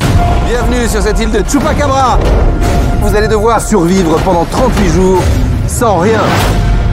[0.48, 2.19] Bienvenue sur cette île de Chupacabra
[3.02, 5.23] Vous allez devoir survivre pendant 38 jours
[5.69, 6.20] sans rien.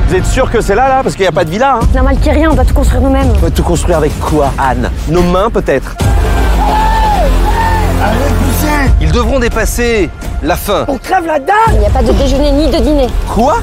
[0.10, 1.80] Vous êtes sûr que c'est là, là Parce qu'il n'y a pas de villa, hein
[1.88, 3.32] C'est normal qu'il n'y ait rien, on doit tout construire nous-mêmes.
[3.36, 5.96] On va tout construire avec quoi, Anne Nos mains, peut-être
[9.00, 10.10] Ils devront dépasser
[10.42, 10.86] la faim.
[10.88, 13.06] On crève la dalle Il n'y a pas de déjeuner ni de dîner.
[13.28, 13.58] Quoi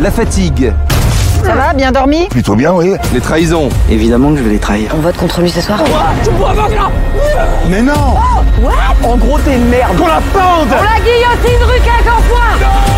[0.00, 0.72] La fatigue.
[1.44, 2.94] Ça va, bien dormi Plutôt bien, oui.
[3.12, 3.68] Les trahisons.
[3.90, 4.90] Évidemment que je vais les trahir.
[4.96, 5.80] On vote contre lui ce soir
[6.24, 6.54] Tu bois
[7.68, 8.14] Mais non
[8.62, 8.72] What
[9.06, 9.94] En gros, t'es une merde.
[9.98, 12.93] Qu'on la pende On la guillotine rue Quincampoix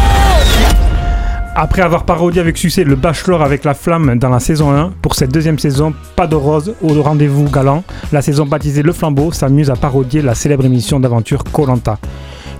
[1.58, 5.14] Après avoir parodié avec succès le Bachelor avec la flamme dans la saison 1, pour
[5.14, 9.70] cette deuxième saison, pas de rose au rendez-vous galant, la saison baptisée Le Flambeau s'amuse
[9.70, 11.96] à parodier la célèbre émission d'aventure Colanta.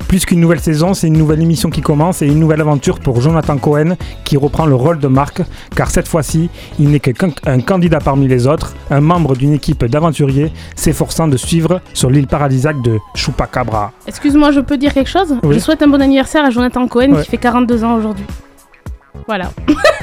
[0.09, 3.21] Plus qu'une nouvelle saison, c'est une nouvelle émission qui commence et une nouvelle aventure pour
[3.21, 5.43] Jonathan Cohen qui reprend le rôle de Marc,
[5.75, 6.49] car cette fois-ci,
[6.79, 11.37] il n'est qu'un un candidat parmi les autres, un membre d'une équipe d'aventuriers s'efforçant de
[11.37, 13.93] suivre sur l'île paradisiaque de Chupacabra.
[14.07, 15.35] Excuse-moi, je peux dire quelque chose?
[15.43, 15.57] Oui.
[15.57, 17.23] Je souhaite un bon anniversaire à Jonathan Cohen Ouais.
[17.25, 18.25] qui fait 42 ans aujourd'hui.
[19.27, 19.51] Voilà.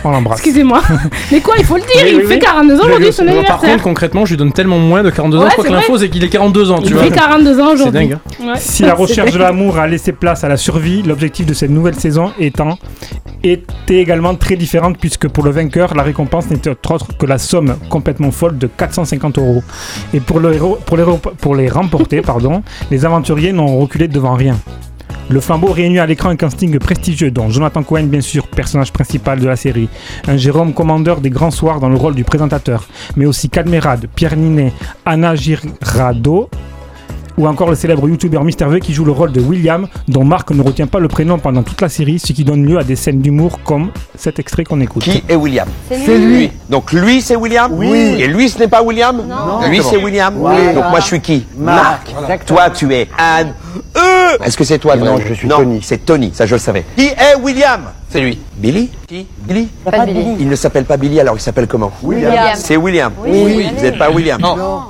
[0.03, 0.39] On l'embrasse.
[0.39, 0.81] Excusez-moi.
[1.31, 2.39] Mais quoi, il faut le dire, Oui, il oui, fait oui.
[2.39, 3.69] 42 ans aujourd'hui, je- son Par anniversaire.
[3.71, 5.45] contre, concrètement, je lui donne tellement moins de 42 ans.
[5.47, 7.03] Je crois que l'info, c'est qu'il est 42 ans, tu Il vois.
[7.03, 7.85] fait 42 ans aujourd'hui.
[7.85, 8.17] C'est dingue.
[8.41, 8.45] hein.
[8.47, 8.53] Ouais.
[8.59, 11.95] Si la recherche de l'amour a laissé place à la survie, l'objectif de cette nouvelle
[11.95, 12.77] saison étant
[13.43, 17.75] était également très différente puisque pour le vainqueur, la récompense n'était autre que la somme
[17.89, 19.63] complètement folle de 450 euros.
[20.13, 21.03] Et pour, le héros- pour, les,
[21.39, 22.61] pour les remporter, pardon,
[22.91, 24.57] les aventuriers n'ont reculé devant rien.
[25.29, 29.39] Le flambeau réunit à l'écran un casting prestigieux dont Jonathan Cohen, bien sûr, personnage principal
[29.39, 29.89] de la série,
[30.27, 34.35] un Jérôme commandeur des grands soirs dans le rôle du présentateur, mais aussi Cadmerade, Pierre
[34.35, 34.73] Ninet,
[35.05, 36.49] Anna Girardot,
[37.37, 40.51] ou encore le célèbre youtubeur Mister V qui joue le rôle de William, dont Marc
[40.51, 42.95] ne retient pas le prénom pendant toute la série, ce qui donne lieu à des
[42.95, 45.03] scènes d'humour comme cet extrait qu'on écoute.
[45.03, 46.51] Qui est William C'est lui.
[46.69, 48.15] Donc lui c'est William Oui.
[48.19, 49.67] Et lui ce n'est pas William Non.
[49.67, 50.73] Lui c'est William Oui.
[50.73, 52.13] Donc moi je suis qui Marc.
[52.45, 53.53] Toi tu es Anne.
[53.97, 54.95] Euh Est-ce que c'est toi?
[54.95, 55.79] Non, je suis non, Tony.
[55.83, 56.85] c'est Tony, ça je le savais.
[56.95, 57.81] Qui est William?
[58.09, 58.37] C'est lui.
[58.55, 58.91] Billy?
[59.07, 59.25] Qui?
[59.39, 59.67] Billy?
[59.83, 60.35] Pas Billy.
[60.39, 61.91] Il ne s'appelle pas Billy alors il s'appelle comment?
[62.03, 62.33] William.
[62.55, 63.11] C'est William.
[63.23, 63.69] Oui.
[63.75, 64.81] Vous n'êtes pas William Non.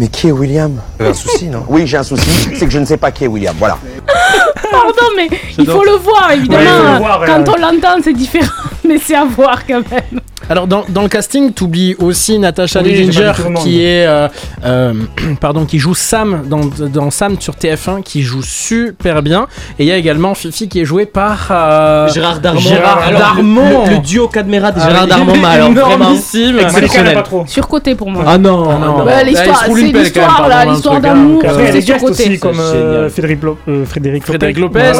[0.00, 2.78] Mais qui est William avez un souci, non Oui, j'ai un souci, c'est que je
[2.78, 3.76] ne sais pas qui est William, voilà.
[4.70, 5.28] Pardon, mais
[5.58, 6.62] il faut le voir, évidemment.
[6.62, 7.54] Ouais, il faut le voir, Quand ouais.
[7.54, 8.48] on l'entend, c'est différent.
[8.88, 10.19] Mais c'est à voir quand même.
[10.50, 13.32] Alors dans, dans le casting, t'oublies aussi Natasha Oui, Ginger
[13.62, 14.26] qui est euh,
[14.64, 14.92] euh,
[15.40, 19.46] pardon qui joue Sam dans, dans Sam sur TF1 qui joue super bien
[19.78, 22.58] et il y a également Fifi qui est jouée par euh, Gérard Darmon.
[22.60, 23.84] Gérard Alors, Darmon.
[23.86, 26.58] Le, le duo Cadmerade et Ah, Gérard Darmon, mais alors vraiment énormissime.
[26.58, 27.22] exceptionnel.
[27.46, 28.24] Surcoté pour moi.
[28.26, 28.96] Ah non, Ah non.
[28.98, 31.52] Bah, Bah, l'histoire, c'est l'histoire là, l'histoire d'amour, hein.
[31.70, 32.38] C'est surcoté.
[32.38, 32.58] comme.
[33.08, 34.60] Frédéric, Lo- euh, Frédéric Lopez.
[34.60, 34.92] Lopez,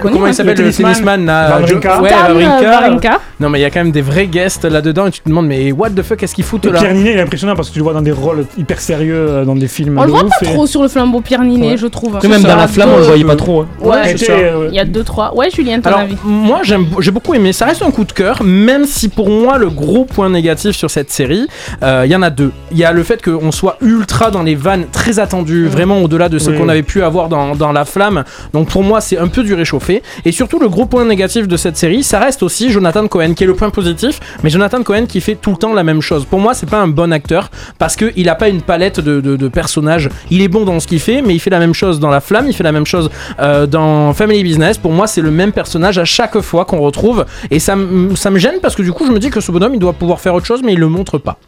[0.00, 1.26] Comment il s'appelle Le tennisman.
[1.28, 3.20] Wawrinka.
[3.40, 4.26] Non mais il y a quand même des vrais
[4.64, 6.78] là-dedans et tu te demandes mais what the fuck qu'est-ce qu'ils foutent Et là?
[6.80, 9.14] Pierre Ninet, il est impressionnant parce que tu le vois dans des rôles hyper sérieux,
[9.16, 9.98] euh, dans des films.
[9.98, 11.76] On le voit ouf pas et- trop sur le flambeau Pierre Ninet, Ouais.
[11.76, 12.18] je trouve.
[12.28, 13.62] Même dans la flamme, on le voyait pas trop.
[13.62, 13.68] hein.
[13.80, 15.34] Ouais, euh, Il y a deux, trois.
[15.34, 17.52] Ouais, Julien, ton Alors, avis moi, j'aime, j'ai beaucoup aimé.
[17.52, 20.90] Ça reste un coup de cœur, même si pour moi, le gros point négatif sur
[20.90, 21.46] cette série,
[21.82, 22.52] euh, il y en a deux.
[22.72, 26.28] Il y a le fait qu'on soit ultra dans les vannes très attendues, vraiment au-delà
[26.28, 26.56] de ce Oui.
[26.58, 28.24] qu'on avait pu avoir dans, dans La Flamme.
[28.52, 30.02] Donc pour moi, c'est un peu du réchauffé.
[30.24, 33.44] Et surtout, le gros point négatif de cette série, ça reste aussi Jonathan Cohen, qui
[33.44, 36.24] est le point positif, mais Jonathan Cohen qui fait tout le temps la même chose.
[36.24, 39.36] Pour moi, c'est pas un bon acteur parce qu'il a pas une palette de, de-
[39.36, 40.08] de personnages.
[40.30, 42.20] Il est bon dans ce qu'il fait, mais il fait la même chose dans La
[42.20, 44.78] Flamme, il fait la même chose euh, dans Family Business.
[44.78, 47.24] Pour moi, c'est le même personnage à chaque fois qu'on retrouve.
[47.50, 49.50] Et ça, me- ça me gêne parce que du coup, je me dis que ce
[49.52, 51.38] bonhomme, il doit pouvoir faire autre chose, mais il le montre pas.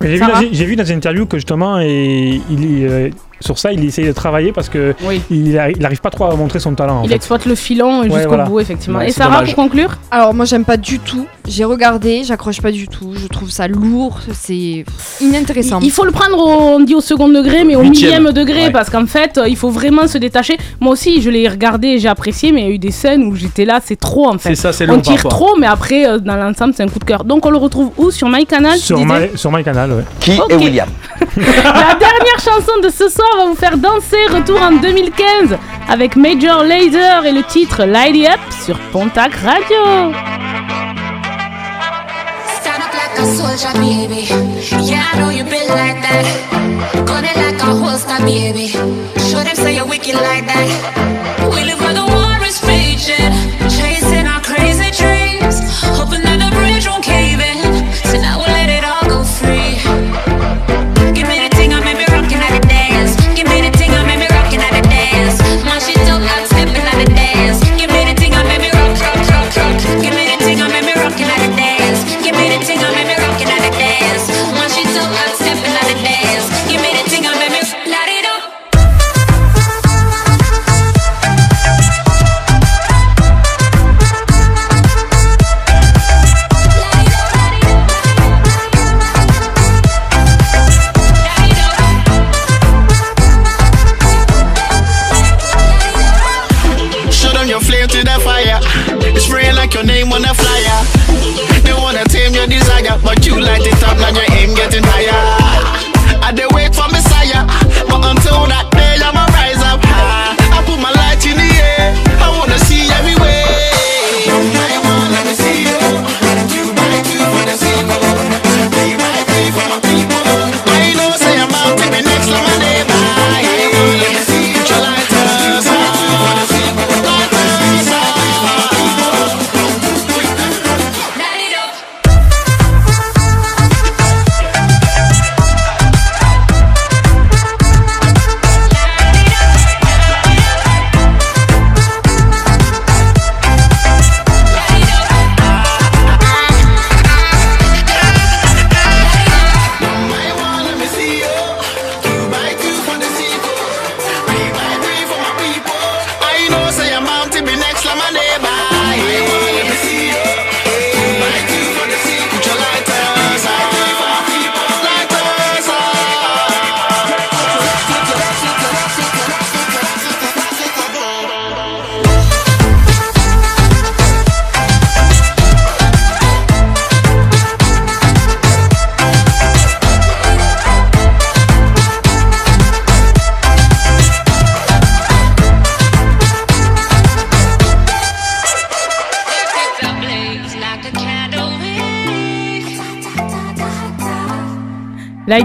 [0.00, 3.10] Mais J'ai vu, dans- j'ai vu dans une interview que justement, et, il est, euh,
[3.40, 5.20] sur ça, il essaye de travailler parce que Oui.
[5.30, 7.00] il, a- il arrive pas trop à montrer son talent.
[7.00, 7.16] en Il fait.
[7.16, 8.44] exploite le filon jusqu'au voilà.
[8.44, 8.98] bout, effectivement.
[8.98, 9.54] Ouais, Et Sarah, dommage.
[9.54, 11.26] pour conclure Alors moi j'aime pas du tout.
[11.48, 13.12] J'ai regardé, j'accroche pas du tout.
[13.16, 14.84] Je trouve ça lourd, c'est
[15.20, 15.80] inintéressant.
[15.82, 18.22] Il faut le prendre, au, on dit au second degré, mais au Huitième.
[18.24, 18.70] millième degré, Ouais.
[18.70, 20.56] parce qu'en fait, euh, il faut vraiment se détacher.
[20.80, 23.34] Moi aussi, je l'ai regardé, j'ai apprécié, mais il y a eu des scènes où
[23.34, 24.50] j'étais là, c'est trop en fait.
[24.50, 25.30] C'est ça, c'est on long tire parfois.
[25.30, 27.24] trop, mais après, euh, dans l'ensemble, c'est un coup de cœur.
[27.24, 28.10] Donc on le retrouve où?
[28.10, 30.04] Sur MyCanal Sur, my, sur MyCanal, ouais.
[30.20, 30.50] Qui Ok.
[30.52, 30.88] est William?
[31.36, 34.16] La dernière chanson de ce soir va vous faire danser.
[34.28, 35.56] Retour en 2015
[35.88, 40.12] avec Major Lazer et le titre Light Up sur Pontac Radio.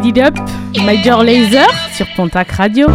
[0.06, 0.36] Light It Up,
[0.86, 2.88] Major Laser sur Pontac Radio.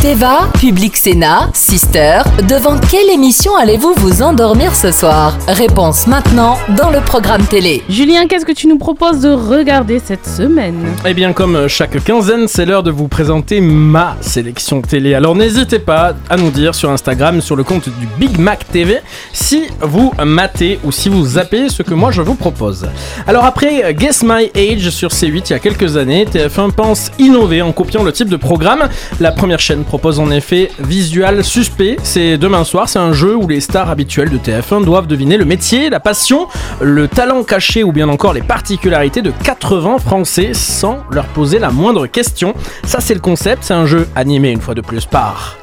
[0.00, 5.36] Teva, Public Sénat, Sister, devant quelle émission allez-vous vous endormir ce soir?
[5.48, 7.82] Réponse maintenant dans le programme télé.
[7.88, 10.94] Julien, qu'est-ce que tu nous proposes de regarder cette semaine?
[11.04, 15.12] Eh bien, comme chaque quinzaine, c'est l'heure de vous présenter ma sélection télé.
[15.14, 19.00] Alors n'hésitez pas à nous dire sur Instagram, sur le compte du Big Mac TV,
[19.32, 22.86] si vous matez ou si vous zappez ce que moi je vous propose.
[23.28, 27.60] Alors après Guess My Age sur C8 il y a quelques années, TF1 pense innover
[27.60, 28.88] en copiant le type de programme.
[29.18, 31.96] La première chaîne propose en effet Visual Suspect.
[32.04, 35.44] C'est demain soir, c'est un jeu où les stars habituelles de TF1 doivent deviner le
[35.44, 36.46] métier, la passion,
[36.80, 41.70] le talent caché ou bien encore les particularités de 80 Français sans leur poser la
[41.70, 42.54] moindre question.
[42.84, 45.56] Ça c'est le concept, c'est un jeu animé une fois de plus par...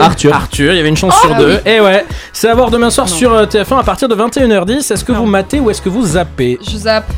[0.00, 0.34] Non, Arthur.
[0.34, 1.60] Arthur, il y avait une chance Oh, sur ah deux.
[1.64, 1.70] oui.
[1.72, 4.92] Et ouais, c'est à voir demain soir sur euh, TF1 à partir de 21h10.
[4.92, 6.58] Est-ce que vous matez ou est-ce que vous zappez?
[6.66, 7.10] Je zappe.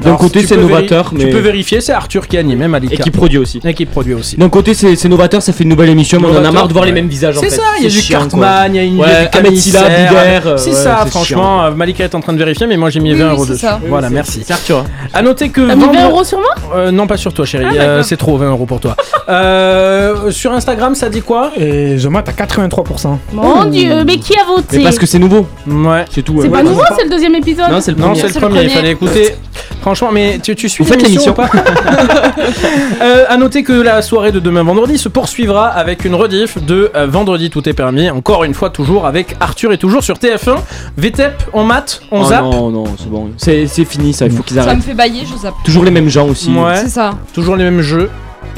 [0.00, 2.94] D'un côté, c'est novateur, mais- Tu peux vérifier, c'est Arthur qui anime, même Malika.
[2.94, 3.60] Et qui produit aussi.
[3.64, 4.36] Et qui produit aussi.
[4.36, 6.68] D'un côté, c'est c'est novateur, ça fait une nouvelle émission, mais on en a marre
[6.68, 8.02] de voir les mêmes visages en C'est ça, il y a du.
[8.08, 10.08] Cartman, il y a une il y a Ouais.
[10.08, 13.00] Biber, euh, C'est ça, franchement, euh, Malika est en train de vérifier, mais moi j'ai
[13.00, 13.62] mis Oui, 20 oui, euros c'est dessus.
[13.66, 13.80] ça.
[13.88, 14.42] Voilà, merci.
[14.44, 14.78] C'est Arthur.
[14.78, 14.84] hein.
[15.12, 15.60] À noter que.
[15.66, 16.50] T'as mis 20 vendre- euros sur moi?
[16.76, 17.64] Euh, Non, pas sur toi, chérie.
[17.78, 18.96] Ah, c'est trop, 20 euros pour toi.
[20.30, 21.50] Sur Instagram, ça dit quoi?
[21.56, 23.18] Et je mate à 83%.
[23.32, 24.82] Mon dieu, mais qui a voté?
[24.82, 25.46] Parce que c'est nouveau.
[25.66, 26.04] Ouais.
[26.10, 26.38] C'est tout.
[26.42, 28.20] C'est pas nouveau, c'est le deuxième épisode Non, c'est le Non, premier.
[28.20, 29.34] c'est le C'est le premier, il fallait écouter.
[29.84, 31.50] Franchement, mais tu, tu suis Vous faites l'émission ou pas
[33.02, 36.90] euh, À noter que la soirée de demain vendredi se poursuivra avec une rediff de
[36.96, 38.08] euh, Vendredi Tout est permis.
[38.08, 40.56] Encore une fois, toujours avec Arthur et toujours sur TF1.
[40.96, 42.44] VTEP, on mate, on Oh zappe.
[42.44, 43.30] non, non, c'est bon.
[43.36, 44.82] C'est c'est fini ça, il faut qu'ils Ça me arrêtent.
[44.84, 45.54] fait bailler, je zappe.
[45.66, 46.50] Toujours les mêmes gens aussi.
[46.50, 46.76] Ouais.
[46.76, 47.10] C'est ça.
[47.34, 48.08] Toujours les mêmes jeux.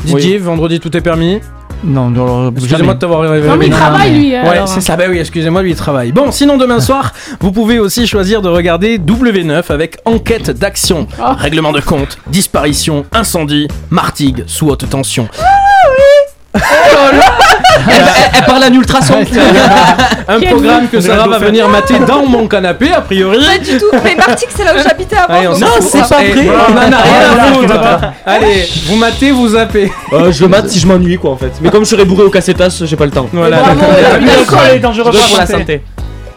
[0.04, 1.40] Didier, vendredi tout est permis.
[1.84, 3.48] Non, non, Excusez-moi de t'avoir réveillé.
[3.48, 4.30] Non, mais il travaille lui.
[4.30, 4.68] Ouais, alors.
[4.68, 4.96] c'est ça.
[4.96, 6.10] Bah oui, excusez-moi, lui il travaille.
[6.12, 11.32] Bon, sinon demain soir, vous pouvez aussi choisir de regarder W9 avec enquête d'action, Oh.
[11.38, 15.28] règlement de compte, disparition, incendie, martigue sous haute tension.
[17.88, 18.04] Elle, elle-
[18.38, 19.14] elle parle à ultrason.
[20.28, 23.38] Un programme que Sarah un va venir mater dans mon canapé, a priori.
[23.44, 23.84] Pas du tout.
[24.02, 25.34] Mais Martigues, c'est là où j'habitais avant.
[25.34, 26.00] Allez, on donc s'en fout.
[26.20, 26.50] Eh.
[26.50, 27.74] On en a rien à foutre.
[28.26, 29.92] Allez, vous matez, vous zappez.
[30.12, 31.52] Euh, je le mate si je m'ennuie quoi en fait.
[31.60, 33.28] Mais comme je serais bourré au cassetas, j'ai pas le temps.
[33.32, 33.58] Voilà.
[33.58, 33.80] Bravo,
[34.20, 35.82] L'alcool est dangereux pour la santé.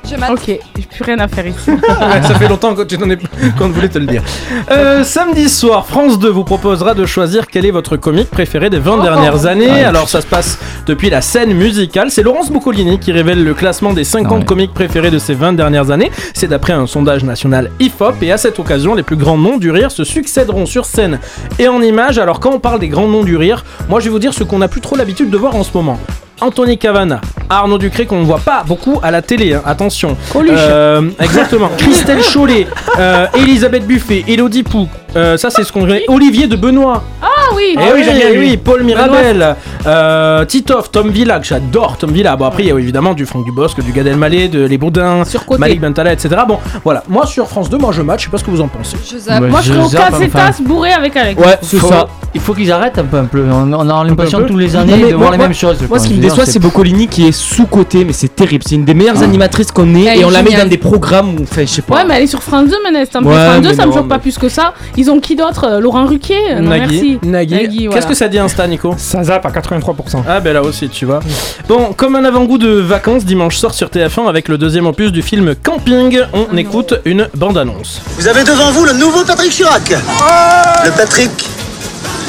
[0.10, 0.16] Santé.
[0.16, 0.32] Je mate.
[0.32, 1.72] Ok, j'ai plus rien à faire ici.
[2.10, 3.18] Ouais, ça fait longtemps que tu t'en es
[3.58, 4.24] qu'on voulait te le dire.
[4.72, 8.80] Euh, samedi soir, France 2 vous proposera de choisir quel est votre comique préféré des
[8.80, 9.84] 20 dernières années.
[9.84, 12.10] Alors ça se passe depuis la scène musicale.
[12.12, 14.46] C'est Laurence Boccolini qui révèle le classement des 50 Ah ouais.
[14.46, 16.12] comiques préférés de ces 20 dernières années.
[16.34, 19.72] C'est d'après un sondage national IFOP et à cette occasion, les plus grands noms du
[19.72, 21.20] rire se succéderont sur scène
[21.60, 22.18] et en images.
[22.18, 24.44] Alors quand on parle des grands noms du rire, moi je vais vous dire ce
[24.44, 26.00] qu'on n'a plus trop l'habitude de voir en ce moment.
[26.42, 30.16] Anthony Cavana, Arnaud Ducré qu'on ne voit pas beaucoup à la télé, hein, attention.
[30.32, 30.54] Coluche.
[30.58, 31.70] Euh, exactement.
[31.78, 32.68] Christelle Chollet,
[32.98, 35.88] euh, Elisabeth Buffet, Elodie Pou, euh, ça c'est ce qu'on.
[36.08, 37.04] Olivier de Benoît.
[37.22, 38.50] Ah oui, Eh oui, j'aime bien eh lui.
[38.52, 39.56] oui, Paul Mirabel,
[39.86, 42.36] euh, Titoff, Tom Villa, que j'adore Tom Villa.
[42.36, 45.26] Bon après il y a évidemment du Franck Dubosc, du Gad Elmaleh, de Les Boudins,
[45.26, 45.60] Surcoté.
[45.60, 46.30] Malik Bentala, etc.
[46.48, 48.62] Bon voilà, moi sur France 2, moi je match, je sais pas ce que vous
[48.62, 48.98] en pensez.
[49.12, 49.42] Je zappe.
[49.42, 49.50] Ouais.
[49.50, 50.52] Moi, je Je serais au zappe, enfin.
[50.64, 51.40] bourré avec Alex.
[51.42, 52.08] Ouais, c'est Faut- ça.
[52.36, 53.44] Il faut qu'ils arrêtent un peu, un peu.
[53.52, 54.46] On, on a l'impression peu.
[54.46, 55.78] tous les Non, années mais de moi- voir les moi- mêmes choses.
[55.90, 58.64] Moi, ce qui me déçoit, c'est Boccolini qui est sous-côté, mais c'est terrible.
[58.68, 60.66] C'est une des meilleures animatrices qu'on ait et on la met géniale.
[60.66, 61.96] dans des programmes où, enfin, je sais pas.
[61.96, 63.10] Ouais, mais elle est sur France 2, Ménès.
[63.16, 64.74] Un peu Ouais, France 2, mais ça me non, choque pas mais- plus que ça.
[64.96, 65.64] Ils ont qui d'autre?
[65.68, 66.36] Euh, Laurent Ruquier?
[66.52, 66.82] Euh, Non, Nagui.
[66.94, 67.20] merci.
[67.24, 67.39] Nagui.
[67.46, 68.02] Nagui, voilà.
[68.02, 70.24] Qu'est-ce que ça dit Insta, Nico Ça zappe à 83%.
[70.28, 71.20] Ah ben là aussi tu vois.
[71.68, 75.22] Bon, comme un avant-goût de vacances, dimanche sort sur TF1 avec le deuxième opus du
[75.22, 78.02] film Camping, on écoute une bande-annonce.
[78.18, 79.90] Vous avez devant vous le nouveau Patrick Chirac.
[79.90, 81.32] Le Patrick,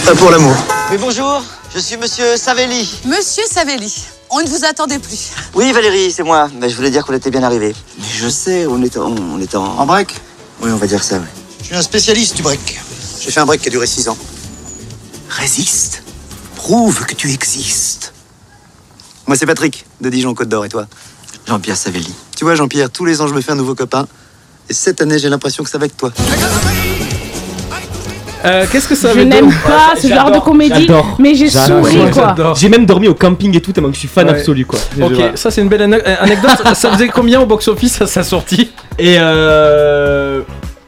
[0.05, 0.55] pas pour l'amour.
[0.91, 1.43] Oui, bonjour,
[1.75, 2.89] je suis monsieur Savelli.
[3.07, 3.95] Monsieur Savelli,
[4.31, 5.31] on ne vous attendait plus.
[5.55, 6.49] Oui, Valérie, c'est moi.
[6.61, 7.75] Mais je voulais dire qu'on était bien arrivé.
[7.99, 10.15] Mais je sais, on est en, on est en, En break
[10.63, 11.27] Oui, on va dire ça, oui.
[11.61, 12.81] Je suis un spécialiste du break.
[13.21, 14.17] J'ai fait un break qui a duré 6 ans.
[15.31, 16.03] Résiste.
[16.57, 18.13] Prouve que tu existes.
[19.27, 20.87] Moi, c'est Patrick, de Dijon Côte d'Or, et toi?
[21.47, 22.13] Jean-Pierre Savelli.
[22.37, 24.07] Tu vois, Jean-Pierre, tous les ans, je me fais un nouveau copain.
[24.69, 26.13] Et cette année, j'ai l'impression que c'est avec toi.
[28.45, 29.35] Euh, Qu'est-ce que ça Je veut dire?
[29.35, 31.17] n'aime pas ce genre de comédie, J'adore.
[31.19, 31.87] mais j'ai J'adore.
[31.87, 32.55] souri quoi.
[32.57, 34.33] J'ai même dormi au camping et tout, tellement que je suis fan Ouais.
[34.39, 34.79] absolu quoi.
[35.03, 36.53] Ok, ça c'est une belle ane- euh, anecdote.
[36.75, 40.41] ça faisait combien au box-office à sa sortie Et euh.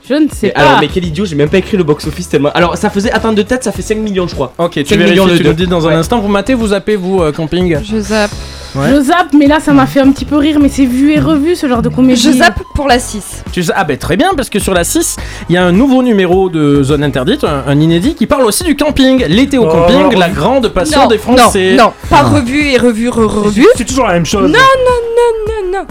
[0.08, 0.60] Je ne sais Mais pas.
[0.60, 2.50] alors, mais quel idiot, j'ai même pas écrit le box-office tellement.
[2.54, 4.52] Alors, ça faisait, attends, de tête, ça fait 5 millions, je crois.
[4.58, 6.18] Ok, tu 5 millions vérifies, de tu nous dis dans un instant.
[6.20, 7.78] Vous matez, vous zappez, vous, euh, camping?
[7.84, 8.30] Je zappe.
[8.74, 8.88] Ouais.
[8.88, 11.20] Je zappe, mais là ça m'a fait un petit peu rire, mais c'est vu et
[11.20, 12.18] revu ce genre de comédie.
[12.22, 13.44] Je zappe pour la 6.
[13.52, 15.16] Tu Ah ben très bien, parce que sur la 6,
[15.50, 18.64] il y a un nouveau numéro de Zone Interdite, un, un inédit, qui parle aussi
[18.64, 19.26] du camping.
[19.28, 21.74] L'été au Oh, camping, la grande passion Non, des Français.
[21.76, 23.66] Non, non, pas revu et revu, re- revu.
[23.76, 24.50] C'est toujours la même chose.
[24.50, 25.86] Non, non, non, non, non.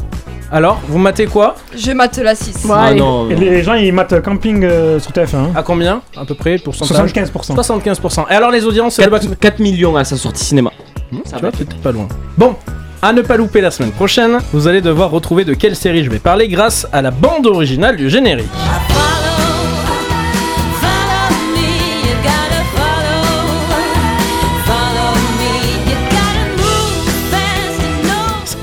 [0.52, 2.68] Alors, vous matez quoi Je mate la 6.
[2.70, 3.30] Ah non.
[3.30, 5.36] Et les gens ils matent camping euh, sur TF1.
[5.36, 5.52] hein.
[5.56, 7.56] À combien À peu près pourcentage 75%.
[7.56, 8.26] 75%.
[8.30, 10.72] Et alors les audiences 4, 4 millions à sa sortie cinéma.
[11.26, 12.08] Ça va peut-être pas loin.
[12.38, 12.56] Bon,
[13.02, 16.10] à ne pas louper la semaine prochaine, vous allez devoir retrouver de quelle série je
[16.10, 18.48] vais parler grâce à la bande originale du générique.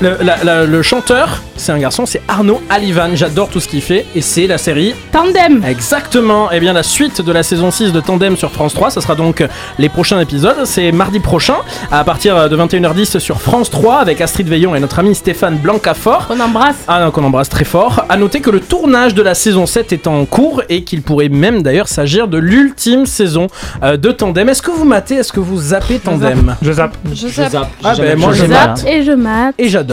[0.01, 3.09] Le, la- la- le chanteur, c'est un garçon, c'est Arnaud Alivan.
[3.15, 5.61] J'adore tout ce qu'il fait et c'est la série Tandem.
[5.67, 6.49] Exactement.
[6.51, 9.15] Et bien la suite de la saison 6 de Tandem sur France 3, ça sera
[9.15, 9.43] donc
[9.77, 10.55] les prochains épisodes.
[10.63, 11.55] C'est mardi prochain
[11.91, 16.27] à partir de 21h10 sur France 3 avec Astrid Veillon et notre ami Stéphane Blancafort.
[16.29, 16.77] On embrasse.
[16.87, 18.05] Ah non, qu'on embrasse très fort.
[18.07, 21.27] À noter que le tournage de la saison 7 est en cours et qu'il pourrait
[21.27, 23.47] même d'ailleurs s'agir de l'ultime saison
[23.83, 24.47] euh, de Tandem.
[24.47, 25.15] Est-ce que vous matez?
[25.15, 26.55] Est-ce que vous zappez Tandem?
[26.61, 26.95] Je zappe.
[27.13, 27.67] Je zappe.
[27.83, 29.55] Ah ben moi Je je zappe mate et je mate.
[29.57, 29.88] et j'adore.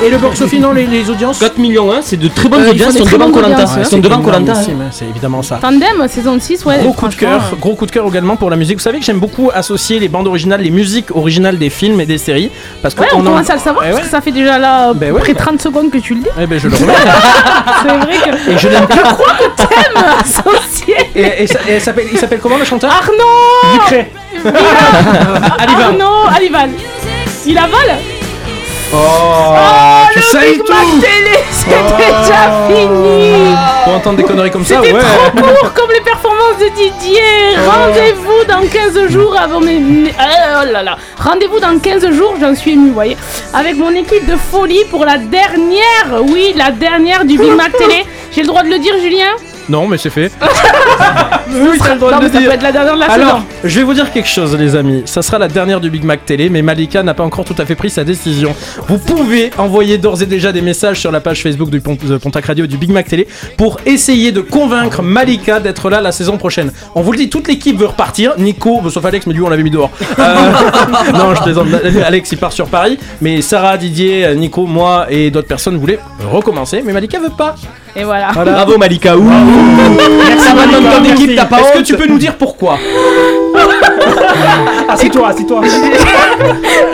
[0.00, 2.66] Et le box-office, non, les, les audiences 4 millions 1, c'est de très bonnes Euh,
[2.66, 3.62] ils audiences, font ils des sont très devant bonnes Colanta.
[3.64, 4.52] audiences, Ils sont devant Colanta.
[4.52, 5.58] hein, C'est évidemment ça.
[5.60, 6.78] Tandem, saison 6, ouais.
[6.78, 8.76] Gros coup de franchement, cœur, gros coup de cœur également pour la musique.
[8.76, 12.06] Vous savez que j'aime beaucoup associer les bandes originales, les musiques originales des films et
[12.06, 12.48] des séries.
[12.80, 14.04] Parce que Ouais, on en- commence à le savoir Eh parce ouais.
[14.06, 15.40] que ça fait déjà là Ben ouais, près bah.
[15.46, 16.28] 30 secondes que tu le dis.
[16.40, 16.92] Eh ben je le remets.
[17.82, 18.16] C'est vrai
[18.46, 18.50] que.
[18.52, 19.02] Et je l'aime bien.
[19.02, 20.94] crois que t'aimes associer.
[21.16, 22.92] Et, et ça- et s'appelle- il s'appelle comment le chanteur?
[22.92, 24.12] Arnaud Ducré.
[25.58, 26.70] Arnaud Alival.
[27.44, 27.98] Il avale
[28.92, 31.96] Oh, Oh, tu le Big tout Mac télé, c'est Oh.
[31.98, 33.54] déjà fini
[33.84, 35.00] Pour entendre des conneries comme ça, C'était ouais.
[35.02, 37.20] trop court comme les performances de Didier
[37.58, 37.70] Oh.
[37.70, 40.10] Rendez-vous dans 15 jours avant mes...
[40.18, 43.16] ah, oh là là Rendez-vous dans 15 jours, j'en suis ému, vous voyez
[43.52, 48.04] Avec mon équipe de folie pour la dernière, oui, la dernière du Big Mac télé
[48.32, 49.32] J'ai le droit de le dire, Julien?
[49.68, 50.32] Non, mais c'est fait.
[51.50, 52.48] Oui, t'as le droit non, de mais le ça dire.
[52.50, 54.76] peut être la dernière de la Alors, saison je vais vous dire quelque chose, les
[54.76, 55.02] amis.
[55.06, 57.64] Ça sera la dernière du Big Mac Télé, mais Malika n'a pas encore tout à
[57.64, 58.54] fait pris sa décision.
[58.88, 62.16] Vous pouvez envoyer d'ores et déjà des messages sur la page Facebook du Pont- de
[62.18, 63.26] Pontac Radio et du Big Mac Télé
[63.56, 66.70] pour essayer de convaincre Malika d'être là la saison prochaine.
[66.94, 68.34] On vous le dit, toute l'équipe veut repartir.
[68.38, 69.90] Nico, sauf Alex, mais lui on l'avait mis dehors.
[70.18, 70.24] Euh,
[71.14, 71.66] non, je plaisante.
[72.04, 75.98] Alex il part sur Paris, mais Sarah, Didier, Nico, moi et d'autres personnes voulaient
[76.30, 77.54] recommencer, mais Malika veut pas.
[77.96, 78.28] Et voilà.
[78.32, 78.52] Voilà.
[78.52, 79.16] Bravo Malika.
[79.16, 79.22] Ouh.
[79.24, 81.37] Merci Malika, ton merci.
[81.38, 82.78] Est-ce que tu peux nous dire pourquoi?
[84.88, 85.60] Assis-toi, assis-toi.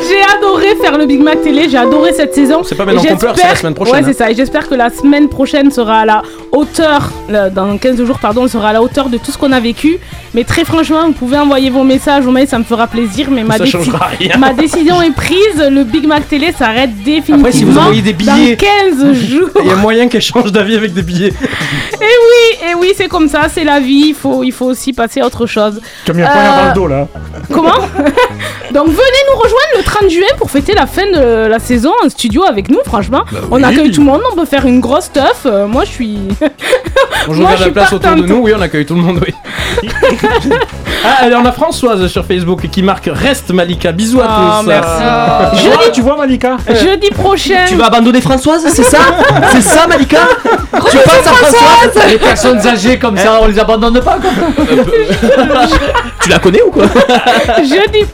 [0.08, 2.62] J'ai adoré faire le Big Mac télé, j'ai adoré cette saison.
[2.64, 4.04] C'est pas maintenant qu'on pleure, c'est j'espère- la semaine prochaine, Ouais, hein.
[4.06, 4.30] c'est ça.
[4.30, 6.22] Et j'espère que la semaine prochaine sera à la
[6.52, 7.10] hauteur,
[7.54, 9.98] dans 15 jours, pardon, sera à la hauteur de tout ce qu'on a vécu.
[10.34, 13.28] Mais très franchement, vous pouvez envoyer vos messages, vos mails, ça me fera plaisir.
[13.30, 14.36] Mais ma, Ça déci- changera rien.
[14.38, 15.62] ma décision est prise.
[15.70, 17.38] Le Big Mac télé s'arrête définitivement.
[17.40, 18.66] Après, si vous envoyez des billets- Dans
[19.02, 19.48] 15 jours.
[19.62, 21.28] Il y a moyen qu'elle change d'avis avec des billets.
[21.28, 24.06] Et oui, et oui, c'est comme ça, c'est la vie.
[24.08, 25.80] Il faut, il faut aussi passer à autre chose.
[26.04, 27.03] Tu as mis un poignard dans Euh, le dos là.
[27.52, 27.72] Comment
[28.72, 32.08] Donc venez nous rejoindre le 30 juin pour fêter la fin de la saison en
[32.08, 33.22] studio avec nous, franchement.
[33.50, 33.64] on oui.
[33.64, 35.42] accueille tout le monde, on peut faire une grosse stuff.
[35.46, 36.18] Euh, moi je suis.
[37.26, 38.36] Bonjour, Moi, je la place autour de nous.
[38.42, 39.32] Oui, on accueille tout le monde, oui.
[41.04, 43.92] ah, allez, on a Françoise sur Facebook qui marque Reste Malika.
[43.92, 44.66] Bisous à Ah, tous.
[44.68, 45.56] merci.
[45.56, 47.64] Tu Jeudi- vois, tu vois Malika Jeudi prochain.
[47.68, 48.98] Tu vas abandonner Françoise, c'est ça
[49.52, 54.00] C'est ça Malika Tu penses à Françoise Les personnes âgées comme ça, on les abandonne
[54.00, 54.30] pas quoi.
[56.20, 56.84] Tu la connais ou quoi?
[57.68, 58.06] Jeudi.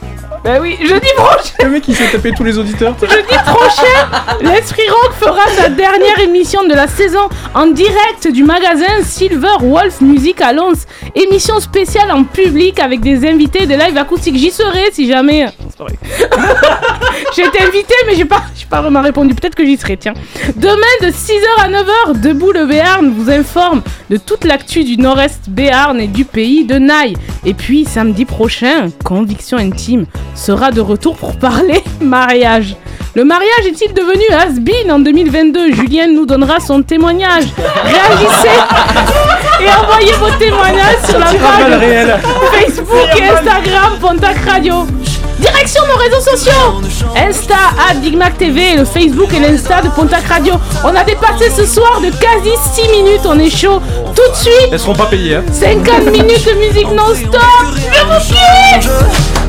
[0.43, 1.53] Bah oui, jeudi prochain.
[1.63, 2.95] Le mec, il s'est tapé tous les auditeurs.
[2.99, 9.03] Jeudi prochain, l'Esprit Rock fera sa dernière émission de la saison en direct du magasin
[9.03, 10.73] Silver Wolf Music à Lons.
[11.13, 14.37] Émission spéciale en public avec des invités, des lives acoustiques.
[14.37, 15.45] J'y serai si jamais.
[17.35, 19.33] J'ai été invité, mais j'ai pas, j'ai pas vraiment répondu.
[19.33, 20.13] Peut-être que j'y serai, tiens.
[20.55, 25.49] Demain de 6h à 9h, Debout le Béarn vous informe de toute l'actu du Nord-Est
[25.49, 27.15] Béarn et du pays de Naï.
[27.45, 30.05] Et puis samedi prochain, Conviction Intime
[30.35, 32.75] sera de retour pour parler mariage.
[33.13, 37.43] Le mariage est-il devenu has-been en 2022 Julien nous donnera son témoignage.
[37.83, 38.57] Réagissez
[39.59, 42.19] et envoyez vos témoignages sur la page.
[42.53, 44.87] Facebook et Instagram Pontac Radio.
[45.39, 46.81] Direction nos réseaux sociaux
[47.15, 47.55] Insta
[47.89, 50.53] à Big Mac TV, le Facebook et l'Insta de Pontac Radio.
[50.83, 53.81] On a dépassé ce soir de quasi 6 minutes, on est chaud.
[54.15, 55.43] Tout de suite, Elles seront pas payées, hein.
[55.51, 57.41] 50 minutes de musique non-stop.
[57.75, 59.40] Je vous kiffe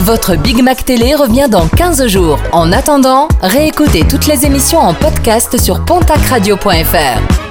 [0.00, 2.38] Votre Big Mac Télé revient dans 15 jours.
[2.52, 7.45] En attendant, réécoutez toutes les émissions en podcast sur pontacradio.fr.